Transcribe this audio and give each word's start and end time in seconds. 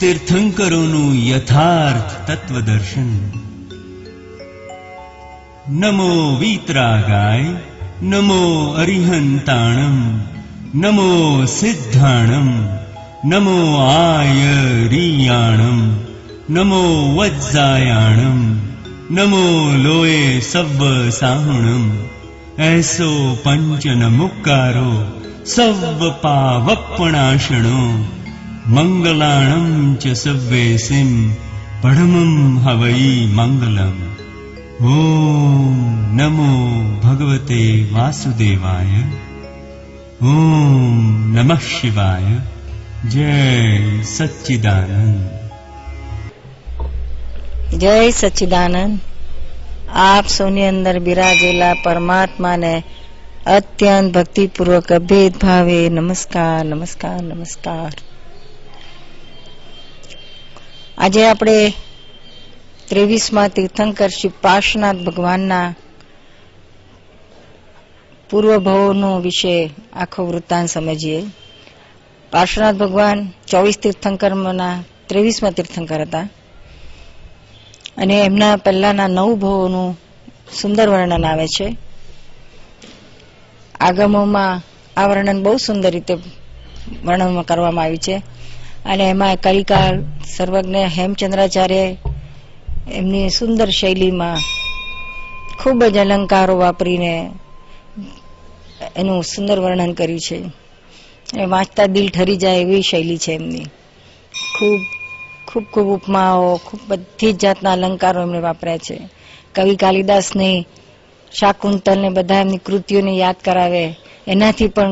તીર્થંકરોનું 0.00 1.26
યથાર્થ 1.26 2.26
તત્વદર્શન 2.26 3.10
નમો 5.78 6.36
વીતરાગાય 6.40 7.52
નમો 8.02 8.74
અરિહંતાણમ 8.74 10.20
નમો 10.74 11.46
સિદ્ધાણમ 11.46 12.50
નમો 13.24 13.80
આયરિયાણમ 13.80 15.80
નમો 16.50 17.16
વજ્જાયાણમ 17.16 18.60
નમો 19.10 19.72
લોએ 19.76 20.40
સવ્વ 20.40 21.10
સાહુણમ 21.10 21.90
એસો 22.62 23.36
પંચન 23.44 24.12
મુક્કારો 24.12 25.22
સવ્વ 25.44 26.12
પાવપણાશણો 26.22 28.15
મંગલાણમ 28.67 29.95
ચ 29.97 30.13
સવ્વેસિમ 30.13 31.11
પડમમ 31.81 32.31
હવઈ 32.63 33.19
મંગલમ 33.29 33.99
ઓમ 34.89 35.77
નમો 36.13 36.47
ભગવતે 37.03 37.59
વાસુદેવાય 37.93 39.03
ઓમ 40.23 40.97
નમઃ 41.33 41.63
શિવાય 41.67 42.39
જય 43.07 43.37
સચ્ચિદાનંદ 44.05 45.23
જય 47.75 47.95
સચ્ચિદાનંદ 48.11 48.99
આપ 50.03 50.25
સૌની 50.27 50.67
અંદર 50.67 50.97
બિરાજેલા 50.99 51.75
પરમાત્માને 51.83 52.75
અત્યંત 53.49 54.13
ભક્તિપૂર્વક 54.13 54.89
અભેદ 54.91 55.33
ભાવે 55.39 55.79
નમસ્કાર 55.91 56.61
નમસ્કાર 56.65 57.21
નમસ્કાર 57.23 57.93
આજે 60.97 61.27
આપણે 61.27 61.73
ત્રેવીસમાં 62.89 63.49
તીર્થંકર 63.49 64.07
શ્રી 64.07 64.31
પાર્શનાથ 64.41 64.95
ભગવાનના 64.95 65.73
પૂર્વભવોનો 68.29 69.19
વિશે 69.19 69.69
આખો 69.93 70.25
વૃત્તાંત 70.25 70.69
સમજીએ. 70.69 71.23
પાર્શ્વનાથ 72.31 72.75
ભગવાન 72.75 73.29
ચોવીસ 73.47 73.79
તીર્થંકરના, 73.79 74.83
ત્રેવીસમાં 75.07 75.51
તીર્થંકર 75.51 76.01
હતા. 76.01 76.29
અને 77.97 78.25
એમના 78.25 78.55
પહેલાના 78.55 79.07
નવ 79.07 79.35
ભવોનું 79.35 79.97
સુંદર 80.61 80.89
વર્ણન 80.89 81.25
આવે 81.25 81.47
છે. 81.47 81.77
આગમોમાં 83.79 84.61
આ 84.97 85.07
વર્ણન 85.07 85.43
બહુ 85.43 85.57
સુંદર 85.57 85.91
રીતે 85.91 86.13
વર્ણન 87.05 87.41
કરવામાં 87.41 87.85
આવ્યું 87.85 87.97
છે. 87.97 88.21
અને 88.87 89.03
એમાં 89.09 89.35
કલિકાર 89.35 89.93
સર્વજ્ઞ 90.37 90.75
હેમચંદ્રાચાર્ય 90.75 91.97
એમની 92.91 93.29
સુંદર 93.29 93.69
શૈલીમાં 93.69 94.37
ખૂબ 95.63 95.83
જ 95.83 95.97
અલંકારો 95.97 96.57
વાપરીને 96.57 97.31
એનું 98.95 99.23
સુંદર 99.23 99.59
વર્ણન 99.59 99.93
કર્યું 99.93 100.19
છે. 100.19 100.39
એ 101.37 101.45
વાંચતા 101.45 101.85
દિલ 101.85 102.09
ઠરી 102.09 102.35
જાય 102.35 102.61
એવી 102.61 102.81
શૈલી 102.81 103.17
છે 103.17 103.31
એમની. 103.31 103.65
ખૂબ 104.55 104.81
ખૂબ 105.47 105.63
ખૂબ 105.63 105.87
ઉપમાઓ, 105.87 106.55
ખૂબ 106.65 106.79
બધી 106.87 107.33
જ 107.33 107.39
જાતના 107.39 107.71
અલંકારો 107.71 108.21
એમણે 108.21 108.39
વાપર્યા 108.39 108.77
છે. 108.77 108.97
કવિ 109.55 109.75
કાલિદાસને 109.75 110.65
શાકુંતલને 111.31 112.09
બધા 112.09 112.39
એમની 112.41 112.57
કૃતિઓને 112.57 113.11
યાદ 113.11 113.35
કરાવે, 113.45 113.85
એનાથી 114.27 114.67
પણ 114.67 114.89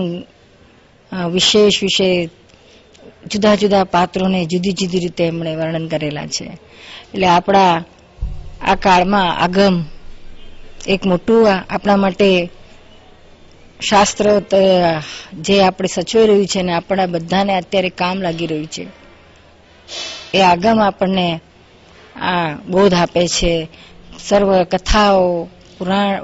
વિશેષ 1.32 1.84
વિશેષ 1.84 2.30
જુદા 3.32 3.56
જુદા 3.56 3.84
પાત્રોને 3.84 4.46
જુદી 4.46 4.72
જુદી 4.72 5.00
રીતે 5.00 5.24
એમણે 5.24 5.56
વર્ણન 5.56 5.88
કરેલા 5.88 6.26
છે. 6.26 6.46
એટલે 7.14 7.28
આપણા 7.28 7.84
આ 8.62 8.76
કાળમાં 8.76 9.38
આગમ 9.38 9.84
એક 10.88 11.06
મોટું 11.06 11.50
આપણા 11.70 11.96
માટે 11.96 12.50
શાસ્ત્ર 13.90 14.42
જે 15.34 15.64
આપણે 15.64 15.88
સચવાઈ 15.88 16.28
રહ્યું 16.28 16.48
છે 16.48 16.62
ને 16.62 16.74
આપણા 16.74 17.06
બધાને 17.06 17.58
અત્યારે 17.58 17.90
કામ 17.90 18.22
લાગી 18.22 18.48
રહ્યું 18.48 18.68
છે. 18.68 18.88
એ 20.34 20.42
આગમ 20.42 20.82
આપણને 20.82 21.40
આ 22.16 22.54
બોધ 22.70 22.94
આપે 22.94 23.28
છે. 23.28 23.68
સર્વ 24.28 24.64
કથાઓ, 24.64 25.50
પુરાણ, 25.78 26.20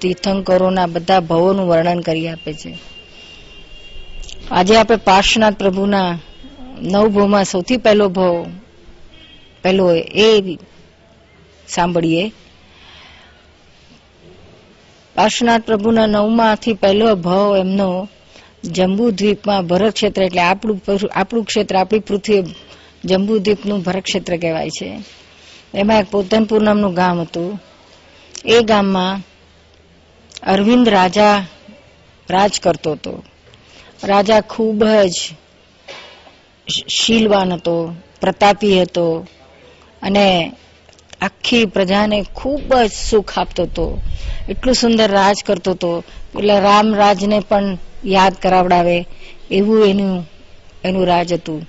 તીર્થંકરોના 0.00 0.86
બધા 0.86 1.20
ભવોનું 1.20 1.68
વર્ણન 1.68 2.00
કરી 2.00 2.28
આપે 2.28 2.52
છે. 2.52 2.78
આજે 4.50 4.76
આપણે 4.76 4.96
પાર્શ્વનાથ 4.96 5.58
પ્રભુના 5.58 6.18
નવ 6.82 7.08
ભોમાં 7.08 7.44
સૌથી 7.44 7.76
પહેલો 7.76 8.08
ભવ 8.08 8.46
પહેલો 9.62 9.94
એ 9.94 10.58
સાંભળીએ. 11.68 12.32
પાર્શ્વનાથ 15.14 15.62
પ્રભુના 15.62 16.06
નવમાંથી 16.06 16.72
પહેલો 16.72 17.14
ભવ 17.14 17.56
એમનો 17.56 18.08
જંબુ 18.64 19.10
દ્વીપમાં 19.10 19.66
ભરત 19.66 19.92
ક્ષેત્ર 19.92 20.22
એટલે 20.22 20.40
આપણું 20.40 20.82
આપણું 21.14 21.44
ક્ષેત્ર, 21.44 21.76
આપણી 21.76 21.98
પૃથ્વી 21.98 22.42
જંબુ 23.04 23.38
દ્વીપનું 23.38 23.80
ભરત 23.80 24.04
ક્ષેત્ર 24.04 24.36
કહેવાય 24.36 24.70
છે. 24.70 25.02
એમાં 25.74 26.00
એક 26.00 26.10
પોતનપુર 26.10 26.62
નામનું 26.62 26.94
ગામ 26.94 27.20
હતું. 27.20 27.60
એ 28.44 28.60
ગામમાં 28.60 29.22
અરવિંદ 30.42 30.88
રાજા 30.88 31.46
રાજ 32.30 32.60
કરતો 32.60 32.92
હતો. 32.92 33.24
રાજા 34.04 34.40
ખૂબ 34.40 34.84
જ 34.84 35.32
શીલવાન 36.88 37.52
હતો, 37.52 37.94
પ્રતાપી 38.20 38.82
હતો 38.82 39.26
અને 40.02 40.52
આખી 41.20 41.64
પ્રજાને 41.66 42.24
ખૂબ 42.34 42.74
જ 42.74 42.92
સુખ 42.92 43.38
આપતો 43.38 43.62
હતો. 43.62 43.98
એટલું 44.48 44.74
સુંદર 44.74 45.10
રાજ 45.10 45.34
કરતો 45.46 45.70
હતો. 45.70 46.04
એટલે 46.38 46.60
રામ 46.60 46.94
રાજને 46.94 47.40
પણ 47.40 47.78
યાદ 48.04 48.34
કરાવડાવે 48.34 49.06
એવું 49.50 49.86
એનું 49.86 50.28
એનું 50.84 51.06
રાજ 51.06 51.32
હતું. 51.32 51.68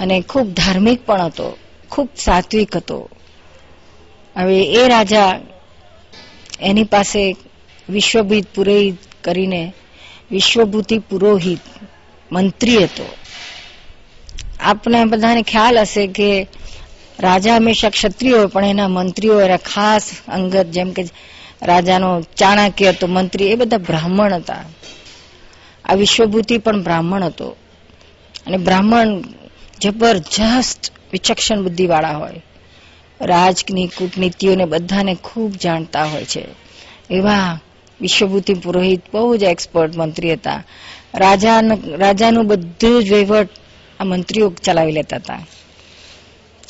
અને 0.00 0.20
ખૂબ 0.20 0.48
ધાર્મિક 0.54 1.06
પણ 1.06 1.20
હતો. 1.20 1.56
ખૂબ 1.90 2.08
સાત્વિક 2.16 2.76
હતો. 2.76 3.08
હવે 4.36 4.62
એ 4.62 4.88
રાજા 4.88 5.40
એની 6.60 6.84
પાસે 6.84 7.36
વિશ્વભીત 7.88 8.46
પુરોહિત 8.54 8.96
કરીને 9.24 9.72
વિશ્વભૂતિ 10.30 10.98
પુરોહિત, 10.98 11.60
મંત્રી 12.32 12.84
હતો. 12.84 13.16
આપણે 14.60 15.04
બધાને 15.04 15.42
ખ્યાલ 15.42 15.80
હશે 15.80 16.06
કે 16.06 16.46
રાજા 17.20 17.54
હંમેશા 17.56 17.90
ક્ષત્રિય 17.90 18.32
હોય, 18.32 18.46
પણ 18.46 18.64
એના 18.64 18.88
મંત્રીઓ 18.88 19.40
એના 19.40 19.56
ખાસ 19.56 20.10
અંગત 20.28 20.66
જેમ 20.66 20.92
કે 20.92 21.04
રાજાનો 21.62 22.20
ચાણક્ય 22.20 22.88
હતો, 22.88 23.06
મંત્રી, 23.06 23.46
એ 23.46 23.54
બધા 23.54 23.76
બ્રાહ્મણ 23.76 24.34
હતા. 24.34 24.64
આ 25.84 25.94
વિશ્વભૂતિ 25.94 26.58
પણ 26.58 26.82
બ્રાહ્મણ 26.82 27.22
હતો. 27.22 27.56
અને 28.46 28.56
બ્રાહ્મણ 28.56 29.06
જબરજસ્ત 29.80 30.92
વિચક્ષણ 31.12 31.62
બુદ્ધિવાળા 31.62 32.10
હોય. 32.10 32.42
રાજની 33.20 33.86
કૂટનીતિઓને 33.86 34.64
બધાને 34.64 35.16
ખૂબ 35.22 35.52
જાણતા 35.52 36.04
હોય 36.04 36.24
છે. 36.24 36.46
એવા 37.10 37.60
વિશ્વભૂતિ 38.00 38.54
પુરોહિત 38.54 39.02
બહુ 39.12 39.36
જ 39.36 39.42
એક્સપર્ટ 39.42 39.96
મંત્રી 39.96 40.32
હતા. 40.32 40.62
રાજા 41.14 41.60
રાજાનું 41.98 42.46
બધું 42.46 43.04
જ 43.04 43.12
વહીવટ 43.12 43.48
આ 44.00 44.04
મંત્રીઓ 44.04 44.52
ચલાવી 44.64 44.92
લેતા 44.92 45.16
હતા. 45.16 45.38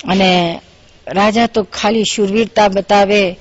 અને 0.04 0.60
રાજા 1.08 1.46
તો 1.46 1.62
ખાલી 1.62 2.04
શુરવીરતા 2.04 2.68
બતાવે, 2.68 3.38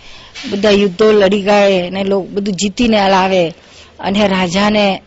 બધા 0.50 0.70
યુદ્ધો 0.70 1.12
લડી 1.12 1.42
ગાય 1.42 1.90
ને 1.90 2.04
બધું 2.04 2.54
જીતીને 2.54 3.10
લાવે. 3.10 3.50
અને 4.00 4.28
રાજાને 4.28 5.02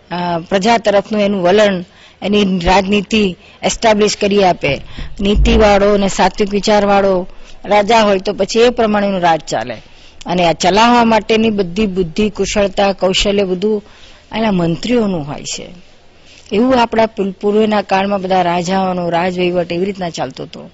પ્રજા 0.49 0.79
તરફનું 0.79 1.23
એનું 1.23 1.43
વલણ, 1.43 1.85
એની 2.23 2.61
રાજનીતિ 2.65 3.37
એસ્ટાબ્લિશ 3.63 4.17
કરી 4.17 4.45
આપે. 4.45 4.81
નીતિવાળો 5.21 5.95
અને 5.95 6.09
સાત્વિક 6.09 6.51
વિચારવાળો 6.51 7.27
રાજા 7.65 8.01
હોય 8.01 8.19
તો 8.19 8.33
પછી 8.33 8.61
એ 8.61 8.71
પ્રમાણેનું 8.71 9.21
રાજ 9.21 9.41
ચાલે. 9.41 9.77
અને 10.27 10.47
આ 10.47 10.53
ચલાવવા 10.53 11.05
માટેની 11.05 11.51
બધી 11.51 11.87
બુદ્ધિ, 11.87 12.31
કુશળતા, 12.31 12.93
કૌશલ્ય 12.93 13.45
બધું 13.45 13.83
એના 14.37 14.51
મંત્રીઓનું 14.51 15.27
હોય 15.27 15.43
છે. 15.43 15.67
એવું 16.53 16.83
આપણા 16.83 17.07
પૂર્વના 17.07 17.83
કાળમાં 17.83 18.23
બધા 18.23 18.43
રાજાઓનો 18.43 19.11
રાજવહીવટ 19.11 19.73
એવી 19.73 19.85
રીતના 19.85 20.11
ચાલતો 20.11 20.43
હતો. 20.43 20.71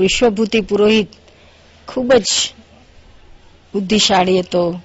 વિશ્વભૂતિ 0.00 0.60
પુરોહિત 0.60 1.08
ખૂબ 1.88 2.12
જ 2.12 2.24
બુદ્ધિશાળી 3.74 4.40
હતો 4.40 4.80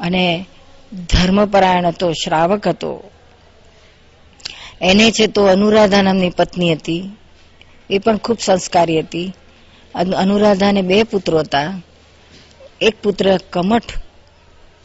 અને 0.00 0.46
ધર્મપરાયણ 0.92 1.86
હતો, 1.86 2.12
શ્રાવક 2.12 2.68
હતો. 2.68 3.02
એને 4.80 5.10
છે 5.10 5.26
તો 5.26 5.44
અનુરાધા 5.44 6.02
નામની 6.02 6.30
પત્ની 6.30 6.72
હતી. 6.72 7.10
એ 7.90 7.98
પણ 7.98 8.16
ખૂબ 8.16 8.38
સંસ્કારી 8.40 9.00
હતી. 9.00 9.32
અનુરાધાને 9.94 10.82
બે 10.82 11.02
પુત્રો 11.02 11.38
હતા. 11.38 11.80
એક 12.80 13.02
પુત્ર 13.02 13.38
કમઠ 13.50 13.92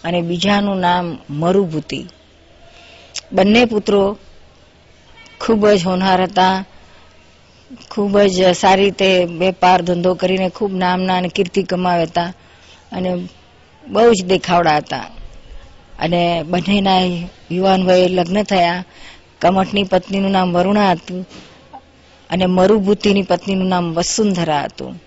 અને 0.03 0.21
બીજાનું 0.21 0.77
નામ 0.77 1.17
મરુભૂતિ. 1.29 2.05
બંને 3.33 3.65
પુત્રો 3.65 4.17
ખૂબ 5.39 5.67
જ 5.69 5.85
હોનહાર 5.85 6.21
હતા, 6.23 6.65
ખૂબ 7.89 8.19
જ 8.19 8.53
સારી 8.53 8.83
રીતે 8.83 9.23
વેપાર 9.23 9.81
ધંધો 9.81 10.13
કરીને 10.13 10.49
ખૂબ 10.49 10.71
નામના 10.73 11.17
અને 11.17 11.27
કીર્તિ 11.27 11.63
કમાવ્યા 11.63 12.03
હતા 12.03 12.33
અને 12.91 13.29
બહુ 13.87 14.13
જ 14.13 14.25
દેખાવડા 14.25 14.77
હતા. 14.77 15.09
અને 15.99 16.43
બંનેના 16.43 17.01
યુવાન 17.51 17.83
વયે 17.83 18.07
લગ્ન 18.07 18.43
થયા. 18.43 18.83
કમઠની 19.41 19.83
પત્નીનું 19.83 20.31
નામ 20.31 20.53
વરુણા 20.53 20.91
હતું 20.91 21.25
અને 22.29 22.45
મરુભૂતિની 22.45 23.21
પત્નીનું 23.21 23.67
નામ 23.67 23.93
વસુંધરા 23.93 24.63
હતું. 24.63 25.03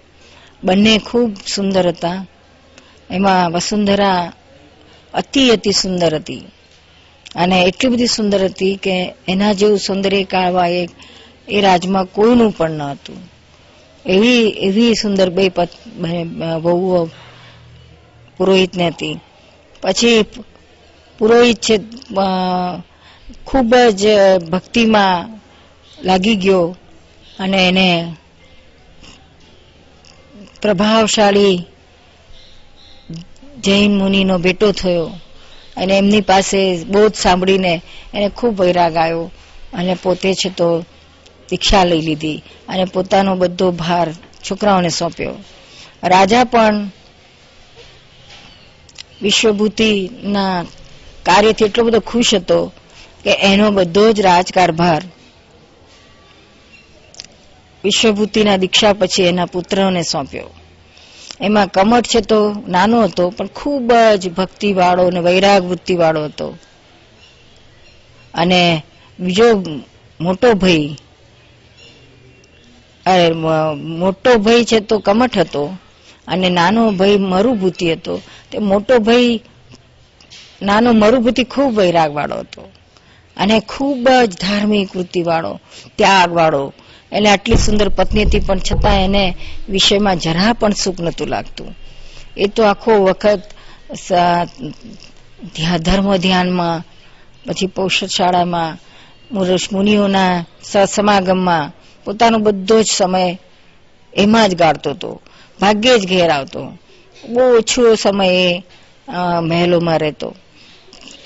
બંને 0.64 0.98
ખૂબ 0.98 1.36
સુંદર 1.46 1.88
હતા. 1.88 2.24
એમાં 3.12 3.52
વસુંધરા 3.52 4.32
અતિ 5.14 5.42
અતિ 5.50 5.72
સુંદર 5.72 6.14
હતી. 6.14 6.44
અને 7.34 7.56
એટલી 7.62 7.90
બધી 7.90 8.06
સુંદર 8.06 8.44
હતી 8.44 8.76
કે 8.76 8.94
એના 9.28 9.52
જેવું 9.52 9.78
સૌંદર્ય 9.78 10.24
કાળવા 10.24 10.68
એ 10.68 10.82
એ 11.48 11.60
રાજમાં 11.60 12.06
કોઈનું 12.06 12.52
પણ 12.56 12.70
ન 12.70 12.82
હતું. 12.82 13.18
એવી 14.06 14.48
એવી 14.66 14.94
સુંદર 14.94 15.28
બે 15.30 15.44
વહુઓ 16.62 17.00
પુરોહિતને 18.36 18.86
હતી. 18.88 19.16
પછી 19.82 20.22
પુરોહિત 21.18 21.58
છે 21.60 21.76
ખૂબ 23.46 23.74
જ 23.74 24.02
ભક્તિમાં 24.50 25.40
લાગી 26.04 26.36
ગયો 26.36 26.76
અને 27.38 27.58
એને 27.68 27.88
પ્રભાવશાળી 30.62 31.56
જૈન 33.64 33.98
મુનિનો 33.98 34.38
બેટો 34.38 34.72
થયો 34.72 35.06
અને 35.76 35.98
એમની 35.98 36.20
પાસે 36.20 36.84
બોધ 36.84 37.14
સાંભળીને 37.14 37.82
એને 38.14 38.28
ખૂબ 38.28 38.60
વૈરાગ 38.60 38.96
આવ્યો 38.96 39.30
અને 39.72 39.94
પોતે 39.94 40.34
છે 40.34 40.48
તો 40.48 40.84
દીક્ષા 41.50 41.84
લઈ 41.84 42.00
લીધી 42.00 42.42
અને 42.68 42.84
પોતાનો 42.84 43.36
બધો 43.36 43.70
ભાર 43.70 44.12
છોકરાઓને 44.50 44.88
સોંપ્યો. 44.88 45.34
રાજા 46.02 46.44
પણ 46.44 46.90
વિશ્વભૂતિના 49.22 50.64
કાર્યથી 51.22 51.64
એટલો 51.64 51.84
બધો 51.84 52.00
ખુશ 52.00 52.34
હતો 52.34 52.72
કે 53.24 53.30
એનો 53.30 53.70
બધો 53.70 54.12
જ 54.12 54.20
રાજકારભાર 54.20 55.02
વિશ્વભૂતિના 57.84 58.56
દીક્ષા 58.56 58.92
પછી 58.92 59.22
એના 59.22 59.46
પુત્રોને 59.46 60.02
સોંપ્યો. 60.02 60.50
એમાં 61.42 61.68
કમઠ 61.68 62.06
છે 62.06 62.20
તો 62.20 62.54
નાનો 62.68 63.02
હતો, 63.02 63.30
પણ 63.30 63.46
ખૂબ 63.46 63.92
જ 64.18 64.28
ભક્તિવાળો 64.30 65.06
અને 65.06 65.20
વૈરાગ 65.20 65.64
વૃત્તિવાળો 65.64 66.24
હતો. 66.24 66.58
અને 68.34 68.84
બીજો 69.20 69.64
મોટો 70.20 70.54
ભાઈ 70.54 70.96
મોટો 73.74 74.38
ભાઈ 74.38 74.64
છે 74.64 74.80
તો 74.80 74.98
કમઠ 74.98 75.38
હતો, 75.38 75.76
અને 76.28 76.48
નાનો 76.48 76.90
ભાઈ 76.90 77.18
મરુભૂતિ 77.18 77.92
હતો. 77.92 78.22
તે 78.50 78.58
મોટો 78.58 78.98
ભાઈ, 78.98 79.42
નાનો 80.62 80.92
મરુભૂતિ 80.92 81.44
ખૂબ 81.44 81.74
વૈરાગ 81.74 82.14
વાળો 82.14 82.36
હતો. 82.36 82.62
અને 83.36 83.60
ખૂબ 83.60 84.08
જ 84.24 84.36
ધાર્મિક 84.40 84.96
વૃત્તિ 84.96 85.22
વાળો 85.22 86.72
એટલે 87.12 87.30
આટલી 87.30 87.56
સુંદર 87.56 87.88
પત્ની 87.88 88.24
હતી 88.24 88.40
પણ 88.40 88.58
છતાં 88.58 88.98
એને 89.04 89.24
વિષયમાં 89.68 90.18
જરા 90.18 90.52
પણ 90.52 90.72
સુખ 90.72 91.00
નહોતું 91.00 91.28
લાગતું. 91.28 91.68
એ 92.36 92.46
તો 92.46 92.62
આખો 92.62 92.92
વખત 93.04 93.42
ધર્મ 95.86 96.08
ધ્યાનમાં, 96.16 96.78
પછી 97.46 97.66
પૌષશાળામાં 97.66 98.72
મુનિઓના 99.72 100.34
સમાગમમાં 100.94 101.66
પોતાનો 102.06 102.38
બધો 102.38 102.76
જ 102.82 102.88
સમય 102.90 103.38
એમાં 104.12 104.48
જ 104.48 104.54
ગાળતો 104.54 104.90
હતો. 104.90 105.10
ભાગ્યે 105.60 105.98
જ 105.98 106.04
ઘેર 106.08 106.30
આવતો. 106.30 106.60
બહુ 107.16 107.42
ઓછો 107.58 107.82
સમય 107.94 108.62
મહેલોમાં 109.42 109.98
રહેતો. 109.98 110.28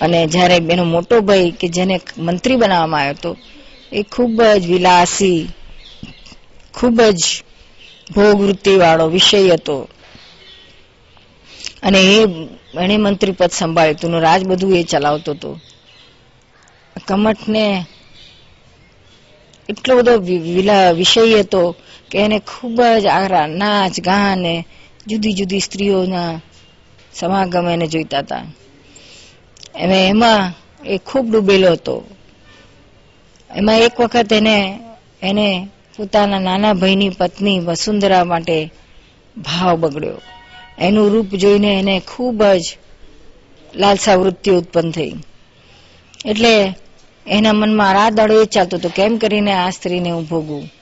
અને 0.00 0.18
જ્યારે 0.26 0.56
એનો 0.72 0.84
મોટો 0.84 1.16
ભાઈ 1.20 1.50
કે 1.50 1.66
જેને 1.68 1.96
મંત્રી 2.18 2.56
બનાવવામાં 2.56 3.00
આવ્યો 3.00 3.14
હતો, 3.14 3.30
એ 3.92 4.02
ખૂબ 4.02 4.42
જ 4.60 4.64
વિલાસી 4.66 5.40
ખૂબ 6.76 6.98
જ 7.12 7.22
ભોગવૃત્તિ 8.14 8.72
વાળો 8.76 9.06
વિષય 9.08 9.38
હતો. 9.50 9.76
અને 11.82 12.00
એ 12.12 12.18
એને 12.74 12.96
મંત્રી 12.98 13.32
પદ 13.32 13.50
સંભાળ્યું 13.50 13.96
હતું 13.96 14.14
રાજ 14.20 14.42
બધું 14.44 14.76
એ 14.76 14.82
ચલાવતો 14.82 15.30
હતો. 15.32 15.50
કમઠને 17.06 17.66
એટલો 19.68 19.92
બધો 19.98 20.14
વિષય 20.94 21.22
હતો 21.40 21.62
કે 22.10 22.16
એને 22.18 22.38
ખૂબ 22.40 22.76
જ 23.02 23.06
આરા 23.10 23.46
નાચ, 23.54 23.94
ગાન 24.00 24.42
જુદી 25.06 25.32
જુદી 25.32 25.60
સ્ત્રીઓના 25.60 26.32
સમાગમ 27.14 27.66
એને 27.68 27.86
જોઈતા 27.86 28.22
હતા. 28.22 28.44
અને 29.74 29.98
એમાં 30.06 30.42
એ 30.84 30.94
ખૂબ 30.98 31.26
ડૂબેલો 31.28 31.68
હતો. 31.72 31.94
એમાં 33.50 33.78
એક 33.78 33.94
વખત 34.00 34.30
એને 34.32 34.56
એને 35.22 35.48
પોતાના 35.96 36.38
નાના 36.38 36.72
ભાઈની 36.72 37.08
પત્ની 37.08 37.58
વસુંધરા 37.58 38.24
માટે 38.24 38.70
ભાવ 39.36 39.76
બગડ્યો. 39.76 40.20
એનું 40.78 41.10
રૂપ 41.10 41.26
જોઈને 41.26 41.78
એને 41.78 42.02
ખૂબ 42.14 42.44
જ 42.44 42.76
લાલસા 43.76 44.14
વૃત્તિ 44.14 44.50
ઉત્પન્ન 44.50 44.90
થઈ. 44.90 45.12
એટલે 46.24 46.74
એના 47.26 47.52
મનમાં 47.52 47.94
રાત 47.94 48.12
દાડો 48.12 48.42
એ 48.42 48.44
ચાલતો 48.44 48.76
હતો, 48.76 48.88
કેમ 48.88 49.16
કરીને 49.16 49.52
આ 49.52 49.70
સ્ત્રીને 49.70 50.10
હું 50.10 50.24
ભોગવું? 50.24 50.72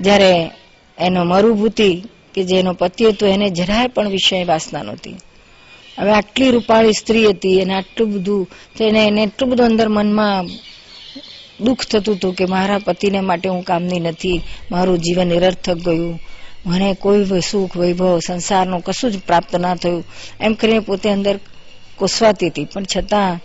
જ્યારે 0.00 0.50
એનો 0.98 1.24
મરુભૂતિ 1.24 2.04
કે 2.34 2.44
જેનો 2.44 2.72
પતિ 2.72 3.04
હતો, 3.04 3.26
એને 3.26 3.50
જરાય 3.50 3.86
પણ 3.86 4.08
વિષય 4.08 4.44
વાસના 4.44 4.82
નહોતી. 4.82 5.14
હવે 5.98 6.10
આટલી 6.10 6.50
રૂપાળી 6.50 6.92
સ્ત્રી 6.92 7.26
હતી 7.26 7.62
અને 7.62 7.74
આટલું 7.74 8.12
બધું 8.12 8.48
એને 8.80 9.06
એને 9.06 9.22
એટલું 9.22 9.50
બધું 9.50 9.66
અંદર 9.66 9.88
મનમાં 9.88 10.44
દુઃખ 11.60 11.86
થતું 11.86 12.16
હતું 12.16 12.34
કે 12.34 12.44
મારા 12.44 12.78
પતિને 12.78 13.20
માટે 13.20 13.48
હું 13.48 13.64
કામની 13.64 14.00
નથી, 14.00 14.42
મારું 14.70 14.98
જીવન 14.98 15.26
નિરર્થક 15.26 15.74
ગયું. 15.74 16.20
મને 16.66 16.94
કોઈ 16.94 17.24
સુખ, 17.50 17.76
વૈભવ, 17.76 18.18
સંસારનું 18.18 18.80
કશું 18.80 19.12
જ 19.12 19.18
પ્રાપ્ત 19.18 19.56
ના 19.56 19.74
થયું. 19.74 20.04
એમ 20.40 20.54
કરીને 20.54 20.78
પોતે 20.78 21.10
અંદર 21.10 21.38
કોસવાતી 21.96 22.46
હતી. 22.46 22.64
પણ 22.64 22.84
છતાં 22.96 23.40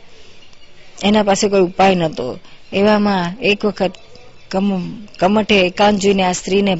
એના 1.04 1.24
પાસે 1.24 1.50
કોઈ 1.50 1.62
ઉપાય 1.62 1.96
નહોતો. 1.96 2.40
એવામાં 2.74 3.36
એક 3.42 3.66
વખત 3.66 3.92
કમઠે 5.20 5.60
એકાંત 5.60 6.00
જોઈને 6.00 6.24
આ 6.24 6.32
સ્ત્રીને 6.32 6.78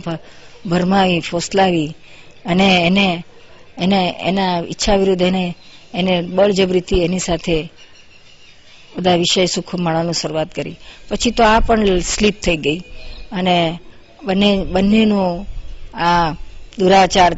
ભરમાવી, 0.66 1.20
ફોસલાવી 1.20 1.96
અને 2.46 2.84
એને 2.86 3.24
એને 3.78 4.16
એના 4.20 4.60
ઈચ્છા 4.60 4.96
વિરુદ્ધ 4.96 5.22
એને 5.22 5.56
એને 5.94 6.22
બળજબરીથી 6.22 7.04
એની 7.04 7.20
સાથે 7.20 7.70
બધા 8.98 9.16
વિષય 9.16 9.46
સુખો 9.46 9.78
માણવાનું 9.78 10.14
શરૂઆત 10.14 10.54
કરી. 10.56 10.76
પછી 11.10 11.32
તો 11.32 11.44
આ 11.44 11.60
પણ 11.60 12.00
સ્લીપ 12.00 12.42
થઈ 12.42 12.58
ગઈ. 12.58 12.80
અને 13.32 13.80
બંને, 14.24 14.66
બંનેનો 14.66 15.46
આ 15.94 16.32
દુરાચાર 16.80 17.38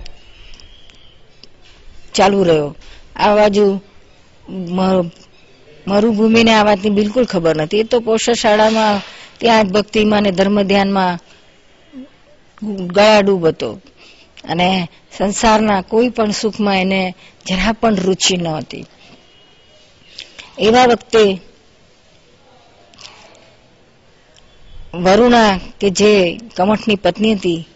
ચાલુ 2.13 2.43
રહ્યો. 2.43 2.75
આ 3.15 3.35
બાજુ 3.35 3.81
મરુભૂમિને 5.87 6.53
આ 6.53 6.63
વાતની 6.63 6.89
બિલકુલ 6.89 7.25
ખબર 7.25 7.55
નથી. 7.55 7.79
એ 7.79 7.83
તો 7.83 7.99
પોષણ 7.99 8.33
શાળામાં 8.33 9.01
ત્યાં 9.39 9.67
જ 9.67 9.71
ભક્તિમાં 9.71 10.17
અને 10.17 10.31
ધર્મ 10.31 10.61
ધ્યાનમાં 10.61 11.19
ગળાડૂબ 12.87 13.47
હતો. 13.47 13.81
અને 14.49 14.89
સંસારના 15.17 15.81
કોઈ 15.81 16.09
પણ 16.09 16.31
સુખમાં 16.31 16.81
એને 16.81 17.13
જરા 17.47 17.71
પણ 17.71 17.95
રુચિ 17.95 18.37
ન 18.37 18.47
હતી. 18.47 18.85
એવા 20.59 20.85
વખતે 20.85 21.41
વરુણા 24.93 25.59
કે 25.79 25.89
જે 25.89 26.11
કમઠની 26.55 26.95
પત્ની 26.95 27.35
હતી, 27.35 27.67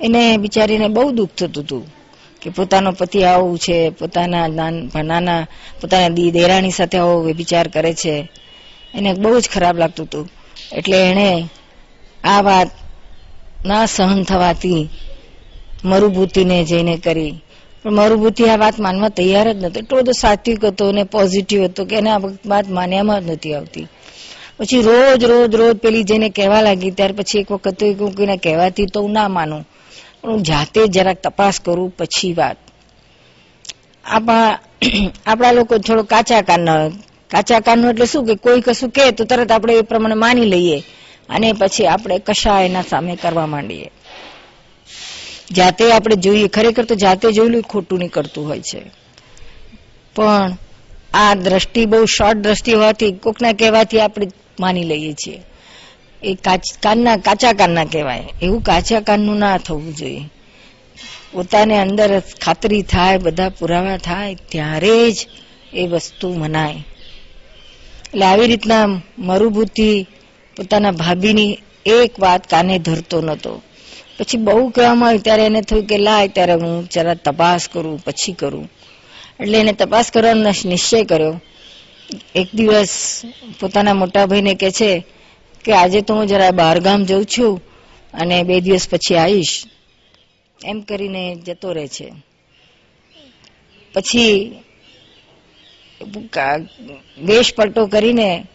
એને 0.00 0.36
બિચારીને 0.36 0.88
બહુ 0.88 1.10
દુઃખ 1.10 1.34
થતું 1.34 1.64
હતું 1.64 1.84
કે 2.42 2.50
પોતાનો 2.50 2.92
પતિ 2.92 3.24
આવું 3.24 3.58
છે, 3.58 3.90
પોતાના 3.90 4.48
નાના 4.48 5.46
પોતાના 5.80 6.08
દી 6.08 6.30
દેરાણી 6.30 6.70
સાથે 6.70 6.98
આવો 6.98 7.22
વિચાર 7.22 7.68
કરે 7.68 7.92
છે. 7.94 8.30
એને 8.94 9.12
બહુ 9.12 9.40
જ 9.40 9.48
ખરાબ 9.48 9.78
લાગતું 9.78 10.06
હતું. 10.06 10.26
એટલે 10.72 10.96
એણે 11.10 11.48
આ 12.24 12.40
વાત 12.42 12.68
ના 13.64 13.86
સહન 13.86 14.22
થવાથી 14.22 14.88
મરુભૂતિને 15.84 16.64
જઈને 16.64 16.96
કરી. 16.96 17.34
પણ 17.82 17.92
મરુભૂતિ 17.92 18.44
આ 18.44 18.56
વાત 18.56 18.78
માનવા 18.78 19.08
તૈયાર 19.08 19.52
જ 19.52 19.56
નહોતો. 19.56 19.78
એટલો 19.80 20.02
બધો 20.02 20.12
સાત્વિક 20.12 20.64
હતો 20.64 20.88
અને 20.88 21.04
પોઝિટિવ 21.04 21.64
હતો 21.64 21.84
કે 21.84 21.96
એને 21.96 22.10
આ 22.10 22.20
વાત 22.46 22.68
માન્યામાં 22.68 23.20
જ 23.20 23.30
નથી 23.30 23.54
આવતી. 23.54 23.86
પછી 24.58 24.82
રોજ 24.82 25.20
રોજ 25.24 25.54
રોજ 25.54 25.74
પેલી 25.74 26.04
જેને 26.04 26.28
કહેવા 26.28 26.62
લાગી, 26.62 26.90
ત્યાર 26.90 27.12
પછી 27.12 27.38
એક 27.38 27.50
વખત 27.50 27.80
કોઈને 27.98 28.36
કહેવાથી 28.36 28.86
તો 28.86 29.00
ના 29.08 29.28
માનું. 29.28 29.64
પણ 30.20 30.30
હું 30.30 30.42
જાતે 30.42 30.80
જરાક 30.88 31.18
તપાસ 31.22 31.60
કરું, 31.60 31.90
પછી 31.90 32.32
વાત. 32.32 32.58
આપણા 34.04 34.58
આપણા 35.26 35.52
લોકો 35.52 35.74
થોડો 35.78 36.02
કાચા 36.04 36.42
કાન 36.42 36.68
કાચા 37.28 37.60
કાનનું 37.60 37.90
એટલે 37.90 38.06
શું 38.06 38.26
કે 38.26 38.34
કોઈ 38.36 38.60
કશું 38.60 38.90
કહે 38.90 39.04
તો 39.12 39.24
તરત 39.24 39.50
આપણે 39.50 39.72
એ 39.74 39.82
પ્રમાણે 39.82 40.14
માની 40.14 40.44
લઈએ. 40.44 40.78
અને 41.28 41.52
પછી 41.52 41.86
આપણે 41.86 42.18
કશા 42.18 42.60
એના 42.60 42.82
સામે 42.82 43.16
કરવા 43.16 43.46
માંડીએ. 43.46 43.88
જાતે 45.52 45.92
આપણે 45.92 46.16
જોઈએ, 46.16 46.48
ખરેખર 46.48 46.84
તો 46.84 46.94
જાતે 46.94 47.32
જોયેલું 47.32 47.62
ખોટું 47.62 47.98
નીકળતું 47.98 48.46
હોય 48.46 48.60
છે. 48.60 48.80
પણ 50.16 50.50
આ 51.18 51.34
દ્રષ્ટિ 51.34 51.86
બહુ 51.86 52.04
શોર્ટ 52.04 52.38
દ્રષ્ટિ 52.38 52.72
હોવાથી 52.72 53.12
કોકના 53.12 53.52
કહેવાથી 53.52 54.00
આપણે 54.00 54.28
માની 54.60 54.84
લઈએ 54.84 55.12
છીએ. 55.12 55.42
એ 56.22 56.34
કાનના, 56.82 57.16
કાચા 57.16 57.52
કાનના 57.52 57.84
કહેવાય. 57.84 58.24
એવું 58.42 58.62
કાચા 58.62 59.00
કાનનું 59.00 59.38
ના 59.38 59.58
થવું 59.58 59.96
જોઈએ. 59.96 60.20
પોતાને 61.32 61.78
અંદર 61.78 62.22
ખાતરી 62.44 62.82
થાય, 62.82 63.18
બધા 63.18 63.48
પુરાવા 63.48 63.96
થાય, 63.96 64.34
ત્યારે 64.34 65.10
જ 65.10 65.26
એ 65.72 65.86
વસ્તુ 65.86 66.28
મનાય. 66.28 66.72
એટલે 66.72 68.26
આવી 68.26 68.46
રીતના 68.46 68.86
મરુભૂતિ 69.18 70.06
પોતાના 70.56 70.90
ભાભીની 70.90 71.58
એક 71.86 72.20
વાત 72.20 72.50
કાને 72.50 72.78
ધરતો 72.78 73.20
નતો. 73.20 73.62
પછી 74.18 74.38
બહુ 74.38 74.68
કહેવામાં 74.68 75.08
આવ્યું, 75.08 75.22
ત્યારે 75.22 75.46
એને 75.46 75.62
થયું 75.62 75.86
કે 75.86 75.98
લાય, 75.98 76.28
ત્યારે 76.28 76.52
હું 76.52 76.88
જરા 76.92 77.14
તપાસ 77.14 77.68
કરું, 77.72 78.04
પછી 78.04 78.32
કરું. 78.32 78.70
એટલે 79.40 79.58
એને 79.58 79.72
તપાસ 79.72 80.10
કરવાનો 80.10 80.50
નિશ્ચય 80.64 81.04
કર્યો. 81.04 81.40
એક 82.34 82.48
દિવસ 82.54 83.22
પોતાના 83.60 83.94
મોટા 83.94 84.26
ભાઈને 84.26 84.54
કે 84.54 84.70
છે 84.70 85.04
કે 85.64 85.72
આજે 85.72 86.00
તો 86.00 86.14
હું 86.14 86.26
જરા 86.26 86.50
બહારગામ 86.50 87.04
જઉં 87.04 87.24
છું 87.24 87.62
અને 88.14 88.42
બે 88.42 88.60
દિવસ 88.60 88.88
પછી 88.88 89.16
આવીશ. 89.16 89.64
એમ 90.64 90.80
કરીને 90.80 91.36
જતો 91.46 91.72
રહે 91.72 91.86
છે. 91.88 92.12
પછી 93.94 94.56
વેશ 97.18 97.54
કરીને 97.92 98.46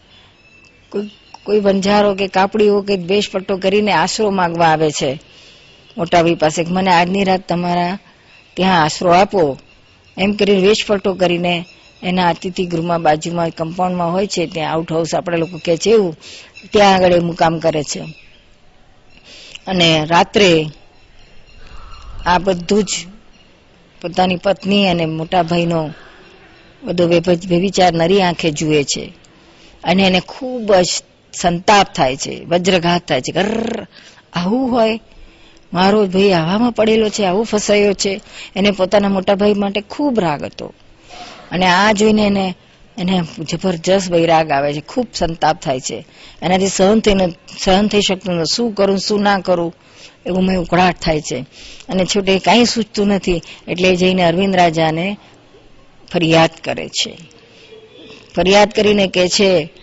કોઈ 1.43 1.59
બંજારો 1.59 2.15
કે 2.15 2.27
કાપડીઓ 2.27 2.81
કે 2.81 2.95
વેશ 2.95 3.29
કરીને 3.61 3.91
આશરો 3.91 4.29
માગવા 4.29 4.67
આવે 4.67 4.91
છે. 4.91 5.19
મોટા 5.97 6.23
ભાઈ 6.23 6.35
પાસે 6.35 6.63
મને 6.63 6.91
આજની 6.91 7.23
રાત 7.23 7.47
તમારા 7.47 7.99
ત્યાં 8.53 8.83
આશરો 8.83 9.11
આપો. 9.11 9.57
એમ 10.17 10.31
કરીને 10.31 10.67
વેશ 10.67 10.85
કરીને 11.19 11.65
એના 12.03 12.29
અતિથિ 12.29 12.65
ગૃહમાં 12.65 13.01
બાજુમાં 13.01 13.49
કમ્પાઉન્ડમાં 13.49 14.11
હોય 14.11 14.27
છે, 14.27 14.45
ત્યાં 14.45 14.73
આઉટ 14.73 14.91
હાઉસ 14.91 15.15
આપણે 15.15 15.37
લોકો 15.37 15.59
કહે 15.65 15.77
છે 15.77 15.89
એવું, 15.89 16.17
ત્યાં 16.71 16.95
આગળ 16.95 17.13
એ 17.13 17.19
મુકામ 17.19 17.59
કરે 17.59 17.83
છે. 17.83 18.01
અને 19.67 20.05
રાત્રે 20.05 20.65
આ 22.25 22.37
બધું 22.37 22.83
જ 22.83 22.87
પોતાની 24.01 24.35
પત્ની 24.35 24.87
અને 24.87 25.05
મોટા 25.05 25.43
ભાઈનો 25.43 25.93
બધો 26.83 27.07
વ્યભિચાર 27.47 27.93
નરી 27.93 28.21
આંખે 28.21 28.51
જુએ 28.51 28.83
છે. 28.83 29.13
અને 29.83 30.03
એને 30.03 30.19
ખૂબ 30.19 30.75
જ 30.75 30.87
સંતાપ 31.33 31.93
થાય 31.93 32.15
છે, 32.15 32.45
વજ્રઘાત 32.45 33.07
થાય 33.07 33.21
છે. 33.21 33.31
ઘર 33.31 33.87
આવું 34.33 34.71
હોય 34.71 34.99
મારો 35.73 36.05
ભાઈ 36.05 36.31
આવામાં 36.31 36.71
પડેલો 36.71 37.09
છે, 37.09 37.25
આવું 37.25 37.45
ફસાયો 37.45 37.93
છે. 37.93 38.21
એને 38.55 38.71
પોતાના 38.71 39.09
મોટા 39.09 39.35
ભાઈ 39.35 39.53
માટે 39.53 39.81
ખૂબ 39.81 40.19
રાગ 40.19 40.43
હતો. 40.43 40.73
અને 41.51 41.65
આ 41.65 41.91
જોઈને 41.91 42.25
એને 42.25 42.53
એને 42.97 43.21
જબરજસ્ત 43.39 44.11
વૈરાગ 44.11 44.51
આવે 44.51 44.73
છે, 44.73 44.81
ખૂબ 44.81 45.07
સંતાપ 45.13 45.61
થાય 45.61 45.79
છે. 45.79 46.05
એનાથી 46.41 46.67
સહન 46.67 46.99
થઈને, 46.99 47.27
સહન 47.59 47.87
થઈ 47.87 48.01
શકતું 48.01 48.35
નથી 48.35 48.55
શું 48.55 48.73
કરું, 48.73 48.97
શું 48.97 49.21
ના 49.21 49.39
કરું, 49.39 49.75
એવું 50.25 50.45
મેં 50.45 50.57
ઉકળાટ 50.59 50.95
થાય 51.01 51.21
છે. 51.21 51.45
અને 51.89 52.05
છૂટે 52.05 52.39
કાંઈ 52.39 52.65
સૂચતું 52.65 53.07
નથી, 53.07 53.41
એટલે 53.67 53.95
જઈને 53.95 54.23
અરવિંદ 54.23 54.55
રાજાને 54.55 55.17
ફરિયાદ 56.13 56.49
કરે 56.63 56.89
છે. 56.89 57.17
ફરિયાદ 58.35 58.69
કરીને 58.69 59.07
કે 59.07 59.29
છે, 59.29 59.73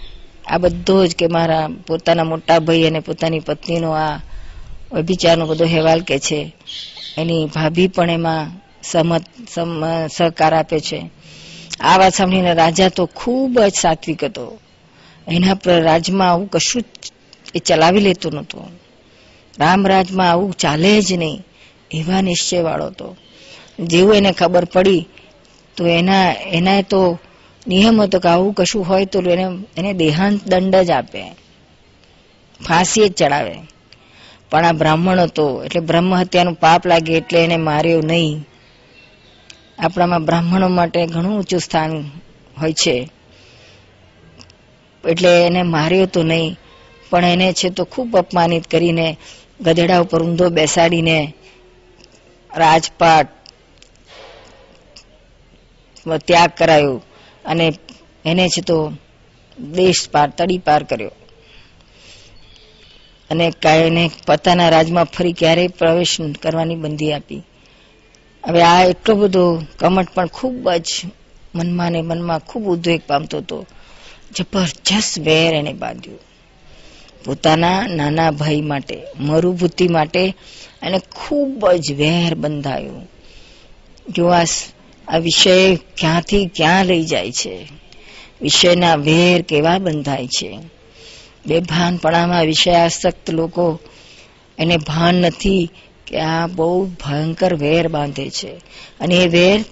આ 0.47 0.59
બધો 0.59 1.07
જ 1.07 1.16
કે 1.16 1.26
મારા 1.26 1.68
પોતાના 1.87 2.25
મોટા 2.25 2.59
ભાઈ 2.59 2.83
અને 2.83 3.00
પોતાની 3.00 3.38
પત્નીનો 3.38 3.90
આ 3.90 4.18
વ્યભિચારનો 4.92 5.47
બધો 5.47 5.64
અહેવાલ 5.64 6.00
કે 6.00 6.18
છે. 6.18 6.52
એની 7.18 7.47
ભાભી 7.47 7.88
પણ 7.88 8.11
એમાં 8.11 8.50
સહમત 8.83 9.23
સહકાર 10.16 10.54
આપે 10.54 10.80
છે. 10.80 11.11
આ 11.80 11.99
વાત 11.99 12.14
સાંભળીને 12.14 12.54
રાજા 12.54 12.88
તો 12.88 13.07
ખૂબ 13.07 13.61
જ 13.61 13.75
સાત્વિક 13.75 14.25
હતો. 14.25 14.59
એના 15.28 15.54
પર 15.54 15.83
રાજમાં 15.83 16.30
આવું 16.30 16.49
કશું 16.50 16.85
એ 17.54 17.59
ચલાવી 17.59 18.00
લેતો 18.00 18.28
રામ 18.28 18.66
રામરાજમાં 19.59 20.30
આવું 20.30 20.52
ચાલે 20.52 21.00
જ 21.00 21.12
નહીં, 21.12 21.45
એવા 21.90 22.21
નિશ્ચય 22.21 22.61
વાળો 22.61 22.87
હતો. 22.87 23.16
જેવું 23.80 24.14
એને 24.14 24.33
ખબર 24.33 24.64
પડી, 24.64 25.09
તો 25.76 25.87
એના 25.87 26.33
એના 26.33 26.83
તો 26.83 27.18
નિયમ 27.66 28.02
હતો 28.02 28.18
કે 28.18 28.28
આવું 28.28 28.54
કશું 28.54 28.88
હોય 28.88 29.04
તો 29.04 29.21
એને 29.21 29.47
એને 29.76 29.92
દેહાંત 29.92 30.49
દંડ 30.49 30.76
જ 30.76 30.90
આપે. 30.90 31.23
ફાંસી 32.68 33.09
જ 33.09 33.14
ચડાવે. 33.14 33.57
પણ 34.50 34.64
આ 34.64 34.73
બ્રાહ્મણ 34.73 35.21
હતો. 35.21 35.64
એટલે 35.64 35.81
બ્રહ્મ 35.81 36.14
હત્યાનું 36.14 36.55
પાપ 36.55 36.87
લાગે 36.87 37.12
એટલે 37.12 37.45
એને 37.45 37.57
માર્યો 37.57 38.00
નહીં. 38.00 38.47
આપણામાં 39.78 40.25
બ્રાહ્મણો 40.25 40.69
માટે 40.69 41.07
ઘણું 41.07 41.38
ઊંચું 41.38 41.61
સ્થાન 41.61 42.11
હોય 42.61 42.73
છે. 42.73 42.97
એટલે 45.05 45.47
એને 45.47 45.62
માર્યો 45.62 46.07
તો 46.07 46.23
નહીં, 46.23 46.57
પણ 47.11 47.25
એને 47.25 47.52
છે 47.52 47.69
તો 47.71 47.85
ખૂબ 47.85 48.17
અપમાનિત 48.17 48.67
કરીને 48.67 49.17
ગધેડા 49.61 50.00
ઉપર 50.00 50.23
ઊંધો 50.23 50.49
બેસાડીને 50.49 51.35
રાજપાટ 52.57 53.28
ત્યાગ 56.26 56.50
કરાયો 56.50 57.02
અને 57.45 57.73
એને 58.25 58.49
છે 58.49 58.61
તો 58.61 58.93
દેશ 59.61 60.09
પાર 60.11 60.28
તડી 60.31 60.59
પાર 60.59 60.83
કર્યો. 60.83 61.11
અને 63.31 63.53
એને 63.65 64.11
પોતાના 64.27 64.69
રાજમાં 64.69 65.05
ફરી 65.05 65.33
ક્યારેય 65.33 65.69
પ્રવેશ 65.69 66.17
કરવાની 66.43 66.77
બંધી 66.77 67.13
આપી. 67.13 67.43
હવે 68.47 68.63
આ 68.63 68.85
એટલો 68.85 69.15
બધો 69.15 69.63
કમટ 69.79 70.11
પણ 70.15 70.27
ખૂબ 70.27 70.71
જ 70.71 70.87
મનમાં 71.55 71.93
ને 71.93 72.03
મનમાં 72.03 72.39
ખૂબ 72.39 72.65
ઉદ્વેગ 72.65 73.01
પામતો 73.07 73.39
હતો. 73.39 73.67
જબરજસ્ત 74.37 75.19
વેર 75.19 75.55
એને 75.55 75.73
બાંધ્યું. 75.73 76.19
પોતાના 77.25 77.87
નાના 77.87 78.31
ભાઈ 78.31 78.61
માટે, 78.61 79.03
મરુભૂતિ 79.21 79.89
માટે 79.89 80.35
એને 80.83 80.99
ખૂબ 80.99 81.71
જ 81.71 81.93
વેર 81.93 82.35
બંધાયું. 82.35 83.11
જો 84.11 84.29
આ 85.09 85.19
વિષય 85.19 85.77
ક્યાંથી 85.77 86.47
ક્યાં 86.47 86.87
લઈ 86.87 87.05
જાય 87.05 87.33
છે? 87.33 87.67
વિષયના 88.43 88.95
વેર 88.95 89.43
કેવા 89.43 89.79
બંધાય 89.79 90.27
છે? 90.27 90.59
બેભાનપણામાં 91.47 92.42
વિષયાસક્ત 92.42 93.30
લોકો 93.30 93.80
એને 94.59 94.76
ભાન 94.76 95.14
નથી 95.14 95.71
કે 96.07 96.21
આ 96.21 96.47
બહુ 96.47 96.87
ભયંકર 96.87 97.54
વેર 97.54 97.88
બાંધે 97.88 98.30
છે. 98.30 98.50
અને 99.00 99.14
એ 99.14 99.26
વેર 99.26 99.64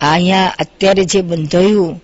અહીંયા 0.00 0.54
અત્યારે 0.58 1.04
જે 1.04 1.22
બંધાયું, 1.22 2.02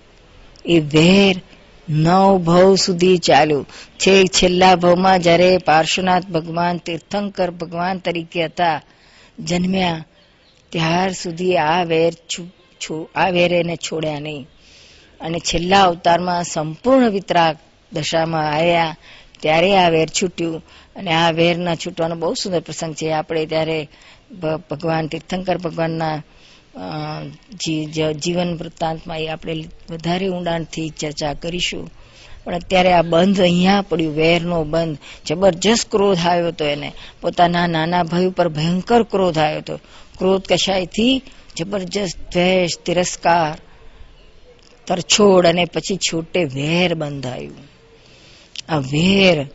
એ 0.66 0.78
વેર 0.78 1.42
નવ 1.88 2.38
ભવ 2.38 2.75
સુધી 2.75 3.18
ચાલ્યું. 3.18 3.66
છે 3.99 4.25
છેલ્લા 4.25 4.76
ભવમાં 4.76 5.20
જ્યારે 5.20 5.58
પાર્શ્વનાથ 5.58 6.26
ભગવાન, 6.26 6.78
તીર્થંકર 6.78 7.50
ભગવાન 7.50 7.99
તરીકે 7.99 8.44
હતા, 8.44 8.82
જન્મ્યા, 9.38 10.04
ત્યાર 10.70 11.12
સુધી 11.12 11.56
આ 11.56 11.85
વેર 11.85 12.12
આ 13.16 13.28
વેર 13.28 13.52
એને 13.52 13.76
છોડ્યા 13.76 14.20
નહીં. 14.20 14.49
અને 15.20 15.38
છેલ્લા 15.38 15.82
અવતારમાં 15.82 16.44
સંપૂર્ણ 16.44 17.11
વિતરાગ 17.11 17.56
દશામાં 17.93 18.52
આવ્યા 18.52 18.97
ત્યારે 19.40 19.76
આ 19.76 19.88
વેર 19.88 20.09
છૂટ્યું. 20.23 20.62
અને 20.97 21.12
આ 21.12 21.31
વેરના 21.31 21.75
છૂટવાનો 21.75 22.14
બહુ 22.14 22.35
સુંદર 22.35 22.61
પ્રસંગ 22.61 22.95
છે. 22.95 23.12
આપણે 23.12 23.47
ત્યારે 23.47 23.88
ભગવાન 24.71 25.09
તીર્થંકર 25.09 25.59
ભગવાનના 25.59 26.23
જીવન 28.14 28.57
વૃત્તાંતમાં 28.57 29.19
એ 29.19 29.28
આપણે 29.28 29.64
વધારે 29.90 30.28
ઊંડાણથી 30.28 30.88
ચર્ચા 30.88 31.35
કરીશું. 31.35 31.90
પણ 32.45 32.55
અત્યારે 32.55 32.93
આ 32.93 33.02
બંધ 33.02 33.40
અહીંયા 33.40 33.83
પડ્યું, 33.83 34.14
વેરનો 34.14 34.64
બંધ. 34.64 34.99
જબરજસ્ત 35.26 35.90
ક્રોધ 35.90 36.19
આવ્યો 36.19 36.49
હતો 36.49 36.64
એને. 36.64 36.93
પોતાના 37.21 37.66
નાના 37.66 38.02
ભાઈ 38.02 38.26
ઉપર 38.26 38.49
ભયંકર 38.49 39.02
ક્રોધ 39.02 39.38
આવ્યો 39.38 39.59
હતો. 39.59 39.76
ક્રોધ 40.19 40.45
કશાયથી? 40.45 41.23
જબરજસ્ત 41.57 42.19
દ્વેષ, 42.33 42.78
તિરસ્કાર, 42.78 43.59
તરછોડ 44.87 45.47
અને 45.47 45.64
પછી 45.64 45.97
છૂટે 45.97 46.45
વેર 46.45 46.95
બંધાયું. 46.95 47.75
આ 48.68 48.78
વેર 48.92 49.46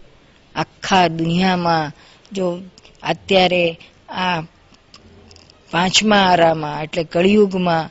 આખા 0.56 1.08
દુનિયામાં 1.08 1.92
જો 2.32 2.46
અત્યારે 3.04 3.80
આ 4.10 4.42
પાંચમા 5.72 6.18
આરામાં 6.18 6.84
એટલે 6.84 7.04
કળિયુગમાં 7.04 7.90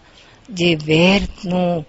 જે 0.54 0.74
વેરનું 0.86 1.86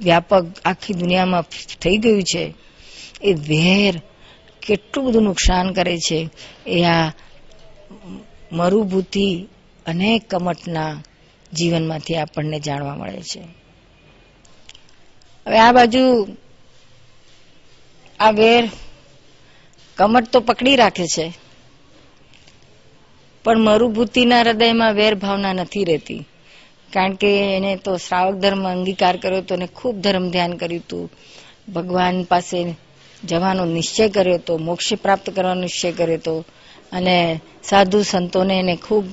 વ્યાપક 0.00 0.44
આખી 0.64 0.94
દુનિયામાં 0.94 1.44
થઈ 1.82 1.96
ગયું 1.96 2.22
છે, 2.22 2.54
એ 3.22 3.32
વેર 3.32 3.94
કેટલું 4.62 5.04
બધું 5.06 5.22
નુકસાન 5.22 5.72
કરે 5.72 5.96
છે, 5.98 6.20
એ 6.66 6.84
આ 6.84 7.12
મરુભૂતિ 8.52 9.48
અનેક 9.86 10.22
કમટના 10.30 10.92
જીવનમાંથી 11.52 12.16
આપણને 12.16 12.58
જાણવા 12.60 12.94
મળે 12.94 13.22
છે. 13.22 13.42
હવે 15.46 15.58
આ 15.58 15.72
બાજુ 15.72 16.02
આ 18.20 18.30
વેર 18.30 18.64
કમર 19.98 20.24
તો 20.24 20.40
પકડી 20.40 20.76
રાખે 20.76 21.06
છે, 21.06 21.26
પણ 23.44 23.58
મરુભૂતિના 23.58 24.40
હૃદયમાં 24.40 24.94
વેર 24.94 25.14
ભાવના 25.14 25.52
નથી 25.52 25.84
રહેતી. 25.84 26.22
કારણ 26.92 27.14
કે 27.14 27.30
એને 27.56 27.76
તો 27.76 27.96
શ્રાવક 27.96 28.34
ધર્મ 28.34 28.62
અંગીકાર 28.68 29.16
કર્યો 29.16 29.38
હતો 29.38 29.54
અને 29.54 29.66
ખૂબ 29.74 29.96
ધર્મ 29.96 30.30
ધ્યાન 30.30 30.52
કર્યું 30.52 30.82
હતું. 30.82 31.10
ભગવાન 31.72 32.22
પાસે 32.22 32.58
જવાનો 33.24 33.64
નિશ્ચય 33.64 34.08
કર્યો 34.08 34.34
હતો 34.34 34.58
મોક્ષ 34.58 34.92
પ્રાપ્ત 34.94 35.30
કરવાનો 35.30 35.60
નિશ્ચય 35.60 35.92
કર્યો 35.92 36.16
હતો 36.16 36.34
અને 36.92 37.40
સાધુ 37.64 38.02
સંતોને 38.02 38.58
એને 38.58 38.76
ખૂબ 38.76 39.04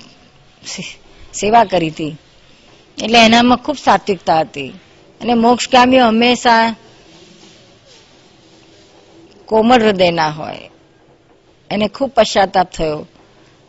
સેવા 1.33 1.63
કરી 1.63 1.89
હતી. 1.89 2.13
એટલે 2.97 3.19
એનામાં 3.19 3.57
ખૂબ 3.57 3.77
સાત્વિકતા 3.77 4.39
હતી. 4.39 4.71
અને 5.21 5.33
મોક્ષગામીઓ 5.33 6.05
હંમેશા 6.07 6.75
કોમળ 9.45 9.83
હૃદયના 9.83 10.29
હોય. 10.29 10.69
એને 11.71 11.87
ખૂબ 11.87 12.09
પશ્ચાતાપ 12.09 12.71
થયો 12.71 13.07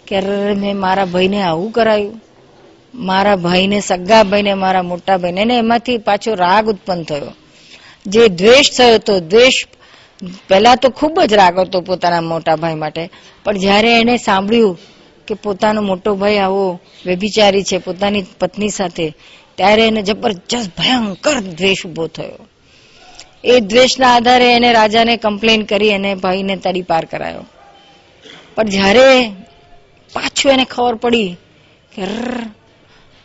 કે 0.06 0.20
મેં 0.54 0.76
મારા 0.76 1.04
ભાઈને 1.04 1.42
આવું 1.42 1.72
કરાયું. 1.72 2.20
મારા 2.94 3.36
ભાઈને, 3.36 3.80
સગા 3.80 4.22
ભાઈને, 4.22 4.54
મારા 4.54 4.82
મોટા 4.82 5.16
ભાઈને. 5.16 5.40
એને 5.40 5.58
એમાંથી 5.58 5.98
પાછો 5.98 6.34
રાગ 6.34 6.66
ઉત્પન્ન 6.66 7.02
થયો. 7.02 7.32
જે 8.06 8.28
દ્વેષ 8.28 8.70
થયો 8.78 8.98
તો 8.98 9.20
દ્વેષ, 9.20 9.66
પહેલા 10.48 10.74
તો 10.74 10.88
ખૂબ 10.88 11.20
જ 11.20 11.34
રાગ 11.34 11.58
હતો 11.58 11.80
પોતાના 11.80 12.20
મોટા 12.20 12.56
ભાઈ 12.56 12.74
માટે. 12.74 13.10
પણ 13.44 13.56
જ્યારે 13.56 14.00
એને 14.00 14.16
સાંભળ્યું 14.16 14.78
કે 15.26 15.34
પોતાનો 15.34 15.82
મોટો 15.82 16.14
ભાઈ 16.14 16.36
આવો 16.36 16.80
વ્યભિચારી 17.06 17.62
છે 17.62 17.78
પોતાની 17.78 18.24
પત્ની 18.38 18.68
સાથે, 18.68 19.16
ત્યારે 19.54 19.86
એને 19.86 20.02
જબરજસ્ત 20.02 20.78
ભયંકર 20.78 21.40
દ્વેષ 21.40 21.86
ઊભો 21.86 22.06
થયો. 22.06 22.46
એ 23.46 23.60
દ્વેષના 23.60 24.14
આધારે 24.14 24.54
એને 24.54 24.72
રાજાને 24.72 25.16
કમ્પ્લેન 25.16 25.62
કરી 25.62 25.92
અને 25.92 26.14
ભાઈને 26.14 26.56
તડી 26.56 26.82
પાર 26.82 27.04
કરાયો. 27.04 27.44
પણ 28.54 28.64
જ્યારે 28.64 29.32
પાછું 30.12 30.52
એને 30.52 30.64
ખબર 30.64 30.94
પડી 30.94 31.36
કે 31.94 32.02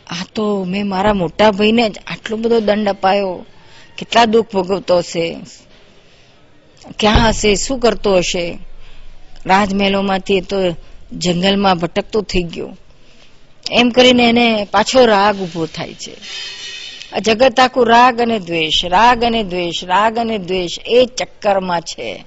આ 0.06 0.24
તો 0.34 0.64
મેં 0.64 0.88
મારા 0.88 1.14
મોટા 1.14 1.50
ભાઈને 1.50 1.88
જ 1.88 1.98
આટલો 2.06 2.36
બધો 2.36 2.60
દંડ 2.60 2.88
અપાયો. 2.88 3.46
કેટલા 3.98 4.24
દુઃખ 4.24 4.52
ભોગવતો 4.52 4.98
હશે? 4.98 5.36
ક્યાં 6.98 7.28
હશે? 7.28 7.54
શું 7.54 7.78
કરતો 7.78 8.16
હશે? 8.16 8.58
રાજમહેલોમાંથી 9.46 10.40
તો 10.40 10.56
જંગલમાં 11.12 11.78
ભટકતો 11.78 12.22
થઈ 12.22 12.42
ગયો. 12.42 12.76
એમ 13.70 13.90
કરીને 13.90 14.28
એને 14.28 14.68
પાછો 14.70 15.04
રાગ 15.06 15.40
ઊભો 15.40 15.66
થાય 15.66 15.94
છે. 15.94 16.16
આ 17.12 17.18
જગત 17.18 17.60
આખું 17.60 17.86
રાગ 17.86 18.20
અને 18.20 18.38
દ્વેષ, 18.38 18.84
રાગ 18.84 19.24
અને 19.24 19.42
દ્વેષ, 19.42 19.84
રાગ 19.84 20.18
અને 20.18 20.38
દ્વેષ 20.38 20.78
એ 20.86 21.06
ચક્કરમાં 21.06 21.80
છે. 21.80 22.24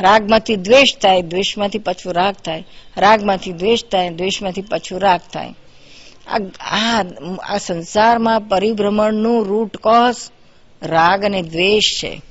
રાગમાંથી 0.00 0.56
દ્વેષ 0.56 0.96
થાય, 0.96 1.22
દ્વેષમાંથી 1.22 1.78
પાછું 1.78 2.12
રાગ 2.12 2.34
થાય. 2.34 2.64
રાગમાંથી 2.96 3.52
દ્વેષ 3.52 3.84
થાય, 3.92 4.10
દ્વેષમાંથી 4.10 4.62
પાછું 4.62 5.00
રાગ 5.00 5.20
થાય. 5.32 5.54
આ 6.60 7.04
આ 7.48 7.58
સંસારમાં 7.58 8.40
પરિભ્રમણનું 8.40 9.46
રૂટ 9.46 9.76
કોઝ 9.76 10.16
રાગ 10.82 11.24
અને 11.24 11.42
દ્વેષ 11.42 12.02
છે. 12.02 12.22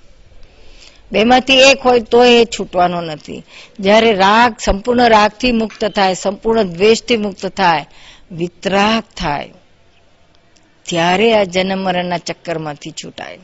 બેમાંથી 1.11 1.59
એક 1.59 1.79
હોય 1.81 1.99
તો 1.99 2.25
એ 2.25 2.45
છૂટવાનો 2.45 3.01
નથી. 3.01 3.43
જ્યારે 3.79 4.13
રાગ 4.13 4.55
સંપૂર્ણ 4.59 5.09
રાગથી 5.09 5.51
મુક્ત 5.51 5.85
થાય, 5.85 6.13
સંપૂર્ણ 6.13 6.63
દ્વેષથી 6.63 7.17
મુક્ત 7.17 7.45
થાય, 7.45 7.85
વિતરાગ 8.31 9.03
થાય. 9.17 9.49
ત્યારે 10.85 11.33
આ 11.33 11.43
જન્મ 11.43 11.79
મરણના 11.79 12.17
ચક્કરમાંથી 12.17 12.91
છૂટાય. 12.91 13.39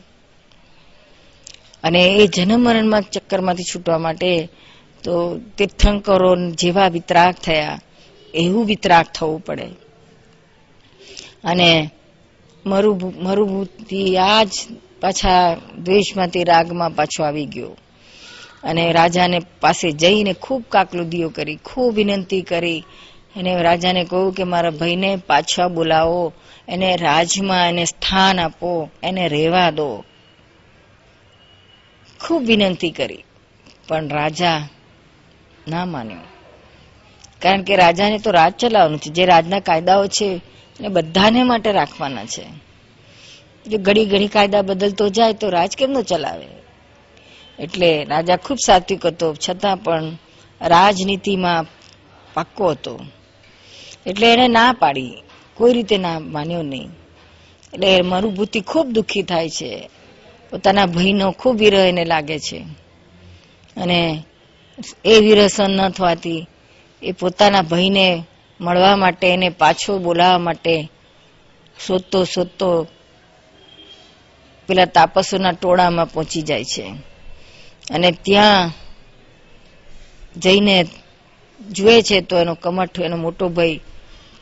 અને 1.82 2.02
એ 2.04 2.26
જન્મ 2.26 2.60
મરણમાં 2.60 3.02
ચક્કરમાંથી 3.02 3.62
છૂટવા 3.62 3.98
માટે 3.98 4.48
તો 5.02 5.38
તીર્થંકરો 5.58 6.50
જેવા 6.50 6.88
વિતરાગ 6.88 7.34
થયા, 7.34 7.78
એવું 8.34 8.66
વિતરાગ 8.66 9.06
થવું 9.14 9.40
પડે. 9.40 9.66
અને 11.44 11.90
મરુભૂતિ 12.66 14.16
આ 14.16 14.44
જ 14.44 14.50
પાછા 15.00 15.54
દ્વેષમાંથી 15.78 16.44
રાગમાં 16.44 16.90
પાછો 16.90 17.24
આવી 17.24 17.46
ગયો. 17.46 17.76
અને 18.62 18.92
રાજાને 18.92 19.40
પાસે 19.60 19.90
જઈને 19.92 20.32
ખૂબ 20.32 20.64
કાકલુદીઓ 20.68 21.28
કરી, 21.28 21.56
ખૂબ 21.56 21.94
વિનંતી 21.94 22.42
કરી. 22.42 22.84
અને 23.36 23.62
રાજાને 23.62 24.04
કહ્યું 24.04 24.32
કે, 24.32 24.44
મારા 24.44 24.70
ભાઈને 24.70 25.16
પાછા 25.16 25.68
બોલાવો 25.68 26.32
એને 26.68 26.96
રાજમાં 26.96 27.68
એને 27.68 27.84
સ્થાન 27.84 28.40
આપો, 28.40 28.90
એને 29.02 29.28
રહેવા 29.28 29.70
દો. 29.70 30.04
ખૂબ 32.26 32.42
વિનંતી 32.42 32.90
કરી, 32.90 33.24
પણ 33.88 34.08
રાજા 34.08 34.68
ના 35.68 35.84
માન્યો. 35.84 36.18
કારણ 37.42 37.62
કે 37.62 37.76
રાજાને 37.76 38.18
તો 38.18 38.30
રાજ 38.30 38.54
ચલાવવાનું 38.54 38.98
છે, 38.98 39.10
જે 39.10 39.26
રાજના 39.26 39.60
કાયદાઓ 39.60 40.06
છે, 40.06 40.36
એને 40.78 40.88
બધાને 40.88 41.42
માટે 41.42 41.72
રાખવાના 41.72 42.24
છે. 42.24 42.46
જો 43.66 43.78
ઘડી 43.78 44.06
ઘડી 44.06 44.28
કાયદા 44.28 44.62
બદલતો 44.62 45.08
જાય 45.08 45.32
તો 45.32 45.50
રાજ 45.50 45.76
કેમનો 45.76 46.02
ચલાવે? 46.02 46.46
એટલે 47.58 48.04
રાજા 48.04 48.36
ખૂબ 48.36 48.56
સાત્વિક 48.66 49.06
હતો, 49.06 49.34
છતાં 49.48 49.76
પણ 49.76 50.04
રાજનીતિમાં 50.60 51.66
પાક્કો 52.34 52.70
હતો. 52.70 53.00
એટલે 54.06 54.32
એને 54.32 54.48
ના 54.48 54.72
પાડી. 54.72 55.22
કોઈ 55.58 55.72
રીતે 55.72 55.98
ના 55.98 56.18
માન્યો 56.18 56.62
નહીં. 56.62 56.90
એટલે 57.74 58.02
મારું 58.02 58.10
મરુભૂતિ 58.10 58.60
ખૂબ 58.60 58.86
દુઃખી 58.86 59.22
થાય 59.22 59.50
છે. 59.50 59.90
પોતાના 60.50 60.86
ભાઈનો 60.86 61.32
ખૂબ 61.32 61.56
વિરહ 61.56 61.78
એને 61.78 62.04
લાગે 62.04 62.38
છે. 62.38 62.58
અને 63.76 64.24
એ 65.04 65.18
વિરસન 65.18 65.70
ન 65.70 65.88
થવાથી 65.88 66.46
એ 67.02 67.12
પોતાના 67.12 67.62
ભાઈને 67.62 68.24
મળવા 68.60 68.96
માટે 68.96 69.28
એને 69.28 69.48
પાછો 69.48 69.98
બોલાવવા 69.98 70.38
માટે 70.38 70.88
શોધતો 71.86 72.24
શોધતો 72.24 72.86
પેલા 74.66 74.84
તાપસોના 74.84 75.52
ટોળામાં 75.52 76.12
પહોંચી 76.12 76.42
જાય 76.42 76.64
છે. 76.64 76.82
અને 77.90 78.10
ત્યાં 78.10 78.70
જઈને 80.36 80.86
જુએ 81.70 82.02
છે 82.02 82.20
તો 82.20 82.38
એનો 82.38 82.54
કમઠ, 82.54 83.00
એનો 83.00 83.16
મોટો 83.16 83.48
ભાઈ 83.48 83.80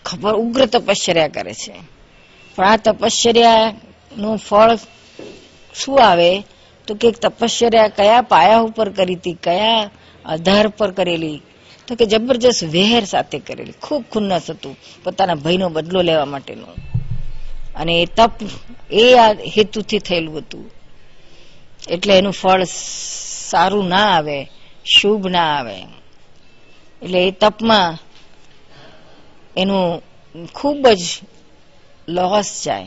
ખબર, 0.06 0.34
ઉગ્ર 0.34 0.66
તપશ્ચર્યા 0.66 1.28
કરે 1.28 1.54
છે. 1.54 1.74
પણ 2.56 2.64
આ 2.64 2.76
તપશ્ચર્યા 2.76 3.74
નું 4.18 4.38
ફળ 4.38 4.76
શું 5.74 6.06
આવે? 6.06 6.40
તો 6.86 6.94
કે 6.94 7.10
તપશ્ચર્યા 7.10 7.88
કયા 7.88 8.22
પાયા 8.22 8.58
ઉપર 8.58 8.88
કરી 8.88 9.14
હતી, 9.14 9.32
કયા 9.32 9.90
આધાર 10.24 10.68
પર 10.68 10.90
કરેલી? 10.90 11.42
તો 11.88 11.94
કે 11.94 12.06
જબરજસ્ત 12.06 12.64
વેર 12.64 13.04
સાથે 13.04 13.38
કરેલી. 13.38 13.72
ખૂબ 13.82 14.04
ખુન્નસ 14.12 14.50
હતું 14.50 14.76
પોતાના 15.04 15.34
ભાઈનો 15.34 15.68
બદલો 15.68 16.02
લેવા 16.02 16.24
માટેનું. 16.24 16.74
અને 17.76 18.02
એ 18.02 18.04
તપ 18.04 18.30
એ 18.90 19.14
આ 19.14 19.32
હેતુથી 19.32 19.98
થયેલું 19.98 20.38
હતું. 20.38 20.70
એટલે 21.88 22.18
એનું 22.18 22.32
ફળ 22.32 22.64
સારું 23.50 23.88
ના 23.88 24.16
આવે, 24.16 24.50
શુભ 24.84 25.26
ના 25.26 25.56
આવે. 25.56 25.82
એટલે 27.02 27.28
એ 27.28 27.30
તપમાં 27.30 27.98
એનું 29.56 30.02
ખૂબ 30.54 30.88
જ 30.88 31.02
લોસ 32.08 32.62
જાય. 32.64 32.86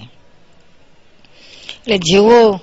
એટલે 1.79 1.97
જેવો 1.97 2.59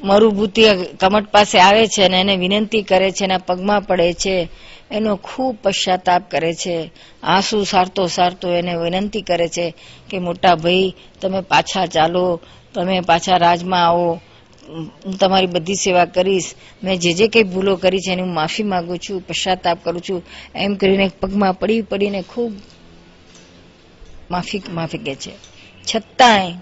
મરુભૂતિ 0.00 0.62
કમટ 1.00 1.30
પાસે 1.30 1.58
આવે 1.58 1.86
છે 1.86 2.04
અને 2.04 2.20
એને 2.20 2.36
વિનંતી 2.36 2.82
કરે 2.82 3.10
છે 3.10 3.24
એના 3.24 3.38
પગમાં 3.38 3.82
પડે 3.82 4.12
છે, 4.12 4.48
એનો 4.90 5.16
ખૂબ 5.16 5.56
પશ્ચાતાપ 5.62 6.30
કરે 6.30 6.54
છે. 6.54 6.90
આંસુ 7.22 7.64
સારતો 7.64 8.06
સારતો 8.06 8.48
એને 8.52 8.76
વિનંતી 8.76 9.20
કરે 9.20 9.48
છે 9.48 9.74
કે 10.10 10.18
મોટા 10.18 10.54
ભાઈ, 10.54 10.94
તમે 11.20 11.40
પાછા 11.40 11.86
ચાલો, 11.86 12.40
તમે 12.74 13.00
પાછા 13.00 13.36
રાજમાં 13.36 13.86
આવો. 13.86 14.20
હું 14.68 15.18
તમારી 15.18 15.46
બધી 15.46 15.74
સેવા 15.74 16.04
કરીશ. 16.04 16.54
મેં 16.82 16.98
જે 16.98 17.12
જે 17.12 17.28
કંઈ 17.28 17.42
ભૂલો 17.42 17.76
કરી 17.76 17.98
છે 17.98 18.12
એની 18.12 18.22
હું 18.22 18.34
માફી 18.34 18.62
માંગુ 18.62 18.96
છું, 18.96 19.22
પશ્ચાતાપ 19.26 19.84
કરું 19.84 20.00
છું. 20.00 20.22
એમ 20.54 20.74
કરીને 20.74 21.10
પગમાં 21.20 21.54
પડી 21.54 21.82
પડીને 21.82 22.22
ખૂબ 22.22 22.52
માફી 24.30 24.62
માફી 24.68 24.98
કે 24.98 25.14
છે. 25.14 25.30
છતાંય 25.94 26.52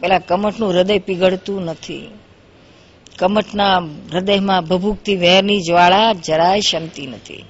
પેલા 0.00 0.18
કમઠનું 0.18 0.72
હૃદય 0.72 0.98
પીગળતું 0.98 1.62
નથી. 1.62 2.08
કમઠના 3.18 3.78
હૃદયમાં 4.12 4.64
ભભૂકતી 4.64 5.16
વેરની 5.16 5.60
જ્વાળા 5.60 6.12
જરાય 6.12 6.60
શમતી 6.60 7.06
નથી. 7.06 7.44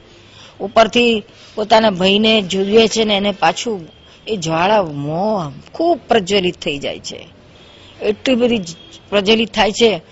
ઉપરથી 0.61 1.23
પોતાના 1.55 1.91
ભાઈને 1.91 2.43
જોઈએ 2.43 2.89
છે 2.89 3.05
ને 3.05 3.17
એને 3.17 3.33
પાછું 3.33 3.89
એ 4.27 4.37
જ્વાળા 4.37 4.83
મોહ 4.83 5.53
ખૂબ 5.73 5.99
પ્રજ્વલિત 6.09 6.59
થઈ 6.59 6.79
જાય 6.79 6.99
છે. 6.99 7.40
એટલી 8.03 8.35
બધી 8.35 8.59
પ્રજલિત 9.09 9.55
થાય 9.55 9.73
છે 9.73 10.03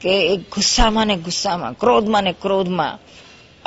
કે 0.00 0.34
એ 0.34 0.36
ગુસ્સામાં 0.36 1.06
ને 1.06 1.16
ગુસ્સામાં, 1.16 1.72
ક્રોધમાં 1.72 2.24
ને 2.24 2.32
ક્રોધમાં 2.32 2.98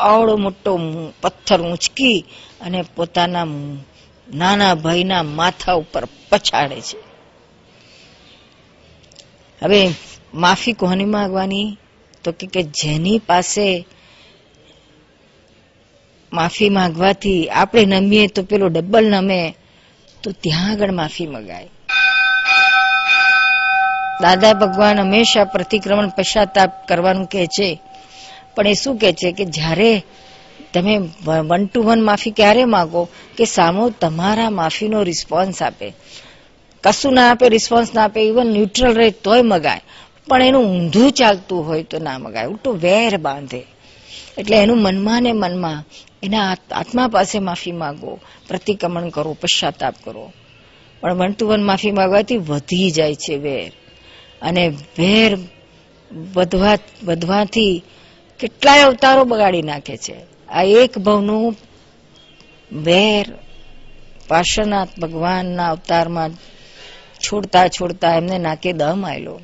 આવડો 0.01 0.37
મોટો 0.37 0.79
પથ્થર 1.21 1.61
ઉંચકી 1.61 2.25
અને 2.61 2.83
પોતાના 2.95 3.45
નાના 4.33 4.75
ભાઈના 4.75 5.23
માથા 5.23 5.73
ઉપર 5.73 6.05
પછાડે 6.29 6.81
છે. 6.81 6.97
હવે 9.63 9.89
માફી 10.33 10.73
કોની 10.73 11.05
માંગવાની? 11.05 11.77
તો 12.23 12.31
કે 12.31 12.63
જેની 12.63 13.19
પાસે 13.19 13.85
માફી 16.33 16.69
માંગવાથી 16.69 17.49
આપણે 17.49 17.85
નમીએ 17.85 18.27
તો 18.27 18.43
પેલો 18.43 18.67
ડબલ 18.67 19.05
નમે, 19.05 19.55
તો 20.23 20.31
ત્યાં 20.31 20.71
આગળ 20.71 20.91
માફી 20.91 21.27
મગાય. 21.27 21.69
દાદા 24.21 24.53
ભગવાન 24.53 24.99
હંમેશા 24.99 25.43
પ્રતિક્રમણ 25.43 26.09
પશ્ચાતાપ 26.09 26.87
કરવાનું 26.87 27.25
કહે 27.25 27.47
છે. 27.47 27.81
પણ 28.55 28.67
એ 28.67 28.73
શું 28.73 28.97
કહે 28.97 29.13
છે 29.13 29.31
કે 29.31 29.45
જ્યારે 29.45 30.03
તમે 30.73 30.99
વન 31.25 31.65
ટુ 31.65 31.81
વન 31.81 32.01
માફી 32.01 32.31
ક્યારે 32.31 32.65
માગો 32.65 33.09
કે 33.37 33.45
સામો 33.45 33.89
તમારા 33.89 34.49
માફીનો 34.49 35.03
રિસ્પોન્સ 35.03 35.61
આપે. 35.61 35.93
કશું 36.83 37.13
ના 37.13 37.31
આપે 37.31 37.49
રિસ્પોન્સ 37.49 37.93
ના 37.95 38.03
આપે 38.03 38.21
ઇવન 38.21 38.47
ન્યુટ્રલ 38.47 38.93
રહે 38.93 39.09
તોય 39.09 39.41
મગાય. 39.41 39.81
પણ 40.27 40.41
એનું 40.41 40.65
ઊંધું 40.65 41.11
ચાલતું 41.11 41.67
હોય 41.67 41.83
તો 41.83 41.99
ના 41.99 42.17
મગાય. 42.17 42.45
ઉલટું 42.45 42.77
વેર 42.77 43.17
બાંધે. 43.17 43.65
એટલે 44.37 44.57
એનું 44.57 44.81
મનમાં 44.81 45.23
ને 45.23 45.31
મનમાં 45.31 45.83
એના 46.23 46.55
આત્મા 46.71 47.07
પાસે 47.07 47.39
માફી 47.39 47.71
માગો, 47.71 48.19
પ્રતિક્રમણ 48.47 49.09
કરો, 49.09 49.33
પશ્ચાતાપ 49.33 49.95
કરો. 50.03 50.33
પણ 51.01 51.13
વન 51.13 51.31
ટુ 51.31 51.47
વન 51.47 51.63
માફી 51.63 51.91
માગવાથી 51.91 52.37
વધી 52.37 52.91
જાય 52.91 53.15
છે 53.15 53.35
વેર. 53.35 53.80
અને 54.41 54.67
વેર 54.67 55.37
વધવા 56.33 56.77
વધવાથી 57.03 57.83
કેટલાય 58.39 58.81
અવતારો 58.81 59.23
બગાડી 59.23 59.61
નાખે 59.61 59.97
છે. 59.97 60.15
આ 60.49 60.63
એક 60.63 60.97
ભવનું 60.97 61.55
વેર 62.71 63.25
પાર્શ્વનાથ 64.27 64.99
ભગવાનના 64.99 65.69
અવતારમાં 65.69 66.31
છોડતા 67.19 67.67
છોડતા 67.67 68.15
એમને 68.15 68.37
નાકે 68.37 68.73
દમ 68.73 69.05
આવેલો 69.05 69.41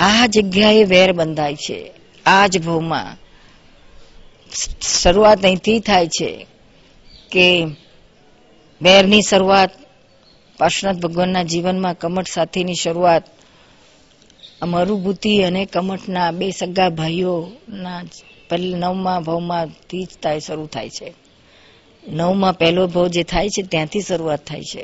આ 0.00 0.26
જગ્યાએ 0.26 0.84
વેર 0.84 1.12
બંધાય 1.12 1.54
છે. 1.54 1.92
આ 2.26 2.46
જ 2.46 2.62
ભવમાં 2.62 3.16
શરૂઆત 5.00 5.44
અહીંથી 5.44 5.80
થાય 5.80 6.06
છે 6.06 6.46
કે 7.32 7.66
વેરની 8.82 9.22
શરૂઆત 9.22 9.70
પાર્શ્વનાથ 10.58 10.96
ભગવાનના 10.96 11.42
જીવનમાં 11.42 11.98
કમઠ 11.98 12.26
સાથેની 12.28 12.74
શરૂઆત 12.74 13.22
મરુભૂતિ 14.62 15.42
અને 15.42 15.66
કમઠના 15.66 16.30
બે 16.30 16.50
સગા 16.50 16.88
ભાઈઓના 16.88 18.02
નવમા 18.52 19.20
ભાવમાંથી 19.20 20.04
જ 20.04 20.08
થાય, 20.22 20.40
શરૂ 20.40 20.66
થાય 20.66 20.90
છે. 20.90 21.14
નવમાં 22.08 22.58
પહેલો 22.58 22.86
ભાવ 22.86 23.08
જે 23.08 23.22
થાય 23.22 23.48
છે, 23.48 23.62
ત્યાંથી 23.62 24.00
શરૂઆત 24.00 24.46
થાય 24.46 24.62
છે. 24.62 24.82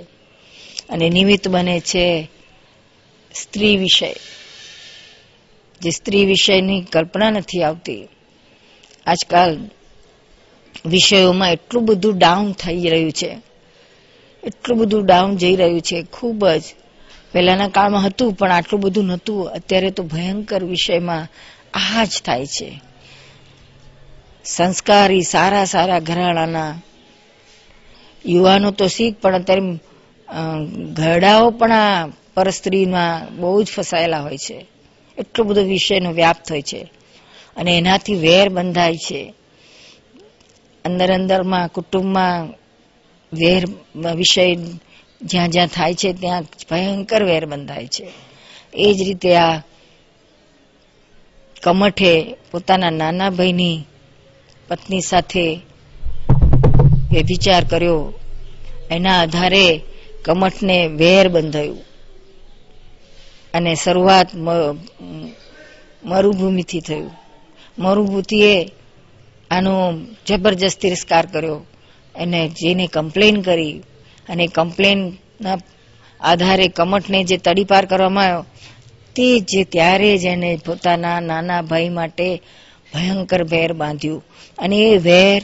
અને 0.89 1.11
નિમિત્ત 1.11 1.49
બને 1.49 1.81
છે 1.81 2.31
સ્ત્રી 3.35 3.77
વિષય 3.77 4.15
જે 5.81 5.91
સ્ત્રી 5.91 6.25
વિષયની 6.25 6.81
કલ્પના 6.81 7.31
નથી 7.31 7.63
આવતી. 7.63 8.09
આજકાલ 9.07 9.71
વિષયોમાં 10.87 11.53
એટલું 11.53 11.85
બધું 11.85 12.19
ડાઉન 12.19 12.53
થઈ 12.53 12.89
રહ્યું 12.89 13.13
છે. 13.13 13.54
એટલું 14.45 14.79
બધું 14.79 15.07
ડાઉન 15.07 15.37
જઈ 15.37 15.57
રહ્યું 15.57 15.81
છે, 15.81 16.03
ખૂબ 16.03 16.49
જ. 16.49 16.63
પહેલાના 17.33 17.69
કાળમાં 17.69 18.07
હતું, 18.07 18.33
પણ 18.33 18.53
આટલું 18.53 18.81
બધું 18.81 19.05
નહોતું. 19.05 19.49
અત્યારે 19.49 19.91
તો 19.91 20.03
ભયંકર 20.03 20.65
વિષયમાં 20.65 21.29
આ 21.75 22.05
જ 22.05 22.23
થાય 22.25 22.47
છે. 22.47 22.81
સંસ્કારી 24.45 25.23
સારા 25.23 25.65
સારા 25.65 25.99
ઘરાણાના 25.99 26.81
યુવાનો 28.27 28.71
તો 28.71 28.87
શીખ, 28.87 29.17
પણ 29.21 29.35
અત્યારે 29.35 29.63
ઘરડાઓ 30.93 31.51
પણ 31.51 31.73
આ 31.73 32.07
પરસ્ત્રીમાં 32.35 33.37
બહુ 33.37 33.63
જ 33.63 33.67
ફસાયેલા 33.67 34.21
હોય 34.21 34.39
છે. 34.39 34.67
એટલો 35.19 35.45
બધો 35.45 35.63
વિષયનો 35.63 36.13
વ્યાપ 36.13 36.37
હોય 36.51 36.63
છે. 36.63 36.91
અને 37.57 37.79
એનાથી 37.79 38.15
વેર 38.15 38.49
બંધાય 38.49 38.97
છે. 38.97 39.35
અંદર 40.85 41.13
અંદરમાં, 41.13 41.69
કુટુંબમાં 41.69 42.63
વેર 43.38 43.64
વિષય 44.14 44.55
જ્યાં 45.23 45.51
જ્યાં 45.51 45.66
થાય 45.66 45.94
છે, 45.94 46.12
ત્યાં 46.12 46.42
ભયંકર 46.42 47.25
વેર 47.25 47.47
બંધાય 47.47 47.87
છે. 47.87 48.07
એ 48.75 48.94
જ 48.94 49.03
રીતે 49.03 49.37
આ 49.37 49.59
કમઠે 51.62 52.37
પોતાના 52.51 52.90
નાના 52.90 53.31
ભાઈની 53.31 53.85
પત્ની 54.68 55.01
સાથે 55.01 55.61
વ્યભિચાર 57.12 57.64
કર્યો. 57.64 58.12
એના 58.90 59.20
આધારે 59.20 59.81
કમઠને 60.25 60.87
વેર 60.87 61.29
બંધાયું. 61.29 61.85
અને 63.55 63.75
શરૂઆત 63.75 64.35
મરુભૂમિથી 66.05 66.81
થયું. 66.81 67.11
મરુભૂતિએ 67.79 68.68
આનો 69.51 70.01
જબરજસ્ત 70.27 70.81
તિરસ્કાર 70.81 71.27
કર્યો. 71.27 71.64
એને 72.16 72.48
જેને 72.48 72.87
કમ્પ્લેન 72.87 73.42
કરી 73.42 73.83
અને 74.29 74.46
કમ્પ્લેનના 74.46 75.59
આધારે 76.20 76.68
કમઠને 76.68 77.24
જે 77.24 77.37
તડીપાર 77.37 77.87
કરવામાં 77.87 78.24
આવ્યો, 78.24 78.46
તે 79.16 79.40
જે 79.40 79.64
ત્યારે 79.64 80.18
જ 80.18 80.24
એને 80.24 80.59
પોતાના 80.66 81.20
નાના 81.20 81.62
ભાઈ 81.62 81.88
માટે 81.88 82.42
ભયંકર 82.94 83.44
વેર 83.44 83.72
બાંધ્યું. 83.72 84.24
અને 84.59 84.77
એ 84.77 84.96
વેર 84.96 85.42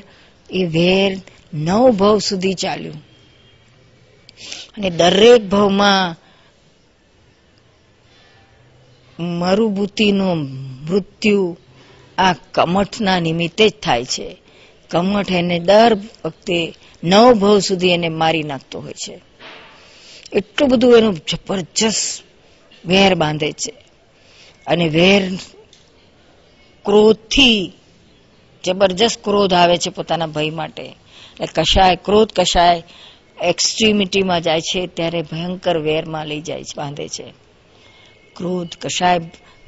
એ 0.50 0.64
વેર 0.64 1.16
નવ 1.54 1.90
ભાવ 1.90 2.18
સુધી 2.18 2.54
ચાલ્યું. 2.54 2.94
અને 4.78 4.90
દરેક 4.90 5.48
ભાવમાં 5.48 6.16
મરુભૂતિનું 9.38 10.36
મૃત્યુ 10.84 11.56
આ 12.18 12.32
કમઠના 12.32 13.20
નિમિત્તે 13.20 13.68
જ 13.68 13.72
થાય 13.82 14.04
છે. 14.04 14.39
કમઠ 14.90 15.30
એને 15.30 15.58
દર 15.58 15.94
વખતે 16.24 16.74
નવ 17.04 17.34
ભવ 17.34 17.58
સુધી 17.58 17.90
એને 17.90 18.08
મારી 18.08 18.42
નાખતો 18.42 18.80
હોય 18.80 18.92
છે. 18.92 19.20
એટલું 20.32 20.68
બધું 20.68 20.98
એનું 20.98 21.14
જબરજસ્ત 21.14 22.24
વેર 22.86 23.14
બાંધે 23.14 23.52
છે. 23.52 23.72
અને 24.66 24.88
વેર 24.88 25.34
ક્રોધથી 26.84 27.72
જબરજસ્ત 28.64 29.24
ક્રોધ 29.24 29.54
આવે 29.54 29.78
છે 29.78 29.90
પોતાના 29.90 30.26
ભય 30.26 30.50
માટે. 30.50 30.82
એટલે 30.82 31.62
કશાય 31.62 31.96
ક્રોધ 31.96 32.32
કશાય 32.32 32.82
એક્સ્ટ્રીમિટીમાં 33.42 34.42
જાય 34.42 34.60
છે, 34.60 34.86
ત્યારે 34.86 35.22
ભયંકર 35.22 35.78
વેરમાં 35.78 36.26
લઈ 36.26 36.40
જાય 36.40 36.62
છે, 36.64 36.74
બાંધે 36.76 37.08
છે. 37.08 37.24
ક્રોધ 38.36 38.68
કશાય 38.80 39.20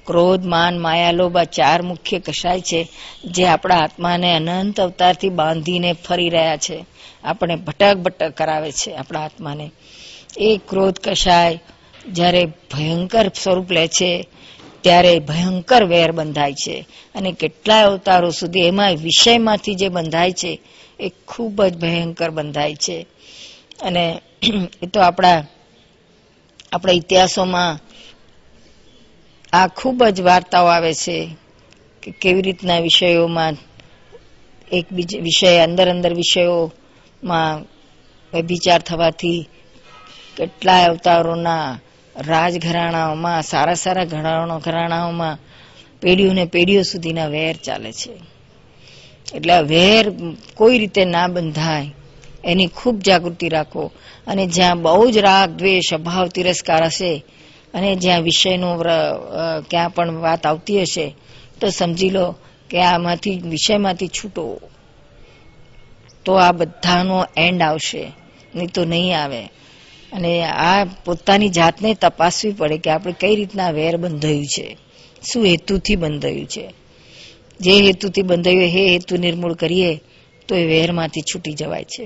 ક્રોધ, 0.07 0.45
માન, 0.45 0.79
માયા, 0.79 1.13
લોભ 1.13 1.37
આ 1.37 1.45
ચાર 1.45 1.83
મુખ્ય 1.83 2.19
કશાય 2.19 2.61
છે 2.61 2.89
જે 3.25 3.47
આપણા 3.47 3.77
આત્માને 3.77 4.37
અનંત 4.37 4.81
અવતારથી 4.81 5.29
બાંધીને 5.29 5.93
ફરી 5.93 6.29
રહ્યા 6.29 6.57
છે. 6.57 6.85
આપણે 7.25 7.57
ભટક 7.57 7.97
ભટક 7.97 8.31
કરાવે 8.31 8.73
છે 8.73 8.95
આપણા 8.95 9.21
આત્માને. 9.21 9.71
એ 10.39 10.61
ક્રોધ 10.69 10.99
કશાય 10.99 11.63
જ્યારે 12.09 12.45
ભયંકર 12.45 13.29
સ્વરૂપ 13.29 13.73
લે 13.73 13.89
છે, 13.89 14.29
ત્યારે 14.81 15.19
ભયંકર 15.19 15.85
વેર 15.85 16.13
બંધાય 16.13 16.53
છે. 16.53 16.87
અને 17.15 17.33
કેટલાય 17.33 17.83
અવતારો 17.83 18.31
સુધી 18.31 18.61
એમાં 18.61 18.91
વિષયમાંથી 18.91 19.75
જે 19.75 19.89
બંધાય 19.89 20.33
છે, 20.33 20.61
એ 21.01 21.13
ખૂબ 21.29 21.65
જ 21.65 21.77
ભયંકર 21.77 22.31
બંધાય 22.31 22.75
છે. 22.75 23.07
અને 23.83 24.23
એ 24.83 24.87
તો 24.87 25.01
આપણા 25.01 25.45
આપણા 26.73 26.93
ઇતિહાસોમાં 26.93 27.92
આ 29.53 29.67
ખૂબ 29.67 30.05
જ 30.05 30.21
વાર્તાઓ 30.21 30.67
આવે 30.67 30.95
છે 30.95 31.37
કે 32.03 32.11
કેવી 32.11 32.43
રીતના 32.43 32.79
વિષયોમાં 32.79 33.57
એક 34.73 34.87
વિષય 35.23 35.59
અંદર 35.59 35.89
અંદર 35.89 36.15
વિષયોમાં 36.15 37.61
વ્યભિચાર 38.33 38.81
થવાથી 38.81 39.49
કેટલાય 40.37 40.85
અવતારોના 40.85 41.79
રાજઘરાણાઓમાં, 42.17 43.43
સારા 43.43 43.75
સારા 43.75 44.05
ઘરાણો 44.05 44.59
ઘરાણાઓમાં 44.59 45.39
પેઢીઓને 46.01 46.45
પેઢીઓ 46.45 46.83
સુધીના 46.83 47.27
વેર 47.27 47.57
ચાલે 47.57 47.93
છે. 47.93 48.13
એટલે 49.35 49.61
વેર 49.63 50.13
કોઈ 50.55 50.79
રીતે 50.79 51.05
ના 51.05 51.27
બંધાય, 51.27 51.95
એની 52.45 52.67
ખૂબ 52.67 53.01
જાગૃતિ 53.01 53.49
રાખો. 53.49 53.93
અને 54.27 54.47
જ્યાં 54.47 54.83
બહુ 54.83 55.11
જ 55.11 55.19
રાગ, 55.19 55.51
દ્વેષ, 55.51 55.95
અભાવ, 55.95 56.29
તિરસ્કાર 56.29 56.85
હશે 56.85 57.25
અને 57.75 57.91
જ્યાં 57.97 58.23
વિષયનું 58.23 58.83
ક્યાં 59.71 59.91
પણ 59.91 60.17
વાત 60.17 60.47
આવતી 60.47 60.81
હશે, 60.83 61.07
તો 61.61 61.71
સમજી 61.71 62.11
લો 62.11 62.27
કે 62.71 62.83
આમાંથી, 62.83 63.41
વિષયમાંથી 63.45 64.09
છૂટો. 64.09 64.45
તો 66.25 66.33
આ 66.35 66.53
બધાનો 66.53 67.19
એન્ડ 67.37 67.63
આવશે, 67.63 68.03
નહીં 68.55 68.69
તો 68.69 68.85
નહીં 68.85 69.19
આવે. 69.19 69.43
અને 70.13 70.33
આ 70.45 70.85
પોતાની 71.05 71.49
જાતને 71.49 71.95
તપાસવી 71.95 72.53
પડે 72.53 72.79
કે 72.79 72.91
આપણે 72.91 73.15
કઈ 73.21 73.35
રીતના 73.37 73.71
વેર 73.71 73.97
બંધાયું 73.97 74.47
છે, 74.47 74.77
શું 75.23 75.45
હેતુથી 75.45 75.97
બંધાયું 75.97 76.47
છે. 76.47 76.67
જે 77.61 77.73
હેતુથી 77.81 78.23
બંધાયું 78.23 78.63
એ 78.63 78.69
હેતુ 78.69 79.17
નિર્મૂળ 79.17 79.55
કરીએ, 79.55 80.01
તો 80.49 80.57
એ 80.57 80.65
વેરમાંથી 80.67 81.23
છૂટી 81.23 81.53
જવાય 81.53 81.85
છે. 81.85 82.05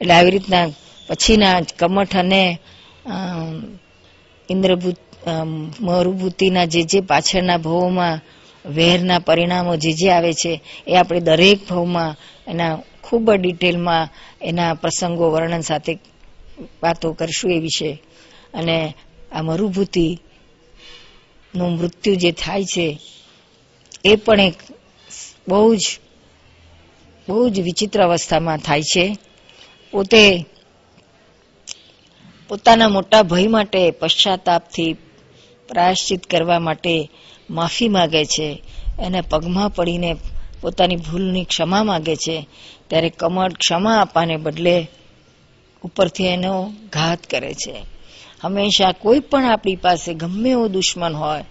એટલે 0.00 0.14
આવી 0.14 0.30
રીતના 0.30 0.66
પછીના 1.08 1.60
કમઠ 1.78 2.16
અને 2.16 2.58
ઇન્દ્રભૂત 4.50 4.98
મરુભૂતિના 5.80 6.64
જે 6.64 6.82
જે 6.82 7.00
પાછળના 7.00 7.56
ભવોમાં 7.56 8.20
વેરના 8.64 9.18
પરિણામો 9.18 9.76
જે 9.76 9.92
જે 9.92 10.10
આવે 10.10 10.32
છે, 10.32 10.52
એ 10.86 10.96
આપણે 10.96 11.20
દરેક 11.20 11.68
ભવમાં 11.68 12.16
એના 12.46 12.78
ખૂબ 13.02 13.30
ડિટેલમાં 13.32 14.08
એના 14.42 14.74
પ્રસંગો 14.74 15.30
વર્ણન 15.30 15.60
સાથે 15.60 15.98
વાતો 16.82 17.12
કરશું 17.12 17.52
એ 17.52 17.58
વિશે. 17.58 17.90
અને 18.54 18.94
આ 19.32 19.42
મરુભૂતિ 19.42 20.18
નું 21.54 21.70
મૃત્યુ 21.76 22.14
જે 22.14 22.30
થાય 22.32 22.64
છે, 22.64 22.98
એ 24.04 24.16
પણ 24.16 24.40
એક 24.40 24.54
બહુ 25.48 25.74
જ 25.74 25.84
બહુ 27.28 27.48
જ 27.48 27.60
વિચિત્ર 27.60 28.02
અવસ્થામાં 28.02 28.58
થાય 28.58 28.82
છે. 28.82 29.16
પોતે 29.92 30.22
પોતાના 32.50 32.88
મોટા 32.88 33.22
ભય 33.22 33.46
માટે 33.46 33.90
પશ્ચાતાપથી 33.90 34.92
પ્રાયશ્ચિત 35.68 36.26
કરવા 36.26 36.58
માટે 36.58 37.10
માફી 37.50 37.88
માગે 37.88 38.24
છે. 38.24 38.62
એને 38.98 39.20
પગમાં 39.20 39.70
પડીને 39.70 40.16
પોતાની 40.60 40.96
ભૂલની 40.96 41.44
ક્ષમા 41.44 41.84
માગે 41.84 42.16
છે. 42.16 42.46
ત્યારે 42.88 43.10
કમળ 43.10 43.52
ક્ષમા 43.52 44.00
આપવાને 44.00 44.36
બદલે 44.36 44.88
ઉપરથી 45.84 46.24
એનો 46.24 46.72
ઘાત 46.92 47.26
કરે 47.30 47.54
છે. 47.54 47.74
હંમેશા 48.44 48.92
કોઈ 48.92 49.20
પણ 49.20 49.44
આપણી 49.44 49.76
પાસે 49.76 50.14
ગમે 50.14 50.50
એવો 50.50 50.68
દુશ્મન 50.68 51.14
હોય, 51.14 51.44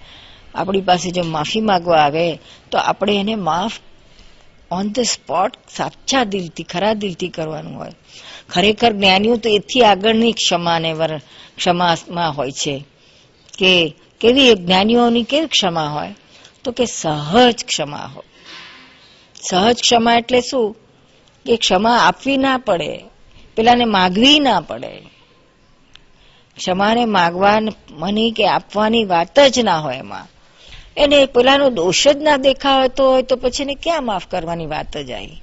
આપણી 0.55 0.81
પાસે 0.81 1.11
જો 1.11 1.23
માફી 1.23 1.61
માગવા 1.61 1.97
આવે, 1.97 2.39
તો 2.71 2.77
આપણે 2.77 3.19
એને 3.19 3.35
માફ 3.35 3.71
ઓન 4.71 4.89
ધ 4.89 4.99
સ્પોટ 4.99 5.51
સાચા 5.77 6.23
દિલથી, 6.23 6.63
ખરા 6.63 6.93
દિલથી 6.93 7.27
કરવાનું 7.27 7.77
હોય. 7.77 7.91
ખરેખર 8.49 8.93
જ્ઞાનીઓ 8.93 9.35
તો 9.35 9.49
એથી 9.49 9.81
આગળની 9.81 10.31
ક્ષમાને 10.31 10.93
વર 10.93 11.17
ક્ષમામાં 11.57 12.37
હોય 12.37 12.51
છે. 12.51 12.85
કે 13.57 13.95
કેવી 14.19 14.55
જ્ઞાનીઓની 14.55 15.23
કેવી 15.23 15.47
ક્ષમા 15.47 15.87
હોય? 15.87 16.15
તો 16.63 16.71
કે 16.71 16.85
સહજ 16.85 17.65
ક્ષમા 17.65 17.97
હોય. 17.97 18.23
સહજ 19.43 19.81
ક્ષમા 19.81 20.15
એટલે 20.15 20.41
શું? 20.41 20.75
કે 21.45 21.57
ક્ષમા 21.57 21.97
આપવી 21.97 22.37
ના 22.37 22.57
પડે, 22.57 22.99
પેલાને 23.55 23.85
માગવી 23.85 24.39
ના 24.39 24.59
પડે. 24.59 25.01
ક્ષમાને 26.57 27.05
માગવા 27.05 27.59
મની 27.91 28.31
કે 28.31 28.47
આપવાની 28.47 29.05
વાત 29.05 29.39
જ 29.39 29.59
ના 29.59 29.79
હોય 29.79 29.97
એમાં. 29.97 30.27
એને 30.97 31.25
પેલાનો 31.25 31.69
દોષ 31.69 32.07
જ 32.07 32.17
ના 32.17 32.37
દેખાતો 32.37 33.11
હોય 33.11 33.21
તો 33.21 33.35
પછી 33.35 33.63
એને 33.63 33.75
ક્યાં 33.75 34.05
માફ 34.05 34.27
કરવાની 34.27 34.65
વાત 34.65 34.97
જ 34.97 35.11
આવી? 35.11 35.41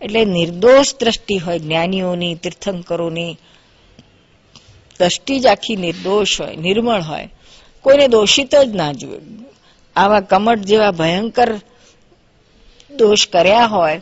એટલે 0.00 0.24
નિર્દોષ 0.24 0.94
દ્રષ્ટિ 1.00 1.36
હોય, 1.36 1.58
જ્ઞાનીઓની, 1.58 2.34
તીર્થંકરોની. 2.34 3.38
દ્રષ્ટિ 4.98 5.40
જ 5.40 5.46
આખી 5.46 5.76
નિર્દોષ 5.76 6.40
હોય, 6.40 6.56
નિર્મળ 6.56 7.00
હોય. 7.00 7.28
કોઈને 7.82 8.08
દોષિત 8.08 8.54
જ 8.54 8.68
ના 8.74 8.92
જુએ. 8.92 9.18
આવા 9.96 10.20
કમટ 10.20 10.58
જેવા 10.58 10.90
ભયંકર 10.90 11.54
દોષ 12.96 13.28
કર્યા 13.28 13.66
હોય, 13.66 14.00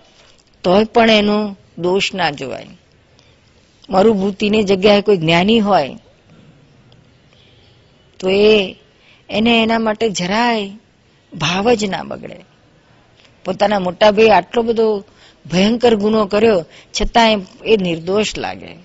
તોય 0.63 0.85
પણ 0.85 1.11
એનો 1.11 1.57
દોષ 1.79 2.15
ના 2.15 2.31
જોવાય. 2.31 2.67
મરુભૂતિની 3.91 4.63
જગ્યાએ 4.63 5.01
કોઈ 5.01 5.17
જ્ઞાની 5.17 5.61
હોય, 5.61 5.97
તો 8.19 8.29
એ 8.29 8.77
એને 9.31 9.63
એના 9.63 9.79
માટે 9.79 10.11
જરાય 10.11 10.71
ભાવ 11.35 11.73
જ 11.73 11.85
ના 11.85 12.03
બગડે. 12.03 12.41
પોતાના 13.45 13.79
મોટા 13.79 14.11
ભાઈ 14.11 14.29
આટલો 14.29 14.63
બધો 14.63 15.05
ભયંકર 15.53 15.95
ગુનો 15.95 16.27
કર્યો 16.27 16.65
છતાં 17.01 17.41
એ 17.67 17.77
નિર્દોષ 17.77 18.39
લાગે. 18.39 18.77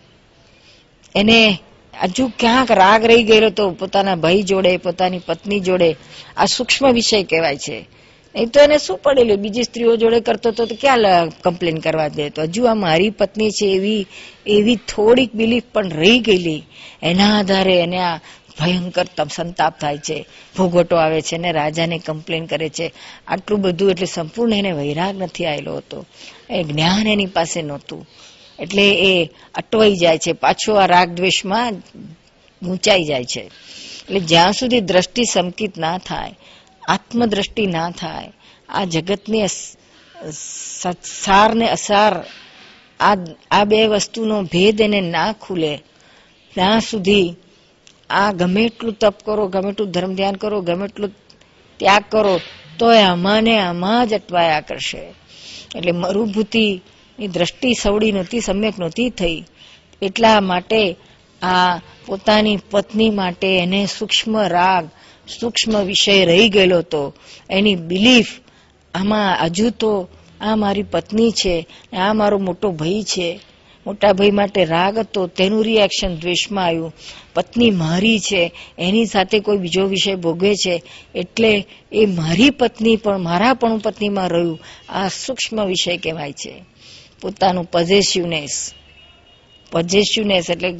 એને 1.16 1.58
હજુ 2.04 2.32
ક્યાંક 2.40 2.72
રાગ 2.72 3.06
રહી 3.06 3.24
ગયેલો 3.24 3.50
તો 3.50 3.72
પોતાના 3.72 4.16
ભાઈ 4.16 4.44
જોડે, 4.44 4.78
પોતાની 4.78 5.20
પત્ની 5.20 5.60
જોડે, 5.60 5.96
આ 6.38 6.46
સૂક્ષ્મ 6.46 6.92
વિષય 6.92 7.24
કહેવાય 7.24 7.58
છે. 7.58 8.00
નહીં 8.36 8.50
તો 8.50 8.60
એને 8.60 8.78
શું 8.78 8.98
પડેલું? 8.98 9.38
બીજી 9.38 9.64
સ્ત્રીઓ 9.64 9.96
જોડે 9.96 10.20
કરતો 10.20 10.52
તો 10.52 10.66
ક્યાં 10.66 11.30
કમ્પ્લેન 11.30 11.78
કરવા 11.78 12.08
દે? 12.08 12.30
તો 12.30 12.42
હજુ 12.42 12.66
આ 12.66 12.74
મારી 12.74 13.10
પત્ની 13.10 13.52
છે 13.52 13.66
એવી 13.66 14.06
એવી 14.48 14.76
થોડીક 14.76 15.36
બિલીફ 15.36 15.64
પણ 15.74 15.90
રહી 15.90 16.20
ગયેલી. 16.20 16.64
એના 17.04 17.40
આધારે 17.40 17.80
એને 17.80 17.98
આ 17.98 18.20
ભયંકર 18.60 19.06
સંતાપ 19.36 19.80
થાય 19.80 19.98
છે. 19.98 20.26
ભોગવટો 20.58 20.96
આવે 20.96 21.22
છે 21.22 21.38
ને 21.38 21.52
રાજાને 21.52 21.98
કમ્પ્લેન 22.00 22.46
કરે 22.46 22.70
છે. 22.70 22.94
આટલું 23.28 23.62
બધું 23.62 23.92
એટલે 23.92 24.06
સંપૂર્ણ 24.06 24.54
એને 24.54 24.72
વૈરાગ 24.72 25.22
નથી 25.22 25.46
આવેલો 25.46 25.78
હતો. 25.78 26.06
એ 26.50 26.64
જ્ઞાન 26.64 27.08
એની 27.08 27.26
પાસે 27.26 27.62
નહોતું. 27.62 28.08
એટલે 28.60 28.92
એ 28.92 29.30
અટવાઈ 29.56 29.96
જાય 29.96 30.18
છે. 30.18 30.34
પાછો 30.34 30.74
આ 30.74 30.86
રાગ 30.86 31.10
દ્વેષમાં 31.10 31.74
ગૂંચાઈ 32.64 33.04
જાય 33.04 33.24
છે. 33.24 33.42
એટલે 33.42 34.20
જ્યાં 34.20 34.54
સુધી 34.54 34.80
દ્રષ્ટિ 34.80 35.24
સંકિત 35.32 35.78
ના 35.78 35.98
થાય, 35.98 36.36
આત્મદ્રષ્ટિ 36.88 37.68
ના 37.68 37.90
થાય, 37.92 38.32
આ 38.70 38.86
જગતની 38.86 39.48
સાર 41.04 41.56
ને 41.56 41.70
અસાર, 41.70 42.14
આ 43.00 43.16
આ 43.52 43.64
બે 43.64 43.88
વસ્તુનો 43.88 44.42
ભેદ 44.44 44.82
એને 44.82 45.02
ના 45.02 45.34
ખુલે, 45.34 45.78
ત્યાં 46.56 46.82
સુધી 46.82 47.36
આ 48.10 48.32
ગમે 48.32 48.64
એટલું 48.64 48.94
તપ 48.94 49.16
કરો, 49.26 49.48
ગમે 49.48 49.70
એટલું 49.70 49.92
ધર્મ 49.92 50.16
ધ્યાન 50.16 50.34
કરો, 50.34 50.62
ગમે 50.62 50.86
એટલું 50.86 51.10
ત્યાગ 51.78 52.04
કરો 52.10 52.40
તો 52.80 52.94
એ 52.94 53.02
આમાં 53.02 53.44
આમાં 53.70 54.08
જ 54.08 54.14
અટવાયા 54.14 54.62
કરશે. 54.62 55.14
એટલે 55.76 55.92
મરુભૂતિની 55.92 57.28
દ્રષ્ટિ 57.28 57.74
સવડી 57.74 58.12
નહોતી, 58.12 58.40
સમ્યક 58.40 58.80
નહોતી 58.80 59.10
થઈ. 59.10 59.44
એટલા 60.02 60.42
માટે 60.42 60.96
આ 61.42 61.78
પોતાની 62.06 62.58
પત્ની 62.72 63.10
માટે 63.10 63.58
એને 63.58 63.86
સૂક્ષ્મ 63.86 64.38
રાગ, 64.38 64.90
સૂક્ષ્મ 65.40 65.84
વિષય 65.84 66.26
રહી 66.26 66.50
ગયેલો 66.50 66.78
હતો. 66.78 67.14
એની 67.50 67.76
બિલીફ 67.76 68.28
આમાં 68.94 69.46
હજુ 69.46 69.70
તો 69.70 70.08
આ 70.42 70.56
મારી 70.56 70.84
પત્ની 70.84 71.32
છે, 71.32 71.68
આ 71.98 72.14
મારો 72.14 72.38
મોટો 72.38 72.72
ભાઈ 72.72 73.04
છે. 73.04 73.40
મોટા 73.90 74.14
ભાઈ 74.14 74.32
માટે 74.32 74.66
રાગ 74.66 74.98
હતો, 74.98 75.28
તેનું 75.28 75.64
રિએક્શન 75.64 76.16
દ્વેષમાં 76.16 76.66
આવ્યું. 76.66 76.94
પત્ની 77.34 77.72
મારી 77.72 78.20
છે, 78.20 78.52
એની 78.80 79.06
સાથે 79.06 79.40
કોઈ 79.40 79.58
બીજો 79.58 79.86
વિષય 79.86 80.16
ભોગવે 80.16 80.56
છે, 80.56 80.84
એટલે 81.16 81.66
એ 81.92 82.06
મારી 82.06 82.50
પત્ની 82.50 82.96
પણ, 82.96 83.18
મારા 83.18 83.54
પણ 83.54 83.78
પત્નીમાં 83.78 84.30
રહ્યું. 84.30 84.60
આ 84.90 85.08
સૂક્ષ્મ 85.08 85.66
વિષય 85.66 85.98
કહેવાય 85.98 86.32
છે. 86.32 86.64
પોતાનું 87.22 87.66
પઝેસિવનેસ 87.72 88.74
પઝેસિવનેસ 89.72 90.50
એટલે 90.50 90.80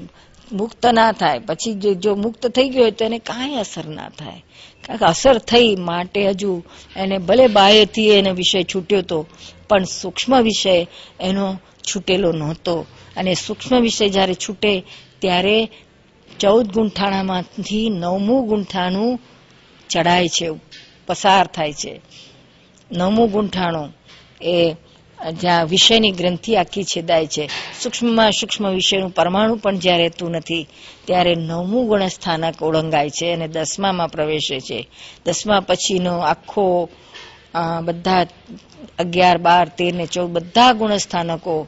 મુક્ત 0.52 0.86
ના 0.86 1.12
થાય. 1.12 1.40
પછી 1.40 1.96
જો 1.96 2.16
મુક્ત 2.16 2.48
થઈ 2.48 2.70
ગયો 2.70 2.82
હોય 2.82 2.92
તો 2.92 3.06
એને 3.06 3.20
કાંઈ 3.20 3.56
અસર 3.56 3.86
ના 3.86 4.10
થાય. 4.10 4.44
કારણ 4.88 4.98
કે 4.98 5.06
અસર 5.06 5.38
થઈ 5.38 5.76
માટે 5.76 6.30
હજુ 6.30 6.64
એને 6.96 7.18
ભલે 7.18 7.48
બાહ્યથી 7.48 8.10
એનો 8.10 8.34
વિષય 8.34 8.64
છૂટ્યો 8.64 9.02
તો, 9.02 9.28
પણ 9.70 9.84
સૂક્ષ્મ 9.84 10.42
વિષય 10.42 10.88
એનો 11.20 11.60
છૂટેલો 11.82 12.32
નહોતો. 12.32 12.86
અને 13.20 13.34
સૂક્ષ્મ 13.36 13.82
વિષય 13.82 14.10
જ્યારે 14.10 14.34
છૂટે 14.34 14.72
ત્યારે 15.20 15.58
ચૌદ 16.40 16.66
ગુંઠાણામાંથી 16.72 17.90
નવમું 17.90 18.48
ગુંઠાણું 18.48 19.20
ચડાય 19.90 20.28
છે, 20.28 20.50
પસાર 21.08 21.46
થાય 21.48 21.74
છે. 21.74 21.94
નવમું 22.92 23.32
ગુંઠાણું 23.32 23.90
એ 24.42 24.76
જ્યાં 25.40 25.66
વિષયની 25.66 26.12
ગ્રંથિ 26.12 26.56
આખી 26.56 26.84
છેદાય 26.84 27.28
છે. 27.28 27.50
સૂક્ષ્મમાં 27.82 28.32
સૂક્ષ્મ 28.32 28.70
વિષયનું 28.70 29.10
પરમાણુ 29.10 29.56
પણ 29.56 29.78
જ્યાં 29.78 29.98
રહેતું 29.98 30.32
નથી, 30.32 30.68
ત્યારે 31.06 31.36
નવમું 31.36 31.88
ગુણસ્થાનક 31.88 32.64
ઓળંગાય 32.64 33.10
છે 33.10 33.34
અને 33.34 33.48
દસમામાં 33.48 34.10
પ્રવેશે 34.10 34.60
છે. 34.60 34.80
દસમા 35.26 35.60
પછીનો 35.60 36.14
આખો 36.24 36.90
બધા 37.86 38.28
અગિયાર, 39.00 39.38
બાર, 39.38 39.66
તેર 39.68 39.94
ને 39.94 40.06
ચૌદ 40.06 40.30
બધા 40.30 40.74
ગુણસ્થાનકો 40.74 41.68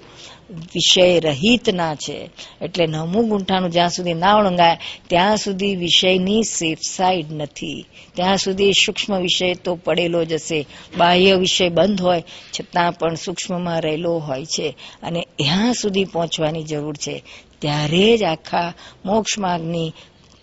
વિષય 0.52 1.20
રહિતના 1.20 1.96
છે. 1.96 2.30
એટલે 2.62 2.88
નવમું 2.88 3.30
ગુંઠાનું 3.30 3.72
જ્યાં 3.72 3.90
સુધી 3.90 4.14
ના 4.14 4.36
ઓળંગાય 4.36 4.78
ત્યાં 5.08 5.38
સુધી 5.38 5.76
વિષયની 5.76 6.44
સેફ 6.44 6.78
સાઈડ 6.82 7.26
નથી. 7.32 7.86
ત્યાં 8.14 8.38
સુધી 8.38 8.74
સૂક્ષ્મ 8.74 9.22
વિષય 9.22 9.54
તો 9.54 9.76
પડેલો 9.76 10.26
જ 10.26 10.34
હશે. 10.34 10.68
બાહ્ય 10.98 11.36
વિષય 11.36 11.70
બંધ 11.70 12.02
હોય, 12.02 12.24
છતાં 12.60 12.92
પણ 12.92 13.16
સૂક્ષ્મમાં 13.16 13.82
રહેલો 13.82 14.18
હોય 14.18 14.46
છે. 14.46 14.78
અને 15.04 15.28
ત્યાં 15.36 15.74
સુધી 15.74 16.06
પહોંચવાની 16.06 16.64
જરૂર 16.64 16.96
છે. 16.96 17.24
ત્યારે 17.60 18.18
જ 18.18 18.24
આખા 18.24 18.74
મોક્ષ 19.06 19.40
માર્ગની 19.40 19.94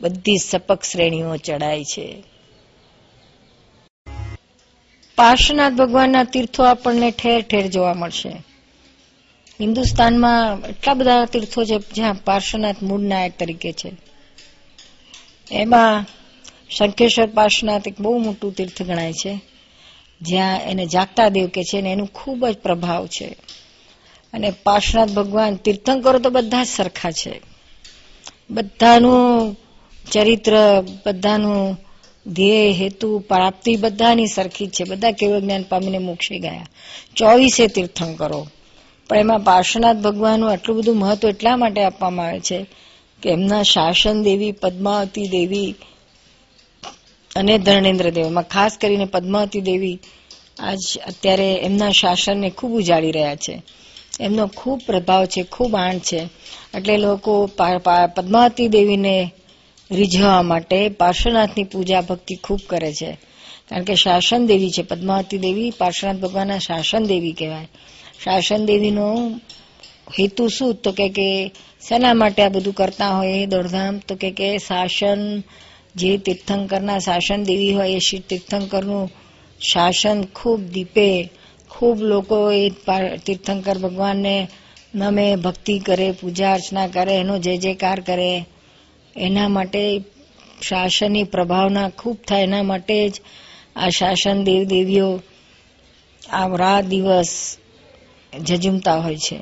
બધી 0.00 0.36
સપક 0.38 0.82
શ્રેણીઓ 0.82 1.36
ચડાય 1.36 1.84
છે. 1.84 2.22
પાર્શ્વનાથ 5.16 5.72
ભગવાનના 5.72 6.24
તીર્થો 6.24 6.64
આપણને 6.64 7.10
ઠેર 7.10 7.42
ઠેર 7.42 7.66
જોવા 7.66 7.94
મળશે. 7.94 8.47
હિન્દુસ્તાનમાં 9.60 10.68
એટલા 10.68 10.94
બધા 10.94 11.24
તીર્થો 11.24 11.64
છે 11.64 11.78
જ્યાં 11.78 12.14
પાર્શ્વનાથ 12.14 12.82
મૂળ 12.82 13.00
નાયક 13.00 13.38
તરીકે 13.38 13.72
છે. 13.72 13.92
એમાં 15.50 16.06
શંખેશ્વર 16.70 17.26
પાર્શ્વનાથ 17.26 17.88
એક 17.88 18.00
બહુ 18.00 18.18
મોટું 18.18 18.54
તીર્થ 18.54 18.82
ગણાય 18.82 19.12
છે, 19.12 19.40
જ્યાં 20.22 20.62
એને 20.62 20.86
જાગતા 20.86 21.28
દેવ 21.28 21.46
કે 21.46 21.64
છે 21.64 21.80
ને 21.80 21.92
એનું 21.92 22.06
ખૂબ 22.06 22.46
જ 22.46 22.56
પ્રભાવ 22.56 23.06
છે. 23.06 23.36
અને 24.32 24.50
પાર્શ્વનાથ 24.50 25.10
ભગવાન 25.10 25.56
તીર્થંકરો 25.56 26.18
તો 26.18 26.30
બધા 26.30 26.64
જ 26.64 26.66
સરખા 26.66 27.10
છે. 27.10 27.40
બધાનું 28.50 29.56
ચરિત્ર, 30.12 30.84
બધાનું 31.06 31.78
ધ્યેય, 32.26 32.72
હેતુ, 32.72 33.18
પ્રાપ્તિ 33.18 33.76
બધાની 33.76 34.26
સરખી 34.26 34.66
જ 34.66 34.70
છે. 34.70 34.84
બધા 34.84 35.10
કેવળ 35.10 35.40
જ્ઞાન 35.40 35.62
પામીને 35.62 35.98
મોક્ષી 35.98 36.38
ગયા. 36.38 36.66
ચોવીસે 37.16 37.66
તીર્થંકરો. 37.66 38.46
પણ 39.08 39.16
એમાં 39.16 39.40
પાર્શ્વનાથ 39.40 39.96
ભગવાનનું 39.96 40.50
આટલું 40.50 40.76
બધું 40.76 40.96
મહત્વ 40.96 41.28
એટલા 41.28 41.56
માટે 41.56 41.82
આપવામાં 41.82 42.26
આવે 42.26 42.40
છે 42.40 42.66
કે 43.22 43.30
એમના 43.30 43.62
શાસન 43.62 44.22
દેવી, 44.22 44.52
પદ્માવતી 44.52 45.28
દેવી 45.28 45.74
અને 47.36 47.58
ધર્ણેન્દ્ર 47.58 48.10
દેવ. 48.10 48.26
એમાં 48.26 48.48
ખાસ 48.48 48.78
કરીને 48.80 49.04
પદ્માવતી 49.04 49.60
દેવી 49.60 49.98
આજ 50.60 50.78
અત્યારે 51.06 51.54
એમના 51.54 51.90
શાસનને 51.90 52.50
ખૂબ 52.50 52.72
ઉજાડી 52.72 53.12
રહ્યા 53.12 53.36
છે. 53.36 53.62
એમનો 54.20 54.46
ખૂબ 54.46 54.80
પ્રભાવ 54.86 55.24
છે, 55.24 55.42
ખૂબ 55.42 55.76
આણ 55.76 55.98
છે. 55.98 56.28
એટલે 56.74 56.96
લોકો 56.96 57.50
પદ્માવતી 58.16 58.68
દેવીને 58.68 59.30
રીઝવા 59.90 60.42
માટે 60.42 60.88
પાર્શ્વનાથની 60.88 61.64
પૂજા 61.64 62.00
ભક્તિ 62.00 62.34
ખૂબ 62.34 62.60
કરે 62.66 62.92
છે. 62.92 63.18
કારણ 63.68 63.84
કે 63.84 63.94
શાસન 63.94 64.46
દેવી 64.46 64.70
છે, 64.70 64.82
પદ્માવતી 64.82 65.38
દેવી 65.38 65.70
પાર્શ્વનાથ 65.70 66.16
ભગવાનના 66.16 66.58
શાસન 66.58 67.04
દેવી 67.04 67.32
કહેવાય. 67.32 67.68
શાસન 68.24 68.66
દેવીનો 68.66 69.08
હેતુ 70.18 70.48
શું? 70.48 70.74
તો 70.74 70.92
કે 70.92 71.08
કે 71.08 71.28
શેના 71.88 72.14
માટે 72.14 72.42
આ 72.42 72.48
બધું 72.48 72.74
કરતા 72.74 73.08
હોય 73.08 73.46
દોડધામ? 73.46 73.98
તો 73.98 74.14
કે 74.14 74.30
કે 74.30 74.58
શાસન, 74.58 75.42
જે 75.96 76.18
તીર્થંકરના 76.18 76.98
શાસન 76.98 77.44
દેવી 77.44 77.74
હોય 77.74 77.92
એ 77.92 77.98
શ્રી 77.98 78.18
તીર્થંકરનું 78.18 79.10
શાસન 79.60 80.24
ખૂબ 80.34 80.60
દીપે, 80.60 81.30
ખૂબ 81.70 82.02
લોકો 82.02 82.52
એ 82.52 82.70
તીર્થંકર 83.26 83.78
ભગવાનને 83.78 84.48
નમે, 84.94 85.36
ભક્તિ 85.36 85.78
કરે, 85.78 86.10
પૂજા 86.10 86.52
અર્ચના 86.52 86.86
કરે, 86.86 87.14
એનો 87.14 87.38
જય 87.38 87.56
જયકાર 87.56 88.00
કરે 88.00 88.44
એના 89.16 89.48
માટે 89.48 90.00
શાસનની 90.62 91.24
પ્રભાવના 91.24 91.88
ખૂબ 91.88 92.16
થાય. 92.28 92.42
એના 92.42 92.62
માટે 92.62 93.08
જ 93.08 93.20
આ 93.76 93.88
શાસન 93.88 94.44
દેવ 94.44 94.64
દેવીઓ 94.64 95.22
આ 96.30 96.48
રાત 96.56 96.84
દિવસ 96.84 97.56
જજુમતા 98.36 98.94
હોય 98.94 99.16
છે. 99.16 99.38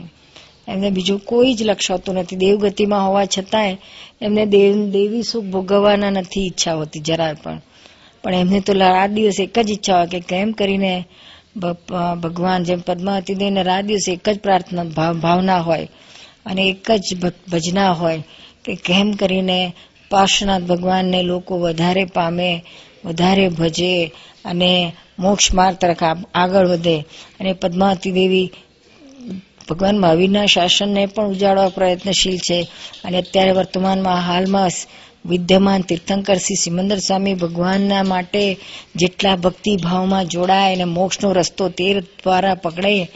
એમને 0.68 0.90
બીજું 0.90 1.18
કોઈ 1.18 1.55
જ 1.55 1.62
લક્ષ્ય 1.62 1.94
હોતું 1.94 2.14
નથી. 2.14 2.37
દેવગતિમાં 2.37 3.07
હોવા 3.07 3.25
છતાંય 3.25 3.77
એમને 4.20 4.46
દેવ, 4.46 4.90
દેવી 4.90 5.22
સુખ 5.22 5.44
ભોગવવાના 5.44 6.11
નથી 6.11 6.46
ઈચ્છા 6.46 6.75
હોતી 6.75 7.01
જરાય 7.01 7.35
પણ. 7.42 7.61
પણ 8.22 8.35
એમને 8.35 8.61
તો 8.61 8.72
રાત 8.72 9.11
દિવસ 9.11 9.37
એક 9.40 9.59
જ 9.59 9.70
ઈચ્છા 9.70 9.99
હોય 9.99 10.07
કે 10.07 10.20
કેમ 10.20 10.53
કરીને 10.53 11.05
ભગવાન 12.20 12.64
જેમ 12.64 12.81
પદ્માવતી 12.81 13.35
દેવને 13.35 13.62
રાત 13.62 13.85
દિવસ 13.85 14.09
એક 14.09 14.29
જ 14.29 14.40
પ્રાર્થના 14.40 14.85
ભાવ- 14.85 15.20
ભાવના 15.20 15.61
હોય 15.61 15.88
અને 16.46 16.62
એક 16.62 16.90
જ 16.90 17.33
ભજના 17.53 17.92
હોય 17.92 18.22
કે 18.64 18.75
કેમ 18.75 19.12
કરીને 19.12 19.72
પાર્શ્વનાથ 20.11 20.62
ભગવાનને 20.62 21.22
લોકો 21.22 21.59
વધારે 21.59 22.05
પામે, 22.05 22.64
વધારે 23.05 23.49
ભજે 23.49 24.12
અને 24.44 24.92
મોક્ષ 25.18 25.55
માર્ગ 25.55 25.77
તરફ 25.77 25.96
આગળ 26.35 26.68
વધે. 26.68 27.05
અને 27.40 27.53
પદ્માવતી 27.53 28.11
દેવી 28.12 28.53
ભગવાન 29.69 29.99
મહાવીરના 29.99 30.47
શાસનને 30.47 31.07
પણ 31.07 31.25
ઉજાડવા 31.25 31.69
પ્રયત્નશીલ 31.69 32.39
છે 32.39 32.59
અને 33.05 33.19
અત્યારે 33.19 33.51
વર્તમાનમાં 33.51 34.21
હાલમાં 34.21 34.71
વિદ્યમાન 35.27 35.81
તીર્થંકર 35.81 36.37
શ્રી 36.37 36.55
સિમંદર 36.55 36.99
સ્વામી 36.99 37.35
ભગવાનના 37.35 38.03
માટે 38.03 38.59
જેટલા 38.97 39.37
ભક્તિ 39.37 39.77
ભાવમાં 39.77 40.25
જોડાય 40.25 40.75
અને 40.75 40.85
મોક્ષનો 40.85 41.33
રસ્તો 41.33 41.69
તેર 41.69 42.01
દ્વારા 42.01 42.55
પકડે, 42.55 43.09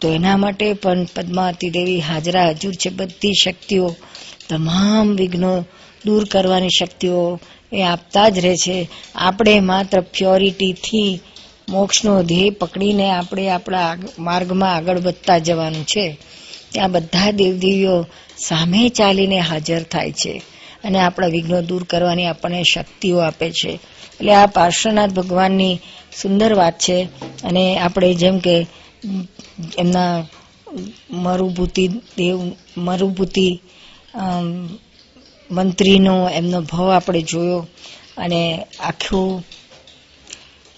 તો 0.00 0.12
એના 0.12 0.36
માટે 0.36 0.72
પણ 0.72 1.04
પદ્માવતી 1.04 1.70
દેવી 1.70 2.00
હાજરા 2.00 2.48
હજુર 2.48 2.74
છે 2.74 2.90
બધી 2.90 3.32
શક્તિઓ, 3.44 3.96
તમામ 4.48 5.16
વિઘ્નો 5.16 5.64
દૂર 6.06 6.24
કરવાની 6.24 6.68
શક્તિઓ 6.78 7.40
એ 7.72 7.82
આપતા 7.82 8.28
જ 8.28 8.38
રહે 8.38 8.56
છે. 8.56 8.88
આપણે 9.14 9.60
માત્ર 9.60 10.00
પ્યોરિટીથી 10.00 11.20
મોક્ષનો 11.68 12.22
ધ્યેય 12.22 12.50
પકડીને 12.50 13.10
આપણે 13.10 13.48
આપણા 13.50 13.96
માર્ગમાં 14.18 14.74
આગળ 14.74 14.98
વધતા 14.98 15.38
જવાનું 15.38 15.84
છે. 15.86 16.18
ત્યાં 16.72 16.92
બધા 16.92 17.30
દેવદેવીઓ 17.30 18.06
સામે 18.38 18.88
ચાલીને 18.88 19.38
હાજર 19.40 19.82
થાય 19.82 20.12
છે 20.12 20.42
અને 20.84 20.98
આપણા 21.00 21.26
વિઘ્નો 21.26 21.60
દૂર 21.62 21.84
કરવાની 21.84 22.26
આપણને 22.26 22.62
શક્તિઓ 22.62 23.18
આપે 23.18 23.50
છે. 23.50 23.68
એટલે 23.68 24.34
આ 24.34 24.46
પાર્શ્વનાથ 24.46 25.10
ભગવાનની 25.10 25.80
સુંદર 26.22 26.54
વાત 26.54 26.78
છે 26.78 26.98
અને 27.44 27.78
આપણે 27.78 28.14
જેમ 28.14 28.38
કે 28.38 28.66
એમના 29.78 30.26
મરુભૂતિ 31.10 31.88
દેવ, 31.88 32.36
મરુભૂતિ 32.76 33.60
મંત્રીનો 35.50 36.28
એમનો 36.28 36.60
ભાવ 36.60 36.90
આપણે 36.90 37.22
જોયો 37.22 37.68
અને 38.16 38.66
આખું 38.80 39.44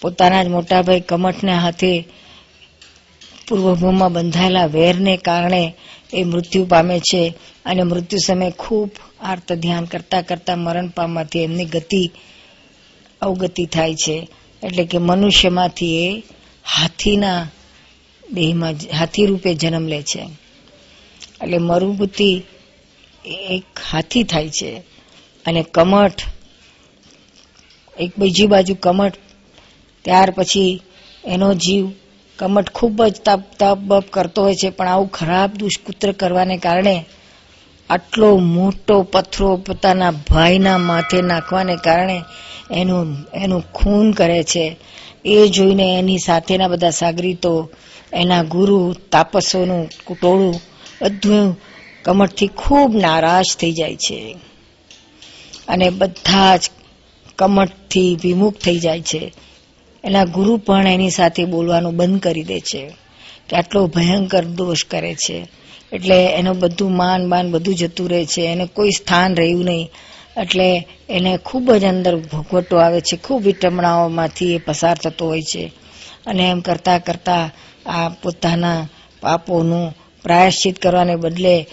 પોતાના 0.01 0.43
જ 0.43 0.49
મોટાભાઈ 0.49 1.01
કમઠના 1.01 1.59
હાથે 1.59 2.09
પૂર્વભૂમાં 3.49 4.13
બંધાયેલા 4.13 4.67
વેરને 4.67 5.17
કારણે 5.17 5.75
એ 6.13 6.25
મૃત્યુ 6.25 6.67
પામે 6.67 7.01
છે 7.01 7.35
અને 7.65 7.83
મૃત્યુ 7.83 8.19
સમયે 8.27 8.51
ખૂબ 8.51 8.91
આર્ત 9.21 9.53
ધ્યાન 9.53 9.85
કરતા 9.85 10.23
કરતા 10.23 10.57
મરણ 10.57 10.89
પામવાથી 10.89 11.43
એમની 11.43 11.65
ગતિ 11.65 12.11
અવગતિ 13.23 13.67
થાય 13.67 13.95
છે. 13.95 14.29
એટલે 14.63 14.85
કે 14.85 14.99
મનુષ્યમાંથી 14.99 16.07
એ 16.07 16.21
હાથીના 16.67 17.49
દેહમાં 18.33 18.75
હાથી 18.99 19.27
રૂપે 19.27 19.55
જન્મ 19.55 19.87
લે 19.87 20.03
છે. 20.03 20.21
એટલે 21.43 21.59
મરુભૂતિ 21.59 22.43
એક 23.25 23.65
હાથી 23.93 24.23
થાય 24.23 24.49
છે. 24.49 24.83
અને 25.47 25.63
કમઠ, 25.63 26.23
એક 27.99 28.13
બીજી 28.19 28.47
બાજુ 28.47 28.75
કમઠ 28.75 29.13
ત્યાર 30.07 30.31
પછી 30.31 30.83
એનો 31.25 31.55
જીવ 31.55 31.87
કમટ 32.39 32.71
ખૂબ 32.71 33.05
જ 33.05 33.21
તપ 33.25 33.41
તપ 33.59 33.79
બપ 33.79 34.11
કરતો 34.11 34.43
હોય 34.43 34.55
છે, 34.55 34.71
પણ 34.71 34.89
આવું 34.89 35.11
ખરાબ 35.11 35.55
દુષ્કૃત્ય 35.55 36.13
કરવાને 36.13 36.57
કારણે 36.57 37.05
આટલો 37.91 38.37
મોટો 38.37 39.03
પથરો 39.03 39.57
પોતાના 39.57 40.11
ભાઈના 40.11 40.79
માથે 40.79 41.23
નાખવાને 41.23 41.77
કારણે 41.77 42.25
એનું 42.71 43.17
એનું 43.35 43.73
ખૂન 43.73 44.13
કરે 44.13 44.43
છે. 44.43 44.77
એ 45.25 45.49
જોઈને 45.49 45.99
એની 45.99 46.19
સાથેના 46.19 46.69
બધા 46.69 46.91
સાગરીતો 46.91 47.71
એના 48.13 48.43
ગુરુ 48.43 48.93
તાપસોનું 48.93 49.89
ટોળું 49.89 50.61
બધું 51.03 51.61
કમટથી 52.03 52.47
ખૂબ 52.47 52.97
નારાજ 52.97 53.45
થઈ 53.61 53.73
જાય 53.73 53.97
છે. 53.97 54.37
અને 55.69 55.91
બધા 55.91 56.57
જ 56.57 56.71
કમટથી 57.39 58.19
વિમુખ 58.23 58.55
થઈ 58.55 58.79
જાય 58.79 59.01
છે. 59.01 59.33
એના 60.07 60.25
ગુરુ 60.25 60.57
પણ 60.57 60.87
એની 60.87 61.11
સાથે 61.11 61.45
બોલવાનું 61.45 61.97
બંધ 61.97 62.21
કરી 62.21 62.43
દે 62.43 62.61
છે 62.61 62.91
કે 63.49 63.57
આટલો 63.57 63.87
ભયંકર 63.87 64.45
દોષ 64.45 64.85
કરે 64.85 65.15
છે. 65.15 65.49
એટલે 65.93 66.27
એનું 66.27 66.59
બધું 66.59 66.97
માન 66.97 67.29
બાન 67.29 67.51
બધું 67.51 67.75
જતું 67.75 68.11
રહે 68.11 68.25
છે. 68.25 68.43
એને 68.43 68.67
કોઈ 68.67 68.91
સ્થાન 68.91 69.37
રહ્યું 69.37 69.65
નહીં. 69.65 69.91
એટલે 70.37 70.89
એને 71.09 71.39
ખૂબ 71.45 71.73
જ 71.73 71.85
અંદર 71.85 72.17
ભોગવટો 72.17 72.77
આવે 72.77 73.01
છે. 73.01 73.17
ખૂબ 73.17 73.43
વિટમણાઓમાંથી 73.43 74.55
એ 74.55 74.59
પસાર 74.59 74.97
થતો 74.97 75.27
હોય 75.27 75.43
છે. 75.43 75.73
અને 76.27 76.51
એમ 76.51 76.61
કરતાં 76.61 77.01
કરતાં 77.01 77.51
આ 77.91 78.09
પોતાના 78.09 78.89
પાપોનું 79.21 79.95
પ્રાયશ્ચિત 80.23 80.79
કરવાને 80.79 81.17
બદલે 81.17 81.67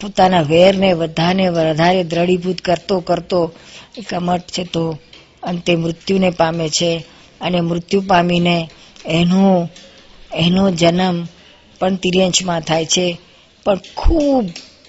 પોતાના 0.00 0.40
વેરને 0.40 0.92
વધારે 0.92 1.48
વધારે 1.48 2.04
દ્રઢીભૂત 2.04 2.60
કરતો 2.60 3.00
કરતો 3.00 3.52
કમટ 4.08 4.40
છે 4.40 4.64
તો 4.64 4.98
અંતે 5.42 5.76
મૃત્યુને 5.76 6.30
પામે 6.30 6.68
છે. 6.68 7.04
અને 7.40 7.60
મૃત્યુ 7.60 8.00
પામીને 8.00 8.70
એનો 9.06 9.68
એનો 10.34 10.70
જન્મ 10.70 11.26
પણ 11.78 11.96
તિર્યંશમાં 11.96 12.60
થાય 12.60 12.86
છે. 12.86 13.18
પણ 13.64 13.80
ખૂબ 13.96 14.46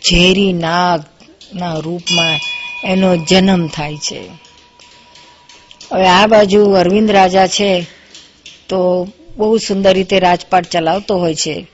ઝેરી 0.09 0.53
નાગના 0.53 1.73
રૂપમાં 1.73 2.39
એનો 2.83 3.17
જન્મ 3.17 3.67
થાય 3.67 3.97
છે. 3.97 4.21
હવે 5.93 6.07
આ 6.07 6.27
બાજુ 6.27 6.71
અરવિંદ 6.71 7.11
રાજા 7.11 7.47
છે 7.47 7.85
તો 8.69 9.07
બહુ 9.37 9.57
સુંદર 9.57 9.93
રીતે 9.93 10.19
રાજપાટ 10.19 10.65
ચલાવતો 10.65 11.17
હોય 11.17 11.35
છે. 11.35 11.67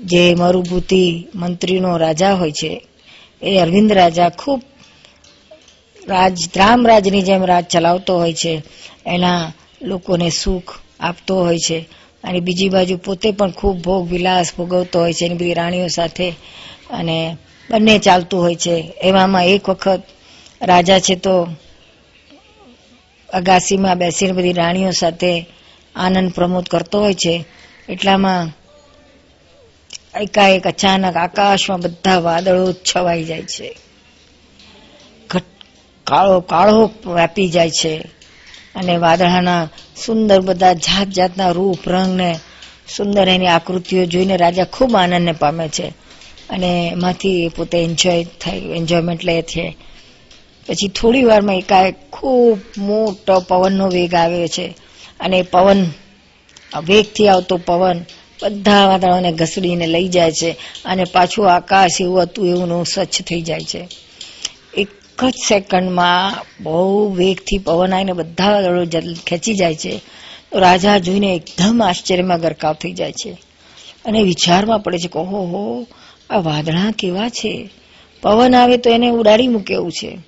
જે 0.00 0.34
મરુભૂતિ 0.34 1.26
મંત્રીનો 1.34 1.96
રાજા 1.96 2.34
હોય 2.34 2.52
છે. 2.52 2.86
એ 3.42 3.58
અરવિંદ 3.58 3.92
રાજા 3.92 4.28
ખૂબ 4.28 4.62
રાજ 6.08 6.38
રામરાજની 6.56 7.22
જેમ 7.22 7.44
રાજ 7.44 7.64
ચલાવતો 7.64 8.18
હોય 8.18 8.32
છે. 8.32 8.62
એના 9.06 9.52
લોકોને 9.84 10.30
સુખ 10.30 10.78
આપતો 11.00 11.36
હોય 11.36 11.58
છે. 11.58 11.88
અને 12.24 12.40
બીજી 12.40 12.68
બાજુ 12.68 12.96
પોતે 12.96 13.30
પણ 13.30 13.50
ખૂબ 13.50 13.82
ભોગ 13.82 14.10
વિલાસ 14.10 14.52
ભોગવતો 14.56 15.00
હોય 15.00 15.12
છે 15.12 15.24
એની 15.24 15.34
બધી 15.34 15.54
રાણીઓ 15.54 15.88
સાથે. 15.88 16.30
અને 16.90 17.36
બંને 17.70 17.98
ચાલતું 17.98 18.40
હોય 18.40 18.54
છે. 18.54 18.92
એવામાં 19.02 19.46
એક 19.46 19.68
વખત 19.68 20.02
રાજા 20.62 20.98
છે 20.98 21.14
તો 21.14 21.48
અગાસીમાં 23.32 23.98
બેસીને 23.98 24.32
બધી 24.32 24.52
રાણીઓ 24.52 24.90
સાથે 24.90 25.46
આનંદ 25.96 26.32
પ્રમોદ 26.32 26.64
કરતો 26.64 27.00
હોય 27.00 27.14
છે. 27.14 27.44
એટલામાં 27.88 28.50
એકાએક 30.20 30.66
અચાનક 30.66 31.16
આકાશમાં 31.16 31.80
બધા 31.80 32.18
વાદળો 32.18 32.72
છવાઈ 32.72 33.24
જાય 33.24 33.42
છે. 33.42 33.76
કાળો 36.04 36.40
કાળો 36.40 36.90
વ્યાપી 37.06 37.48
જાય 37.48 37.70
છે. 37.70 38.13
અને 38.76 38.96
વાદળાના 38.96 39.68
સુંદર 40.06 40.40
બધા 40.40 40.72
જાત 40.72 41.08
જાતના 41.08 41.50
રૂપ 41.50 41.88
રંગ 41.88 42.16
ને 42.16 42.38
સુંદર 42.96 43.28
એની 43.28 43.46
આકૃતિઓ 43.46 44.04
જોઈને 44.06 44.36
રાજા 44.36 44.64
ખૂબ 44.64 44.96
આનંદને 44.96 45.32
પામે 45.32 45.68
છે. 45.68 45.88
અને 46.50 46.88
એમાંથી 46.92 47.48
પોતે 47.56 47.78
એન્જોય 47.78 48.24
થાય 48.24 48.56
એન્જોયમેન્ટ 48.58 49.24
લે 49.24 49.42
છે. 49.42 49.76
પછી 50.66 50.88
થોડી 50.88 51.22
વારમાં 51.22 51.56
એકાએક 51.56 52.10
ખૂબ 52.10 52.60
મોટો 52.78 53.40
પવનનો 53.40 53.88
વેગ 53.88 54.14
આવે 54.14 54.48
છે. 54.48 54.76
અને 55.20 55.42
પવન 55.42 55.86
વેગથી 56.86 57.28
આવતો 57.28 57.56
પવન 57.56 58.04
બધા 58.42 58.86
વાદળોને 58.86 59.32
ઘસડીને 59.32 59.86
લઈ 59.86 60.08
જાય 60.08 60.32
છે. 60.32 60.56
અને 60.84 61.04
પાછું 61.04 61.54
આકાશ 61.54 62.00
એવું 62.00 62.22
હતું, 62.22 62.48
એવું 62.48 62.86
સ્વચ્છ 62.86 63.22
થઈ 63.22 63.42
જાય 63.42 63.60
છે. 63.60 63.88
એક 65.14 65.24
જ 65.24 65.34
સેકન્ડમાં 65.48 66.46
બહુ 66.60 67.14
વેગથી 67.14 67.58
પવન 67.58 67.94
આવીને 67.94 68.12
બધા 68.12 68.62
દળો 68.62 68.86
ખેંચી 69.26 69.54
જાય 69.54 69.74
છે. 69.74 70.00
રાજા 70.52 70.98
જોઈને 70.98 71.34
એકદમ 71.34 71.82
આશ્ચર્યમાં 71.82 72.40
ગરકાવ 72.40 72.74
થઈ 72.74 72.92
જાય 72.92 73.12
છે. 73.12 73.36
અને 74.04 74.22
વિચારમાં 74.22 74.80
પડે 74.80 74.98
છે 74.98 75.08
કે 75.08 75.18
ઓહો 75.18 75.38
હો 75.38 75.86
આ 76.30 76.36
વાદળા 76.38 76.90
કેવા 76.98 77.28
છે? 77.28 77.70
પવન 78.22 78.54
આવે 78.54 78.76
તો 78.76 78.90
એને 78.90 79.08
ઉડાડી 79.08 79.46
મૂકે 79.46 79.74
એવું 79.74 79.92
છે. 79.92 80.18